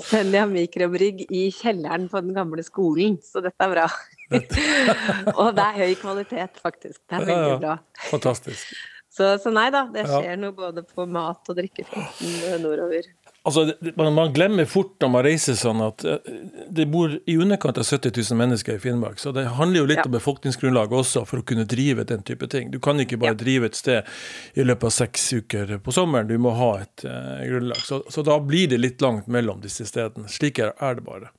Senja 0.00 0.46
mikrobrygg 0.48 1.26
i 1.28 1.50
kjelleren 1.52 2.08
på 2.12 2.24
den 2.24 2.32
gamle 2.36 2.64
skolen. 2.64 3.18
Så 3.24 3.44
dette 3.44 3.68
er 3.68 3.76
bra. 3.76 3.90
Og 5.42 5.52
det 5.52 5.68
er 5.68 5.82
høy 5.82 5.92
kvalitet, 6.00 6.64
faktisk. 6.64 7.02
Det 7.04 7.20
er 7.20 7.28
veldig 7.28 7.60
bra. 7.60 7.76
Fantastisk. 8.08 8.72
Så, 9.12 9.26
så, 9.38 9.50
nei 9.52 9.66
da, 9.68 9.82
det 9.92 10.06
skjer 10.08 10.30
ja. 10.30 10.38
noe 10.40 10.54
både 10.56 10.86
på 10.88 11.04
mat- 11.04 11.50
og 11.52 11.58
drikkefronten 11.58 12.62
nordover. 12.62 13.10
Altså, 13.44 13.74
Man 13.98 14.32
glemmer 14.32 14.64
fort 14.70 14.94
når 15.02 15.10
man 15.12 15.24
reiser 15.26 15.56
sånn 15.58 15.82
at 15.84 16.04
eh, 16.08 16.30
det 16.72 16.86
bor 16.88 17.12
i 17.28 17.34
underkant 17.36 17.76
av 17.82 17.84
70 17.84 18.14
000 18.14 18.38
mennesker 18.38 18.78
i 18.78 18.80
Finnmark. 18.80 19.20
Så 19.20 19.34
det 19.36 19.44
handler 19.58 19.82
jo 19.82 19.90
litt 19.90 20.00
ja. 20.00 20.06
om 20.08 20.14
befolkningsgrunnlaget 20.14 20.96
også 21.02 21.24
for 21.28 21.42
å 21.42 21.44
kunne 21.44 21.66
drive 21.68 22.06
den 22.08 22.24
type 22.24 22.48
ting. 22.48 22.70
Du 22.72 22.78
kan 22.80 23.02
ikke 23.04 23.18
bare 23.20 23.34
ja. 23.34 23.40
drive 23.42 23.68
et 23.68 23.76
sted 23.76 24.08
i 24.56 24.64
løpet 24.64 24.88
av 24.88 24.96
seks 24.96 25.28
uker 25.42 25.76
på 25.84 25.92
sommeren, 25.92 26.30
du 26.30 26.38
må 26.40 26.54
ha 26.56 26.72
et 26.86 27.04
uh, 27.04 27.42
grunnlag. 27.50 27.84
Så, 27.84 28.00
så, 28.08 28.24
da 28.24 28.38
blir 28.40 28.70
det 28.72 28.80
litt 28.80 29.04
langt 29.04 29.28
mellom 29.28 29.60
disse 29.60 29.84
stedene. 29.90 30.30
Slik 30.32 30.62
er 30.62 30.72
det 30.78 31.04
bare, 31.04 31.34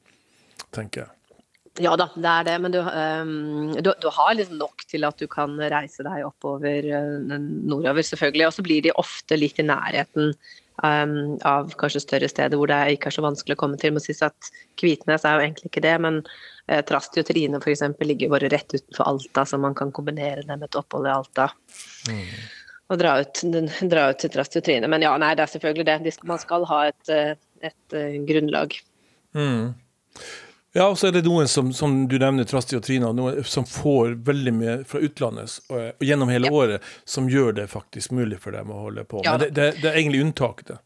tenker 0.75 1.07
jeg. 1.07 1.13
Ja 1.81 1.95
da, 1.97 2.05
det 2.13 2.29
er 2.29 2.43
det, 2.45 2.55
men 2.61 2.73
du, 2.73 2.79
um, 2.85 3.71
du, 3.73 3.89
du, 3.97 4.09
har 4.13 4.35
liksom 4.37 4.59
nok 4.59 4.83
til 4.85 5.07
at 5.07 5.17
du 5.17 5.25
kan 5.29 5.55
reise 5.57 6.05
deg 6.05 6.25
oppover 6.27 6.85
uh, 6.85 7.23
nordover, 7.33 8.05
selvfølgelig. 8.05 8.45
Og 8.45 8.53
så 8.53 8.65
blir 8.65 8.83
de 8.85 8.93
ofte 9.01 9.39
litt 9.39 9.57
i 9.57 9.65
nærheten 9.65 10.35
um, 10.85 11.15
av 11.41 11.73
kanskje 11.81 12.03
større 12.03 12.29
steder 12.29 12.61
hvor 12.61 12.69
det 12.69 12.77
ikke 12.93 13.09
er 13.09 13.17
så 13.17 13.25
vanskelig 13.25 13.57
å 13.57 13.61
komme 13.63 13.81
til. 13.81 13.95
Må 13.95 14.03
sies 14.03 14.21
at 14.25 14.51
Kvitnes 14.77 15.25
er 15.25 15.39
jo 15.39 15.47
egentlig 15.47 15.71
ikke 15.71 15.85
det, 15.87 15.95
men 16.05 16.21
uh, 16.21 16.81
Trasti 16.85 17.23
og 17.23 17.29
Trine 17.31 17.61
f.eks. 17.63 17.85
ligger 18.05 18.35
bare 18.35 18.53
rett 18.53 18.77
utenfor 18.77 19.09
Alta, 19.09 19.47
så 19.49 19.61
man 19.65 19.73
kan 19.77 19.95
kombinere 19.95 20.45
det 20.45 20.53
med 20.53 20.69
et 20.69 20.77
opphold 20.77 21.09
i 21.09 21.15
Alta. 21.15 21.49
Mm. 22.05 22.37
Og 22.93 23.01
dra 23.01 23.17
ut, 23.23 23.45
dra 23.95 24.07
ut, 24.11 24.21
til 24.21 24.35
Trasti 24.37 24.61
og 24.61 24.69
Trine. 24.69 24.93
Men 24.93 25.09
ja, 25.09 25.17
nei, 25.17 25.33
det 25.33 25.47
er 25.47 25.55
selvfølgelig 25.57 25.89
det. 25.89 26.17
Man 26.29 26.45
skal 26.45 26.69
ha 26.69 26.83
et, 26.93 27.03
uh, 27.09 27.33
et, 27.65 27.83
et 27.97 28.25
grunnlag. 28.29 28.77
Mm. 29.33 29.71
Ja, 30.73 30.87
og 30.89 30.97
så 30.97 31.11
er 31.11 31.17
det 31.17 31.21
noen 31.27 31.49
som, 31.49 31.69
som 31.73 32.07
du 32.09 32.15
nevner, 32.17 32.47
Trasti 32.49 32.77
og 32.77 32.81
Trina, 32.85 33.11
noen 33.13 33.43
som 33.45 33.65
får 33.69 34.15
veldig 34.25 34.53
mye 34.57 34.77
fra 34.89 35.03
utlandet 35.05 35.59
og, 35.69 35.91
og 35.93 36.07
gjennom 36.07 36.31
hele 36.33 36.49
ja. 36.49 36.55
året, 36.57 36.87
som 37.05 37.29
gjør 37.29 37.53
det 37.59 37.67
faktisk 37.69 38.15
mulig 38.17 38.39
for 38.41 38.57
dem 38.57 38.73
å 38.73 38.79
holde 38.87 39.05
på. 39.05 39.21
Ja, 39.21 39.35
Men 39.35 39.45
det, 39.45 39.51
det, 39.53 39.67
det, 39.83 39.91
er 39.91 40.01
egentlig 40.01 40.23
unntaket. 40.25 40.81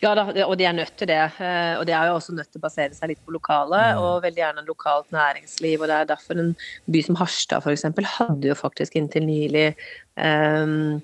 Ja 0.00 0.12
da, 0.14 0.24
og 0.46 0.54
de 0.56 0.64
er 0.64 0.76
nødt 0.76 0.94
til 0.96 1.10
det. 1.10 1.18
Eh, 1.42 1.74
og 1.76 1.84
de 1.88 1.92
er 1.92 2.08
jo 2.08 2.16
også 2.16 2.34
nødt 2.36 2.48
til 2.52 2.60
å 2.60 2.64
basere 2.64 2.94
seg 2.96 3.10
litt 3.10 3.22
på 3.26 3.34
lokale, 3.34 3.80
ja. 3.90 4.00
og 4.00 4.22
veldig 4.24 4.42
gjerne 4.42 4.66
lokalt 4.68 5.12
næringsliv. 5.14 5.80
Og 5.80 5.90
det 5.90 5.96
er 5.98 6.10
derfor 6.12 6.40
en 6.40 6.52
by 6.92 7.02
som 7.04 7.18
Harstad 7.20 7.66
f.eks. 7.66 7.84
hadde 8.16 8.48
jo 8.48 8.56
faktisk 8.56 8.96
inntil 8.96 9.26
nylig 9.28 9.66
um, 10.14 11.02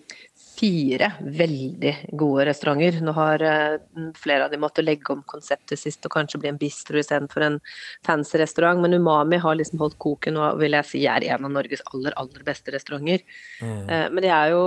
fire 0.62 1.08
veldig 1.20 1.92
gode 2.18 2.44
restauranter. 2.46 3.00
Nå 3.02 3.12
har 3.16 3.42
uh, 3.42 4.12
flere 4.14 4.46
av 4.46 4.52
dem 4.52 4.62
måttet 4.62 4.86
legge 4.86 5.10
om 5.14 5.24
konseptet 5.26 5.80
sist 5.80 6.06
og 6.06 6.14
kanskje 6.14 6.38
bli 6.42 6.52
en 6.52 6.60
bistro 6.60 7.00
istedenfor 7.00 7.42
en 7.46 7.58
fancy 8.06 8.38
restaurant, 8.38 8.78
men 8.82 8.94
Umami 8.94 9.40
har 9.42 9.58
liksom 9.58 9.82
holdt 9.82 9.98
koken 10.02 10.38
og 10.38 10.60
vil 10.62 10.76
jeg 10.78 10.88
si 10.88 11.02
er 11.10 11.26
en 11.34 11.48
av 11.48 11.54
Norges 11.56 11.82
aller, 11.90 12.14
aller 12.20 12.46
beste 12.46 12.74
restauranter. 12.74 13.24
Mm. 13.58 13.80
Uh, 13.90 14.06
men 14.14 14.22
de 14.22 14.30
er, 14.30 14.52
jo, 14.54 14.62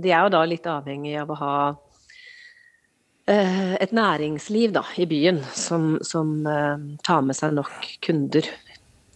de 0.00 0.14
er, 0.14 0.22
jo, 0.24 0.34
da 0.38 0.44
litt 0.48 0.70
avhengig 0.72 1.16
av 1.20 1.34
å 1.34 1.40
ha 1.42 1.56
uh, 3.28 3.74
et 3.76 3.92
næringsliv 3.92 4.72
da, 4.78 4.86
i 4.96 5.04
byen 5.10 5.42
som, 5.52 5.98
som 6.00 6.38
tar 7.04 7.26
med 7.28 7.36
seg 7.36 7.58
nok 7.58 7.90
kunder 8.08 8.48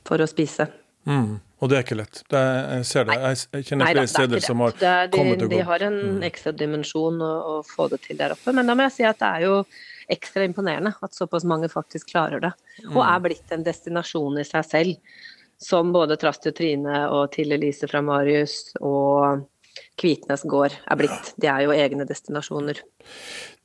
for 0.05 0.21
å 0.21 0.29
spise. 0.29 0.69
Mm. 1.09 1.39
Og 1.61 1.69
det 1.69 1.77
er 1.77 1.85
ikke 1.85 1.99
lett. 1.99 2.23
Er, 2.33 2.59
jeg 2.79 2.87
ser 2.89 3.07
det. 3.09 3.17
Jeg 3.21 3.67
kjenner 3.69 3.91
flere 3.93 4.09
steder 4.09 4.45
som 4.45 4.63
har 4.65 4.77
det, 4.81 4.95
de, 5.13 5.19
kommet 5.19 5.43
og 5.45 5.51
gått. 5.51 5.57
De 5.59 5.67
har 5.69 5.85
en 5.91 5.99
mm. 6.17 6.23
ekstra 6.31 6.53
dimensjon 6.57 7.21
å, 7.21 7.33
å, 7.51 7.57
få 7.69 7.91
det 7.93 8.01
til 8.07 8.21
der 8.21 8.33
oppe. 8.33 8.55
Men 8.57 8.71
da 8.71 8.77
må 8.77 8.87
jeg 8.89 8.97
si 8.97 9.07
at 9.09 9.21
det 9.21 9.29
er 9.29 9.45
jo 9.45 9.59
ekstra 10.11 10.47
imponerende 10.49 10.95
at 11.05 11.15
såpass 11.15 11.45
mange 11.49 11.69
faktisk 11.71 12.15
klarer 12.15 12.43
det. 12.47 12.55
Mm. 12.81 12.95
Og 12.95 13.05
er 13.05 13.23
blitt 13.29 13.55
en 13.55 13.67
destinasjon 13.67 14.41
i 14.41 14.47
seg 14.49 14.67
selv. 14.71 15.21
Som 15.61 15.93
både 15.93 16.17
Trasti 16.17 16.49
og 16.49 16.57
Trine 16.57 17.03
og 17.13 17.35
Til 17.35 17.53
Elise 17.53 17.85
fra 17.91 18.01
Marius 18.01 18.71
og 18.81 19.45
Kvitnes 20.01 20.47
gård 20.49 20.73
er 20.73 20.97
blitt. 20.97 21.35
De 21.37 21.51
er 21.53 21.67
jo 21.67 21.75
egne 21.77 22.07
destinasjoner. 22.09 22.81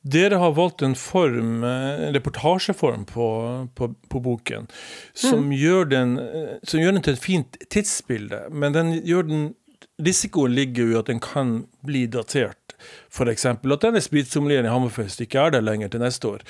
Dere 0.06 0.38
har 0.38 0.52
valgt 0.54 0.84
en 0.86 0.94
form, 0.94 1.64
en 1.66 2.14
reportasjeform 2.14 3.06
på, 3.10 3.28
på, 3.74 3.88
på 4.12 4.20
boken 4.22 4.68
som, 5.12 5.48
mm. 5.48 5.54
gjør 5.58 5.88
den, 5.90 6.16
som, 6.62 6.80
gjør 6.80 6.94
den, 6.98 7.02
til 7.06 7.16
et 7.16 7.24
fint 7.24 7.58
tidsbilde. 7.74 8.44
Men 8.54 8.76
den 8.76 8.92
gjør 9.02 9.26
den, 9.26 9.48
risikoen 10.02 10.54
ligger 10.54 10.86
jo 10.86 10.94
i 10.94 11.00
at 11.00 11.10
den 11.10 11.22
kan 11.24 11.56
bli 11.86 12.06
datert 12.10 12.65
f.eks. 13.10 13.46
At 13.46 13.84
denne 13.84 14.02
spritsommelieren 14.04 14.68
i 14.68 14.72
Hammerfest 14.72 15.22
ikke 15.24 15.46
er 15.46 15.56
der 15.56 15.64
lenger 15.64 15.92
til 15.92 16.02
neste 16.02 16.30
år. 16.30 16.44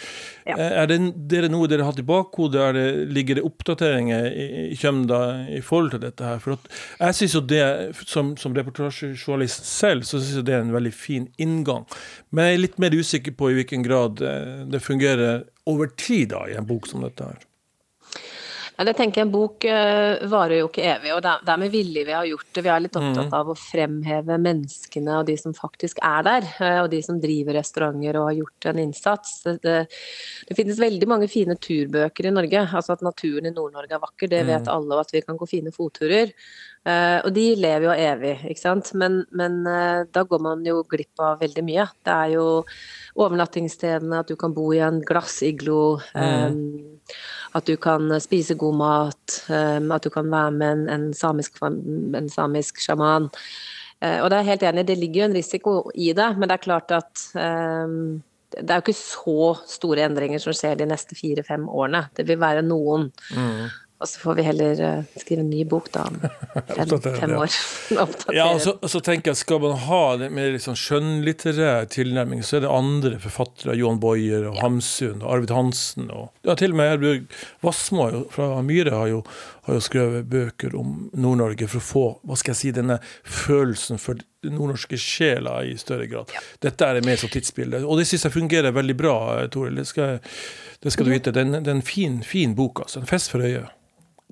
Ja. 0.46 0.56
Eh, 0.56 0.76
er 0.82 0.90
det, 0.90 1.00
det 1.30 1.44
noe 1.52 1.68
dere 1.70 1.86
har 1.86 1.92
hatt 1.92 2.02
i 2.02 2.06
bakhodet? 2.06 2.64
ligger 3.12 3.38
det 3.38 3.44
oppdateringer 3.46 4.28
i, 4.30 4.46
i 4.72 4.78
Kjømda 4.78 5.20
i 5.54 5.62
forhold 5.64 5.94
til 5.94 6.02
dette 6.04 6.26
her? 6.26 6.40
For 6.42 6.56
jeg 7.00 7.18
synes 7.20 7.36
jo 7.36 7.42
det, 7.52 7.64
som, 8.06 8.34
som 8.40 8.56
reportasjejournalist 8.56 9.66
selv, 9.68 10.06
så 10.08 10.20
syns 10.20 10.40
jeg 10.40 10.48
det 10.48 10.56
er 10.56 10.64
en 10.64 10.74
veldig 10.74 10.94
fin 10.94 11.28
inngang. 11.42 11.86
Men 12.30 12.50
jeg 12.50 12.56
er 12.56 12.64
litt 12.64 12.80
mer 12.82 12.96
usikker 12.96 13.36
på 13.36 13.52
i 13.52 13.60
hvilken 13.60 13.84
grad 13.86 14.22
eh, 14.24 14.64
det 14.70 14.84
fungerer 14.84 15.44
over 15.66 15.90
tid 15.98 16.30
da, 16.34 16.46
i 16.50 16.56
en 16.58 16.66
bok 16.68 16.88
som 16.90 17.04
dette 17.04 17.26
her. 17.26 17.46
Ja, 18.76 18.84
det 18.84 18.92
tenker 18.98 19.22
jeg 19.22 19.26
En 19.26 19.32
bok 19.32 19.64
uh, 19.64 20.26
varer 20.28 20.60
jo 20.60 20.68
ikke 20.68 20.84
evig, 20.84 21.12
og 21.14 21.22
det 21.24 21.32
er, 21.32 21.60
med 21.60 21.72
vilje 21.72 22.04
vi 22.04 22.12
har 22.12 22.28
gjort 22.28 22.50
det. 22.52 22.64
Vi 22.66 22.72
er 22.72 22.82
litt 22.84 22.98
opptatt 22.98 23.30
mm. 23.30 23.36
av 23.38 23.50
å 23.52 23.56
fremheve 23.56 24.36
menneskene 24.42 25.16
og 25.16 25.30
de 25.30 25.36
som 25.40 25.54
faktisk 25.56 26.02
er 26.04 26.26
der, 26.26 26.48
uh, 26.60 26.80
og 26.84 26.90
de 26.92 27.00
som 27.04 27.20
driver 27.22 27.56
restauranter 27.56 28.20
og 28.20 28.28
har 28.28 28.38
gjort 28.42 28.68
en 28.72 28.82
innsats. 28.84 29.38
Det, 29.46 29.56
det, 29.64 30.56
finnes 30.58 30.80
veldig 30.82 31.08
mange 31.08 31.28
fine 31.32 31.56
turbøker 31.56 32.28
i 32.28 32.34
Norge. 32.36 32.66
altså 32.66 32.96
At 32.98 33.04
naturen 33.06 33.48
i 33.48 33.54
Nord-Norge 33.54 33.96
er 33.96 34.02
vakker, 34.02 34.32
det 34.34 34.44
vet 34.44 34.68
mm. 34.68 34.72
alle, 34.74 34.92
og 34.92 35.06
at 35.06 35.16
vi 35.16 35.24
kan 35.24 35.40
gå 35.40 35.48
fine 35.48 35.72
fotturer. 35.72 36.34
Uh, 36.86 37.24
og 37.24 37.32
de 37.34 37.46
lever 37.58 37.88
jo 37.88 37.96
evig, 37.96 38.34
ikke 38.52 38.64
sant. 38.66 38.92
Men, 39.00 39.22
men 39.32 39.62
da 40.12 40.26
går 40.28 40.44
man 40.44 40.68
jo 40.68 40.82
glipp 40.84 41.24
av 41.24 41.40
veldig 41.40 41.64
mye. 41.64 41.88
Det 42.04 42.12
er 42.12 42.36
jo 42.36 42.46
overnattingsstedene, 43.16 44.20
at 44.20 44.28
du 44.28 44.36
kan 44.36 44.52
bo 44.52 44.68
i 44.76 44.84
en 44.84 45.00
glassiglo. 45.06 45.96
Mm. 46.12 46.60
Um, 46.60 47.16
at 47.56 47.68
du 47.68 47.74
kan 47.80 48.12
spise 48.22 48.56
god 48.58 48.76
mat, 48.80 49.38
um, 49.48 49.90
at 49.96 50.04
du 50.04 50.12
kan 50.12 50.28
være 50.32 50.52
med 50.54 50.86
en, 50.92 51.08
samisk, 51.16 51.58
en 51.62 52.30
samisk, 52.32 52.80
sjaman. 52.84 53.30
Uh, 54.04 54.20
og 54.20 54.30
det 54.30 54.38
er 54.38 54.50
helt 54.50 54.66
enig, 54.68 54.86
det 54.88 54.98
ligger 55.00 55.22
jo 55.22 55.30
en 55.30 55.38
risiko 55.38 55.76
i 55.94 56.12
det, 56.16 56.28
men 56.36 56.48
det 56.48 56.58
er 56.58 56.66
klart 56.68 56.92
at 56.92 57.26
det 58.56 58.70
er 58.70 58.78
jo 58.78 58.84
ikke 58.84 58.96
så 58.96 59.40
store 59.68 60.04
endringer 60.06 60.40
som 60.40 60.54
skjer 60.56 60.78
de 60.78 60.86
neste 60.88 61.16
fire-fem 61.18 61.66
årene. 61.68 62.06
Det 62.16 62.24
vil 62.28 62.38
være 62.40 62.62
noen. 62.64 63.08
Mm. 63.34 63.66
Og 63.96 64.08
så 64.08 64.20
får 64.20 64.34
vi 64.36 64.44
heller 64.44 64.80
uh, 64.84 65.04
skrive 65.16 65.40
en 65.40 65.48
ny 65.48 65.62
bok 65.68 65.86
da 65.94 66.02
om 66.10 66.18
fem, 66.76 66.90
fem 67.16 67.32
år. 67.38 67.54
ja, 68.36 68.48
og 68.50 68.60
så, 68.60 68.74
så, 68.84 69.00
tenker 69.00 69.32
jeg 69.32 69.40
Skal 69.40 69.62
man 69.62 69.78
ha 69.86 70.00
en 70.14 70.34
mer 70.36 70.50
liksom 70.52 70.76
skjønnlitterær 70.76 71.88
tilnærming, 71.94 72.44
så 72.44 72.58
er 72.58 72.66
det 72.66 72.72
andre 72.72 73.14
forfattere. 73.22 73.76
Johan 73.80 74.00
Boyer 74.02 74.50
og 74.50 74.58
ja. 74.58 74.66
Hamsun 74.66 75.22
og 75.22 75.30
Arvid 75.38 75.54
Hansen. 75.56 76.10
Og, 76.12 76.28
ja, 76.44 76.58
til 76.60 76.76
og 76.76 76.80
med 76.82 76.92
Erbjørg 76.92 77.26
Wassmo 77.64 78.08
fra 78.34 78.50
Myhre 78.66 78.92
har 78.92 79.12
jo, 79.14 79.24
har 79.64 79.80
jo 79.80 79.86
skrevet 79.88 80.28
bøker 80.28 80.76
om 80.76 81.08
Nord-Norge 81.16 81.68
for 81.72 81.80
å 81.80 81.88
få 81.88 82.06
hva 82.26 82.36
skal 82.36 82.52
jeg 82.52 82.60
si, 82.60 82.74
denne 82.76 83.00
følelsen 83.24 84.02
for 84.02 84.20
nordnorske 84.50 84.98
sjela 85.00 85.64
i 85.64 85.76
større 85.78 86.06
grad. 86.06 86.30
Ja. 86.34 86.42
Dette 86.68 86.86
er 86.86 87.02
mer 87.06 87.18
som 87.20 87.32
tidsbilde. 87.32 87.82
Og 87.86 88.00
det 88.00 88.06
syns 88.10 88.26
jeg 88.28 88.34
fungerer 88.36 88.74
veldig 88.76 88.96
bra, 88.98 89.16
Toril. 89.52 89.80
Det 89.80 89.86
skal, 89.88 90.20
det 90.82 90.92
skal 90.92 91.08
du 91.08 91.12
vite. 91.14 91.32
Det 91.34 91.42
er 91.42 91.72
en, 91.72 91.82
fin, 91.82 92.20
fin 92.26 92.54
bok. 92.56 92.84
altså. 92.84 93.00
En 93.02 93.08
fest 93.08 93.32
for 93.32 93.44
øyet. 93.44 93.72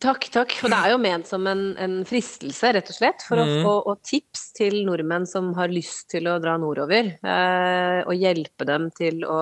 Takk, 0.03 0.27
takk. 0.35 0.53
For 0.59 0.73
det 0.73 0.79
er 0.83 0.93
jo 0.93 1.01
ment 1.01 1.29
som 1.29 1.47
en, 1.47 1.67
en 1.81 2.01
fristelse, 2.09 2.73
rett 2.77 2.89
og 2.91 2.97
slett, 2.97 3.23
for 3.25 3.39
mm. 3.39 3.45
å 3.45 3.61
få 3.63 3.75
og 3.93 4.01
tips 4.07 4.49
til 4.59 4.81
nordmenn 4.89 5.27
som 5.31 5.53
har 5.57 5.73
lyst 5.73 6.09
til 6.13 6.27
å 6.29 6.39
dra 6.43 6.57
nordover. 6.61 7.13
Eh, 7.15 8.01
og 8.03 8.19
hjelpe 8.19 8.67
dem 8.69 8.91
til 8.99 9.23
å 9.29 9.39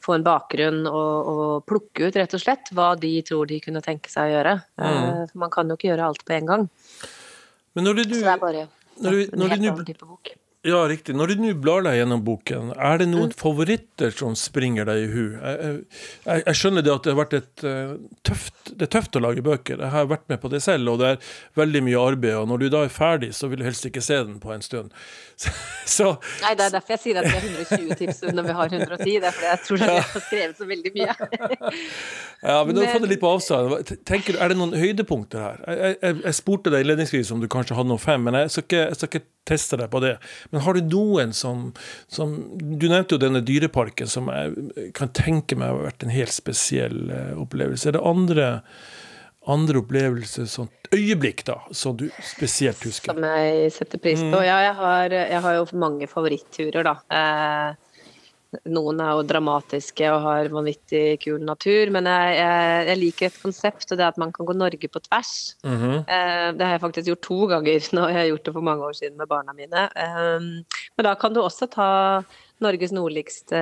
få 0.00 0.16
en 0.16 0.26
bakgrunn 0.26 0.82
og, 0.88 1.30
og, 1.30 1.54
plukke 1.68 2.08
ut, 2.08 2.18
rett 2.18 2.34
og 2.36 2.42
slett, 2.42 2.72
hva 2.74 2.92
de 2.98 3.12
tror 3.26 3.48
de 3.50 3.60
kunne 3.62 3.82
tenke 3.84 4.10
seg 4.12 4.28
å 4.28 4.34
gjøre. 4.34 4.58
Mm. 4.80 4.90
Eh, 4.90 5.24
for 5.30 5.44
man 5.44 5.54
kan 5.54 5.70
jo 5.70 5.78
ikke 5.78 5.92
gjøre 5.92 6.10
alt 6.10 6.26
på 6.26 6.36
en 6.36 6.52
gang. 6.52 6.68
Men 7.78 7.86
når 7.86 8.00
du, 8.00 8.04
Så 8.10 8.24
det 8.26 8.34
er 8.34 8.42
bare 8.42 8.68
når 9.00 9.16
du, 9.16 9.36
når 9.38 9.56
annen 9.56 9.84
type 9.86 10.06
bok. 10.08 10.34
Ja, 10.60 10.82
riktig. 10.88 11.14
Når 11.16 11.30
du 11.30 11.38
nå 11.40 11.50
blar 11.56 11.86
deg 11.86 11.94
gjennom 11.96 12.20
boken, 12.20 12.74
er 12.76 12.98
det 13.00 13.06
noen 13.08 13.30
mm. 13.30 13.36
favoritter 13.40 14.10
som 14.12 14.34
springer 14.36 14.84
deg 14.84 15.06
i 15.06 15.08
hu? 15.08 15.22
Jeg, 15.32 15.70
jeg, 16.26 16.42
jeg, 16.42 16.56
skjønner 16.60 16.84
det 16.84 16.92
at 16.92 17.06
det 17.06 17.14
har 17.14 17.16
vært 17.16 17.36
et 17.38 17.64
uh, 17.64 17.94
tøft 18.28 18.72
Det 18.74 18.84
er 18.84 18.90
tøft 18.92 19.16
å 19.16 19.22
lage 19.24 19.44
bøker. 19.46 19.80
Jeg 19.80 19.92
har 19.94 20.10
vært 20.10 20.26
med 20.28 20.42
på 20.42 20.50
det 20.52 20.60
selv, 20.60 20.92
og 20.92 21.00
det 21.00 21.14
er 21.14 21.30
veldig 21.56 21.82
mye 21.86 22.02
arbeid. 22.10 22.36
Og 22.42 22.50
når 22.52 22.60
du 22.60 22.66
da 22.76 22.84
er 22.84 22.92
ferdig, 22.92 23.30
så 23.38 23.48
vil 23.48 23.62
du 23.62 23.64
helst 23.70 23.88
ikke 23.88 24.04
se 24.04 24.20
den 24.20 24.36
på 24.42 24.52
en 24.52 24.66
stund. 24.66 24.92
Så, 25.90 26.10
Nei, 26.42 26.52
det 26.54 26.66
er 26.68 26.74
derfor 26.76 26.92
jeg 26.94 27.00
sier 27.02 27.18
at 27.18 27.24
vi 27.26 27.32
har 27.32 27.46
120 27.48 27.96
tips 27.98 28.20
når 28.28 28.44
vi 28.44 28.54
har 28.58 28.74
110. 28.76 29.14
Det 29.24 29.30
er 29.30 29.32
fordi 29.34 29.48
jeg 29.48 29.62
tror 29.64 29.80
at 29.80 29.88
vi 29.90 30.02
har 30.12 30.24
skrevet 30.26 30.60
så 30.60 30.68
veldig 30.68 30.92
mye. 30.94 31.14
ja, 32.50 32.58
men 32.60 32.76
du 32.76 32.82
har 32.82 32.92
fått 32.92 33.06
det 33.06 33.12
litt 33.14 33.22
på 33.24 33.32
avstand. 33.32 33.96
Tenker, 34.06 34.36
er 34.36 34.52
det 34.52 34.60
noen 34.60 34.76
høydepunkter 34.76 35.42
her? 35.42 35.64
Jeg, 35.96 36.20
jeg 36.20 36.36
spurte 36.36 36.70
deg 36.70 36.84
innledningsvis 36.84 37.32
om 37.34 37.40
du 37.42 37.48
kanskje 37.50 37.80
hadde 37.80 37.90
noen 37.90 38.02
fem, 38.04 38.22
men 38.28 38.38
jeg 38.42 38.52
skal 38.52 38.68
ikke, 38.68 38.84
jeg 38.84 39.00
skal 39.00 39.10
ikke 39.10 39.24
teste 39.50 39.80
deg 39.80 39.90
på 39.90 40.04
det. 40.04 40.14
Men 40.50 40.64
har 40.66 40.74
du 40.76 40.86
noen 40.86 41.34
som, 41.36 41.68
som, 42.10 42.34
Du 42.58 42.88
nevnte 42.88 43.16
jo 43.16 43.22
denne 43.22 43.42
dyreparken, 43.46 44.10
som 44.10 44.30
jeg 44.32 44.90
kan 44.96 45.12
tenke 45.14 45.58
meg 45.58 45.72
har 45.72 45.84
vært 45.90 46.06
en 46.06 46.14
helt 46.14 46.34
spesiell 46.34 47.12
eh, 47.14 47.36
opplevelse. 47.38 47.90
Er 47.90 47.98
det 47.98 48.06
andre 48.06 48.48
andre 49.48 49.80
opplevelser, 49.80 50.44
sånt 50.50 50.90
øyeblikk, 50.92 51.44
da, 51.48 51.56
som 51.72 51.96
du 51.96 52.08
spesielt 52.24 52.82
husker? 52.84 53.14
Som 53.14 53.24
jeg 53.24 53.70
setter 53.72 54.02
pris 54.02 54.20
på? 54.20 54.28
Mm. 54.28 54.44
Ja, 54.44 54.58
jeg 54.66 54.74
har, 54.76 55.14
jeg 55.16 55.40
har, 55.46 55.56
jo 55.56 55.80
mange 55.80 56.08
favoritturer, 56.10 56.84
da. 56.86 56.94
Eh, 57.08 57.89
noen 58.66 58.98
er 59.02 59.14
jo 59.14 59.24
dramatiske 59.28 60.08
og 60.10 60.24
har 60.24 60.50
vanvittig 60.50 61.20
kul 61.22 61.38
natur, 61.46 61.92
men 61.94 62.08
jeg, 62.10 62.34
jeg, 62.40 62.82
jeg, 62.88 62.98
liker 62.98 63.28
et 63.28 63.38
konsept, 63.44 63.86
og 63.88 63.98
det 63.98 64.04
er 64.04 64.10
at 64.10 64.20
man 64.20 64.34
kan 64.34 64.48
gå 64.48 64.56
Norge 64.58 64.90
på 64.90 65.02
tvers. 65.06 65.32
Mm 65.62 65.76
-hmm. 65.78 65.96
eh, 66.16 66.48
det 66.56 66.64
har 66.66 66.72
jeg 66.72 66.80
faktisk 66.80 67.06
gjort 67.06 67.22
to 67.28 67.46
ganger 67.46 67.80
nå, 67.96 68.08
jeg 68.08 68.18
har 68.18 68.30
gjort 68.30 68.44
det 68.44 68.52
for 68.52 68.60
mange 68.60 68.84
år 68.84 68.92
siden 68.92 69.16
med 69.16 69.28
barna 69.28 69.52
mine. 69.52 69.82
Eh, 69.96 70.40
men 70.96 71.04
da 71.04 71.14
kan 71.14 71.34
du 71.34 71.40
også 71.40 71.66
ta 71.66 72.22
Norges 72.60 72.92
nordligste 72.92 73.56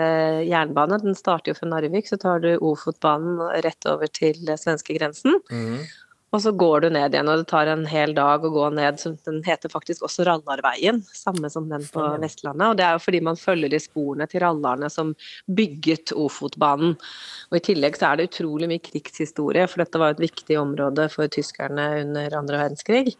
jernbane. 0.49 0.99
Den 0.99 1.15
starter 1.15 1.53
jo 1.53 1.55
fra 1.55 1.69
Narvik, 1.69 2.09
så 2.09 2.17
tar 2.17 2.39
du 2.39 2.59
Ofotbanen 2.59 3.39
rett 3.65 3.87
over 3.87 4.07
til 4.07 4.35
svenskegrensen. 4.57 5.39
Mm. 5.51 5.85
Og 6.29 6.43
så 6.45 6.51
går 6.53 6.85
du 6.85 6.89
ned 6.93 7.15
igjen, 7.15 7.29
og 7.33 7.41
det 7.41 7.49
tar 7.49 7.71
en 7.73 7.87
hel 7.89 8.13
dag 8.17 8.43
å 8.45 8.51
gå 8.53 8.67
ned. 8.77 8.99
Så 9.01 9.15
den 9.25 9.41
heter 9.47 9.73
faktisk 9.73 10.05
også 10.05 10.27
Rallarveien, 10.29 11.01
samme 11.17 11.49
som 11.53 11.71
den 11.71 11.87
på 11.89 12.05
Vestlandet. 12.21 12.67
Og 12.69 12.77
det 12.77 12.85
er 12.85 12.97
jo 12.97 13.05
fordi 13.07 13.23
man 13.25 13.41
følger 13.41 13.73
de 13.73 13.81
sporene 13.81 14.29
til 14.29 14.45
rallarne 14.45 14.91
som 14.93 15.15
bygget 15.49 16.13
Ofotbanen. 16.13 16.99
Og 17.49 17.61
i 17.61 17.65
tillegg 17.71 17.97
så 17.97 18.11
er 18.11 18.21
det 18.21 18.29
utrolig 18.29 18.69
mye 18.69 18.85
krigshistorie, 18.85 19.65
for 19.73 19.81
dette 19.81 20.03
var 20.03 20.13
et 20.13 20.27
viktig 20.27 20.61
område 20.61 21.09
for 21.15 21.33
tyskerne 21.33 21.89
under 22.03 22.37
andre 22.43 22.61
verdenskrig. 22.67 23.17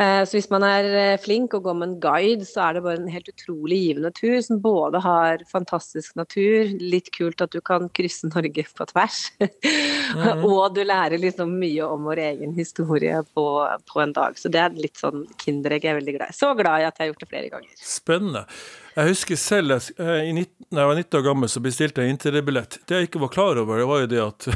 Eh, 0.00 0.22
så 0.24 0.38
hvis 0.38 0.48
man 0.50 0.64
er 0.64 0.86
eh, 0.96 1.20
flink 1.20 1.52
og 1.56 1.66
går 1.66 1.76
med 1.76 1.88
en 1.88 1.98
guide, 2.00 2.46
så 2.48 2.64
er 2.64 2.76
det 2.76 2.84
bare 2.86 3.00
en 3.00 3.10
helt 3.12 3.28
utrolig 3.28 3.78
givende 3.82 4.12
tur 4.16 4.38
som 4.44 4.60
både 4.64 5.02
har 5.04 5.44
fantastisk 5.50 6.16
natur, 6.16 6.72
litt 6.80 7.10
kult 7.14 7.44
at 7.44 7.52
du 7.52 7.60
kan 7.64 7.90
krysse 7.92 8.30
Norge 8.32 8.64
på 8.64 8.86
tvers, 8.92 9.20
mm. 9.42 10.46
og 10.48 10.76
du 10.76 10.82
lærer 10.86 11.20
liksom 11.20 11.52
mye 11.60 11.84
om 11.84 12.08
vår 12.08 12.24
egen 12.30 12.56
historie 12.56 13.20
på, 13.36 13.46
på 13.92 14.04
en 14.04 14.16
dag. 14.16 14.40
Så 14.40 14.52
det 14.52 14.64
er 14.64 14.80
litt 14.80 15.00
sånn 15.00 15.26
kinderegg 15.42 15.84
jeg 15.84 15.94
er 15.94 16.00
veldig 16.00 16.16
glad 16.16 16.32
i. 16.32 16.38
Så 16.40 16.54
glad 16.56 16.80
i 16.80 16.88
at 16.88 16.96
jeg 16.96 17.04
har 17.04 17.12
gjort 17.12 17.26
det 17.26 17.32
flere 17.34 17.52
ganger. 17.52 17.76
Spennende. 17.82 18.46
Jeg 18.92 19.08
husker 19.08 19.38
selv, 19.40 19.72
jeg, 19.72 20.24
i 20.28 20.32
19, 20.36 20.66
når 20.68 20.82
jeg 20.82 20.88
var 20.90 20.98
19 21.00 21.18
år 21.18 21.22
gammel, 21.24 21.48
så 21.48 21.60
bestilte 21.64 22.04
jeg 22.04 22.12
interrailbillett. 22.12 22.76
Det 22.84 22.98
jeg 22.98 23.08
ikke 23.08 23.22
var 23.22 23.30
klar 23.32 23.60
over, 23.60 23.80
det 23.80 23.86
var 23.88 24.02
jo 24.02 24.08
det 24.10 24.20
at 24.20 24.48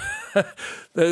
det, 0.96 1.06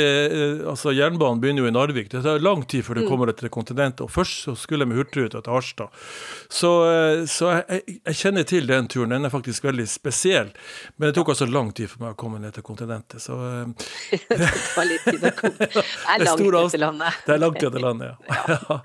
eh, 0.00 0.60
altså 0.68 0.92
Jernbanen 0.92 1.40
begynner 1.40 1.64
jo 1.64 1.70
i 1.70 1.72
Narvik. 1.72 2.10
Det 2.12 2.20
tar 2.24 2.42
lang 2.44 2.66
tid 2.68 2.84
før 2.84 3.00
det 3.00 3.06
mm. 3.06 3.08
kommer 3.08 3.32
til 3.32 3.52
kontinentet. 3.52 4.02
Og 4.04 4.12
først 4.12 4.44
så 4.44 4.56
skulle 4.60 4.84
jeg 4.84 4.92
med 4.92 5.00
Hurtigruta 5.00 5.40
til 5.40 5.56
Harstad. 5.56 6.04
Så, 6.52 6.72
eh, 6.90 7.22
så 7.32 7.54
jeg, 7.54 7.96
jeg, 7.96 8.18
kjenner 8.20 8.48
til 8.52 8.68
den 8.68 8.90
turen. 8.92 9.16
Den 9.16 9.28
er 9.28 9.32
faktisk 9.32 9.64
veldig 9.64 9.88
spesiell. 9.88 10.52
Men 10.96 11.08
det 11.08 11.16
tok 11.16 11.32
altså 11.32 11.48
lang 11.48 11.72
tid 11.76 11.92
for 11.94 12.04
meg 12.04 12.12
å 12.12 12.20
komme 12.20 12.42
ned 12.44 12.56
til 12.58 12.66
kontinentet. 12.66 13.24
Så 13.24 13.40
eh, 13.40 13.88
Det 14.36 14.52
tar 14.52 14.88
litt 14.90 15.08
tid 15.08 15.24
å 15.24 15.34
komme. 15.40 15.70
Det 15.76 16.12
er 16.12 16.24
langt 16.28 16.72
til 16.76 16.84
landet. 16.84 17.24
Det 17.24 17.34
er 17.34 17.40
langt 17.40 17.60
til 17.60 17.82
landet, 17.82 18.12
ja. 18.12 18.38
ja. 18.52 18.80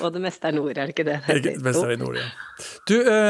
Og 0.00 0.10
det 0.12 0.24
meste 0.24 0.48
er 0.48 0.56
nord, 0.56 0.72
er 0.72 0.88
det 0.88 0.96
ikke 0.96 1.08
det? 1.08 1.20
Det 1.44 1.56
meste 1.64 1.84
er 1.84 1.96
i 1.96 2.00
nord, 2.00 2.16
ja. 2.20 2.28
Du, 2.88 2.94
eh, 3.02 3.25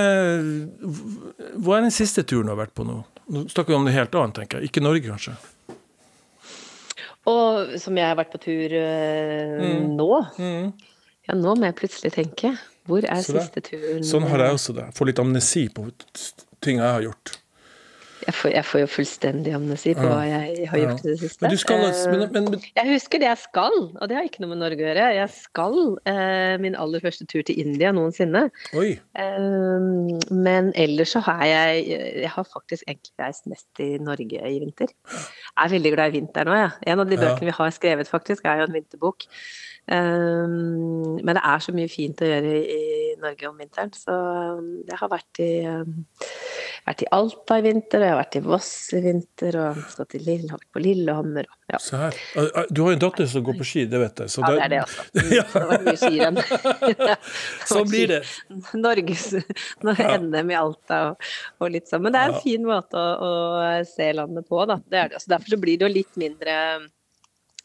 hva 1.56 1.78
er 1.78 1.86
den 1.86 1.94
siste 1.94 2.24
turen 2.26 2.48
du 2.48 2.54
har 2.54 2.60
vært 2.64 2.74
på 2.76 2.86
nå? 2.86 3.00
Nå 3.32 3.44
snakker 3.50 3.72
vi 3.72 3.78
om 3.78 3.86
noe 3.86 3.94
helt 3.94 4.14
annet, 4.14 4.36
tenker 4.38 4.60
jeg. 4.60 4.70
Ikke 4.70 4.82
Norge, 4.84 5.06
kanskje? 5.08 5.34
Og 7.26 7.74
som 7.82 7.98
jeg 7.98 8.06
har 8.06 8.18
vært 8.18 8.30
på 8.34 8.40
tur 8.44 8.76
øh, 8.78 9.62
mm. 9.62 9.88
nå. 9.98 10.10
Mm. 10.38 10.68
Ja, 11.26 11.34
nå 11.34 11.56
må 11.58 11.66
jeg 11.66 11.78
plutselig 11.80 12.12
tenke. 12.14 12.52
Hvor 12.86 13.02
er 13.02 13.24
siste 13.26 13.62
turen? 13.66 14.04
Sånn 14.06 14.28
har 14.30 14.44
jeg 14.44 14.58
også 14.60 14.76
det. 14.76 14.86
Får 14.94 15.10
litt 15.10 15.22
amnesi 15.22 15.64
på 15.74 15.88
ting 16.62 16.78
jeg 16.78 16.86
har 16.86 17.02
gjort. 17.02 17.34
Jeg 18.24 18.34
får, 18.34 18.50
jeg 18.54 18.64
får, 18.64 18.80
jo 18.80 18.88
fullstendig 18.88 19.52
amnesi 19.54 19.92
på 19.96 20.04
hva 20.08 20.22
jeg 20.24 20.68
har 20.70 20.80
gjort 20.80 21.02
i 21.04 21.10
det 21.10 21.16
siste. 21.20 21.44
Men 21.44 21.58
skal, 21.60 21.82
men, 21.84 22.22
men, 22.32 22.48
men, 22.54 22.64
jeg 22.78 22.88
husker 22.88 23.20
det 23.22 23.28
jeg 23.28 23.40
skal, 23.42 23.76
og 23.92 24.08
det 24.08 24.16
har 24.16 24.28
ikke 24.28 24.42
noe 24.42 24.52
med 24.54 24.62
Norge 24.62 24.80
å 24.80 24.86
gjøre. 24.88 25.08
Jeg 25.18 25.32
skal 25.34 25.76
eh, 26.08 26.54
min 26.62 26.78
aller 26.80 27.04
første 27.04 27.28
tur 27.28 27.44
til 27.46 27.60
India 27.60 27.92
noensinne. 27.96 28.46
Eh, 28.72 29.86
men 30.32 30.72
ellers 30.74 31.12
så 31.16 31.22
har 31.28 31.44
jeg 31.46 31.84
Jeg 31.86 32.32
har 32.32 32.48
faktisk 32.48 32.86
egentlig 32.88 33.14
reist 33.20 33.46
mest 33.52 33.84
i 33.84 33.92
Norge 34.02 34.40
i 34.48 34.58
vinter. 34.62 34.90
Jeg 35.06 35.62
er 35.66 35.74
veldig 35.76 35.94
glad 35.94 36.12
i 36.14 36.18
vinter 36.20 36.48
nå, 36.48 36.56
jeg. 36.56 36.72
Ja. 36.72 36.92
En 36.94 37.04
av 37.04 37.10
de 37.10 37.20
bøkene 37.20 37.50
vi 37.50 37.56
har 37.60 37.72
skrevet, 37.74 38.10
faktisk, 38.10 38.48
er 38.48 38.62
jo 38.62 38.70
en 38.70 38.76
vinterbok. 38.80 39.28
Um, 39.86 41.20
men 41.22 41.36
det 41.36 41.42
er 41.46 41.62
så 41.62 41.74
mye 41.76 41.90
fint 41.90 42.22
å 42.22 42.28
gjøre 42.30 42.54
i, 42.58 42.62
i 42.74 43.12
Norge 43.22 43.50
om 43.50 43.60
vinteren, 43.60 43.92
så 43.94 44.16
jeg 44.88 44.98
har 44.98 45.12
vært 45.12 45.42
i 45.44 45.50
um, 45.70 46.00
vært 46.86 47.02
i 47.02 47.08
Alta 47.14 47.58
i 47.58 47.64
vinter, 47.64 48.00
og 48.00 48.06
jeg 48.06 48.12
har 48.12 48.20
vært 48.20 48.36
i 48.38 48.42
Voss 48.44 48.70
i 48.94 49.00
vinter, 49.02 49.58
og 49.62 49.80
stått 49.90 50.16
Lille, 50.22 50.58
på 50.72 50.82
Lillehammer. 50.82 51.48
Ja. 51.72 51.80
Se 51.82 51.98
her. 51.98 52.18
Du 52.70 52.84
har 52.84 52.92
jo 52.92 52.96
en 52.96 53.02
datter 53.02 53.28
som 53.30 53.44
går 53.46 53.58
på 53.58 53.66
ski, 53.66 53.84
det 53.90 54.00
vet 54.00 54.22
jeg. 54.22 54.34
ja, 54.38 54.50
det 54.52 54.64
er 54.64 54.72
det 54.72 54.82
også. 54.84 55.06
Ja. 55.34 55.44
Det 55.56 55.64
var 55.66 55.84
mye 55.86 55.96
skirenn. 55.98 56.40
sånn 57.70 57.88
blir 57.90 58.12
det. 58.14 58.20
Norges 58.78 59.24
NM 59.82 60.52
i 60.52 60.58
Alta 60.58 61.00
og, 61.10 61.30
og, 61.58 61.70
litt 61.74 61.90
sånn. 61.90 62.04
Men 62.06 62.14
det 62.14 62.22
er 62.22 62.34
en 62.34 62.44
fin 62.44 62.66
måte 62.66 63.00
å, 63.00 63.32
å 63.32 63.72
se 63.88 64.12
landet 64.14 64.46
på, 64.48 64.62
da. 64.70 64.78
Det 64.86 65.00
er 65.00 65.14
det. 65.14 65.22
Så 65.24 65.32
derfor 65.32 65.56
så 65.56 65.60
blir 65.62 65.80
det 65.80 65.88
jo 65.88 65.94
litt 65.96 66.20
mindre 66.20 66.56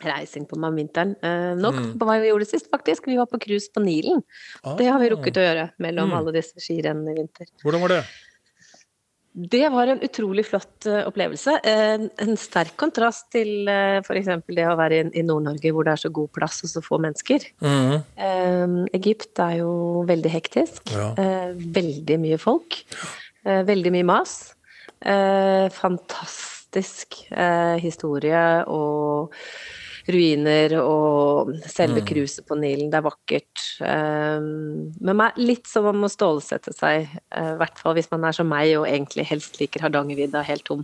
reising 0.10 0.48
på 0.50 0.58
meg 0.60 0.74
om 0.74 0.82
vinteren. 0.82 1.14
Eh, 1.22 1.52
nok 1.60 1.78
mm. 1.78 1.94
på 2.02 2.10
hva 2.10 2.18
vi 2.24 2.32
gjorde 2.32 2.50
sist, 2.50 2.72
faktisk. 2.74 3.08
Vi 3.12 3.20
var 3.20 3.30
på 3.32 3.42
cruise 3.42 3.72
på 3.74 3.84
Nilen. 3.84 4.24
Ah. 4.64 4.76
Det 4.80 4.90
har 4.90 5.02
vi 5.02 5.14
rukket 5.14 5.40
å 5.40 5.48
gjøre 5.48 5.70
mellom 5.84 6.12
mm. 6.12 6.18
alle 6.20 6.36
disse 6.40 6.62
skirennene 6.64 7.16
i 7.16 7.22
vinter. 7.22 7.50
Hvordan 7.64 7.86
var 7.86 7.98
det? 7.98 8.04
Det 9.32 9.64
var 9.72 9.88
en 9.88 10.02
utrolig 10.04 10.44
flott 10.44 10.88
uh, 10.92 11.06
opplevelse. 11.08 11.54
En, 11.64 12.10
en 12.20 12.36
sterk 12.40 12.74
kontrast 12.80 13.30
til 13.32 13.70
uh, 13.70 14.02
f.eks. 14.04 14.28
det 14.52 14.66
å 14.68 14.76
være 14.76 14.98
i, 14.98 15.06
i 15.22 15.24
Nord-Norge 15.24 15.72
hvor 15.72 15.88
det 15.88 15.94
er 15.94 16.02
så 16.04 16.12
god 16.12 16.34
plass 16.36 16.60
og 16.68 16.74
så 16.74 16.84
få 16.84 17.00
mennesker. 17.06 17.46
Mm. 17.64 17.94
Uh, 18.20 18.76
Egypt 18.98 19.40
er 19.40 19.62
jo 19.62 19.72
veldig 20.10 20.34
hektisk. 20.36 20.92
Ja. 20.92 21.14
veldig 21.56 22.18
mye 22.20 22.40
folk. 22.42 22.82
veldig 23.44 23.92
mye 23.96 24.06
mas. 24.06 24.34
fantastisk 25.74 27.16
historie 27.82 28.44
og 28.68 29.34
ruiner 30.08 30.78
og 30.82 31.52
selve 31.66 32.02
mm. 32.02 32.08
cruiset 32.08 32.48
på 32.48 32.58
Nilen. 32.60 32.90
Det 32.92 33.02
er 33.02 33.06
vakkert. 33.06 33.66
Um, 33.82 34.90
men 35.02 35.28
litt 35.42 35.70
som 35.70 35.90
om 35.92 36.08
å 36.08 36.12
stålsette 36.12 36.74
seg, 36.76 37.12
eh, 37.36 37.52
i 37.54 37.60
hvert 37.60 37.82
fall 37.82 37.98
hvis 37.98 38.12
man 38.14 38.26
er 38.28 38.38
som 38.38 38.50
meg 38.50 38.74
og 38.80 38.90
egentlig 38.90 39.28
helst 39.30 39.62
liker 39.62 39.86
Hardangervidda 39.86 40.44
helt 40.48 40.68
tom. 40.68 40.84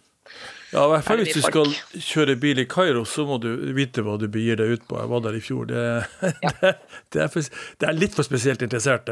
Ja, 0.73 0.81
i 0.83 0.89
hvert 0.91 1.05
fall 1.07 1.21
hvis 1.21 1.37
du 1.37 1.39
skal 1.39 1.69
kjøre 2.03 2.33
bil 2.41 2.59
i 2.59 2.65
Kairo, 2.67 3.05
så 3.07 3.23
må 3.23 3.37
du 3.39 3.47
vite 3.75 4.03
hva 4.03 4.17
du 4.19 4.25
begir 4.27 4.59
deg 4.59 4.73
ut 4.75 4.83
på. 4.89 4.97
Jeg 4.99 5.11
var 5.13 5.21
der 5.23 5.37
i 5.37 5.43
fjor. 5.43 5.69
Det, 5.69 5.83
ja. 6.43 6.51
det, 6.59 6.73
det, 7.15 7.21
er, 7.23 7.29
for, 7.31 7.47
det 7.79 7.87
er, 7.87 7.95
litt 7.95 8.17
for 8.17 8.27
spesielt 8.27 8.65
interessert. 8.65 9.07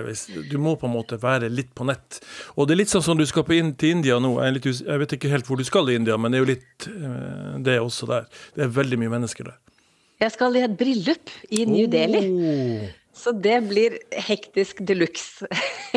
Du 0.51 0.57
må 0.59 0.75
på 0.81 0.89
en 0.89 0.95
måte 0.97 1.19
være 1.21 1.47
litt 1.47 1.71
på 1.77 1.87
nett. 1.87 2.19
Og 2.59 2.67
det 2.67 2.75
er 2.75 2.81
litt 2.83 2.91
sånn 2.91 3.05
som 3.07 3.19
du 3.19 3.23
skal 3.29 3.47
på 3.47 3.55
inn, 3.55 3.71
til 3.79 3.95
India 3.95 4.19
nå. 4.19 4.33
Jeg, 4.43 4.57
litt, 4.57 4.67
jeg, 4.83 5.01
vet 5.05 5.15
ikke 5.15 5.31
helt 5.31 5.47
hvor 5.47 5.61
du 5.61 5.63
skal 5.67 5.87
i 5.89 5.95
India, 6.01 6.19
men 6.19 6.35
det 6.35 6.41
er 6.41 6.43
jo 6.43 6.51
litt 6.51 6.89
det 7.63 7.75
det 7.75 7.81
også 7.83 8.09
der. 8.09 8.27
Det 8.55 8.65
er 8.65 8.75
veldig 8.75 8.99
mye 9.01 9.13
mennesker 9.17 9.49
der. 9.49 9.59
Jeg 10.21 10.31
skal 10.35 10.55
i 10.55 10.63
et 10.65 10.77
bryllup 10.79 11.33
i 11.51 11.65
New 11.69 11.89
Delhi. 11.91 12.27
Oh. 12.29 12.85
Så 13.15 13.31
det 13.31 13.61
blir 13.69 13.95
hektisk 14.11 14.81
de 14.87 14.95
luxe. 14.97 15.47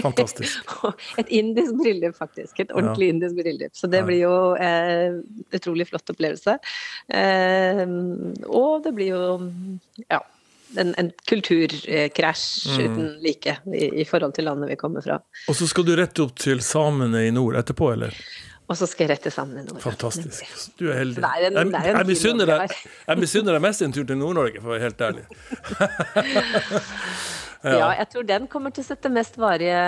Fantastisk. 0.03 0.71
et 1.19 1.29
indisk 1.35 1.75
bryllup, 1.81 2.15
faktisk. 2.17 2.61
Et 2.63 2.71
ordentlig 2.71 3.09
ja. 3.09 3.15
indisk 3.17 3.41
bryllup. 3.41 3.75
Så 3.75 3.91
det 3.91 4.05
blir 4.07 4.23
jo 4.23 4.35
eh, 4.55 5.19
utrolig 5.59 5.89
flott 5.91 6.15
opplevelse. 6.15 6.59
Eh, 7.11 7.83
og 8.47 8.87
det 8.87 8.95
blir 8.95 9.11
jo 9.17 9.23
ja, 10.07 10.21
en, 10.77 10.95
en 10.95 11.11
kulturkrasj 11.27 12.47
mm. 12.71 12.85
uten 12.85 13.11
like 13.25 13.57
i, 13.75 13.89
i, 14.03 14.07
forhold 14.07 14.39
til 14.39 14.47
landet 14.47 14.71
vi 14.71 14.79
kommer 14.79 15.03
fra. 15.03 15.19
Og 15.51 15.59
så 15.59 15.67
skal 15.67 15.91
du 15.91 15.97
rette 15.99 16.23
opp 16.23 16.39
til 16.39 16.63
samene 16.63 17.27
i 17.27 17.35
nord 17.35 17.59
etterpå, 17.59 17.93
eller? 17.97 18.15
Og 18.69 18.77
så 18.77 18.87
skal 18.89 19.07
jeg 19.07 19.17
rette 19.17 19.31
sammen 19.33 19.63
i 19.63 19.65
Nord-Norge. 19.65 19.83
Fantastisk. 19.87 20.75
Du 20.77 20.91
er 20.93 21.01
heldig. 21.01 21.23
Er 21.25 21.47
en, 21.49 21.73
jeg, 21.73 21.89
jeg 21.89 22.09
misunner 22.11 22.51
deg, 22.51 22.75
deg 23.09 23.63
mest 23.65 23.85
en 23.85 23.95
tur 23.97 24.05
til 24.05 24.21
Nord-Norge, 24.21 24.61
for 24.61 24.69
å 24.69 24.75
være 24.75 24.85
helt 24.85 25.05
ærlig. 25.07 25.25
ja. 27.65 27.73
ja. 27.73 27.89
jeg 28.03 28.07
tror 28.13 28.27
den 28.29 28.51
kommer 28.53 28.75
til 28.77 28.85
å 28.85 28.89
sette 28.91 29.09
mest 29.13 29.41
varige, 29.41 29.81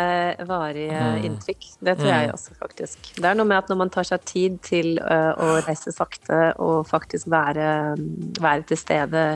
varige 0.48 0.96
mm. 0.96 1.28
inntrykk. 1.28 1.68
Det 1.76 1.96
tror 2.00 2.08
jeg 2.08 2.32
mm. 2.32 2.34
også, 2.38 2.56
faktisk. 2.62 3.12
Det 3.20 3.28
er 3.28 3.36
noe 3.36 3.50
med 3.52 3.60
at 3.60 3.68
når 3.68 3.82
man 3.82 3.92
tar 3.92 4.08
seg 4.14 4.24
tid 4.32 4.58
til 4.64 4.96
uh, 5.04 5.36
å 5.36 5.52
reise 5.68 5.92
sakte 5.92 6.42
og 6.56 6.88
faktisk 6.88 7.28
være, 7.36 7.68
være, 8.40 8.64
til 8.72 8.80
stede 8.80 9.28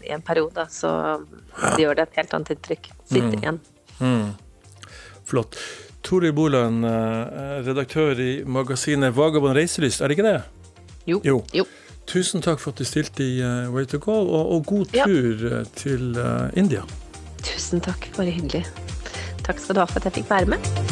i 0.00 0.16
en 0.16 0.24
periode, 0.24 0.64
så 0.72 0.96
det 1.76 1.84
gjør 1.84 2.00
det 2.00 2.08
et 2.08 2.20
helt 2.22 2.36
annet 2.40 2.56
inntrykk. 2.56 2.92
Sitter 3.04 3.34
mm. 3.36 3.40
igjen. 3.42 3.64
Mm. 4.00 4.28
Flott. 5.28 5.60
Toril 6.02 6.32
Boland, 6.32 6.84
eh, 6.84 7.62
redaktør 7.66 8.18
i 8.20 8.42
magasinet 8.44 9.14
Vagabond 9.16 9.56
reiselyst, 9.56 10.00
er 10.00 10.10
det 10.10 10.18
ikke 10.18 10.28
det? 10.28 10.40
Jo. 11.06 11.20
jo. 11.24 11.42
jo. 11.54 11.66
Tusen 12.06 12.42
takk 12.42 12.60
for 12.60 12.74
at 12.74 12.82
du 12.82 12.86
stilte 12.86 13.24
i 13.24 13.38
Way 13.70 13.86
to 13.86 13.98
go, 14.02 14.18
og, 14.26 14.52
og 14.56 14.66
god 14.66 14.90
tur 14.92 15.46
ja. 15.46 15.60
Eh, 15.60 15.66
til 15.78 16.18
uh, 16.18 16.50
India. 16.58 16.82
Tusen 17.42 17.82
takk, 17.82 18.10
bare 18.16 18.34
hyggelig. 18.34 18.66
Takk 19.46 19.62
skal 19.62 19.78
du 19.78 19.84
ha 19.84 19.86
for 19.90 20.02
at 20.02 20.10
jeg 20.10 20.22
fikk 20.22 20.30
være 20.30 20.54
med. 20.56 20.91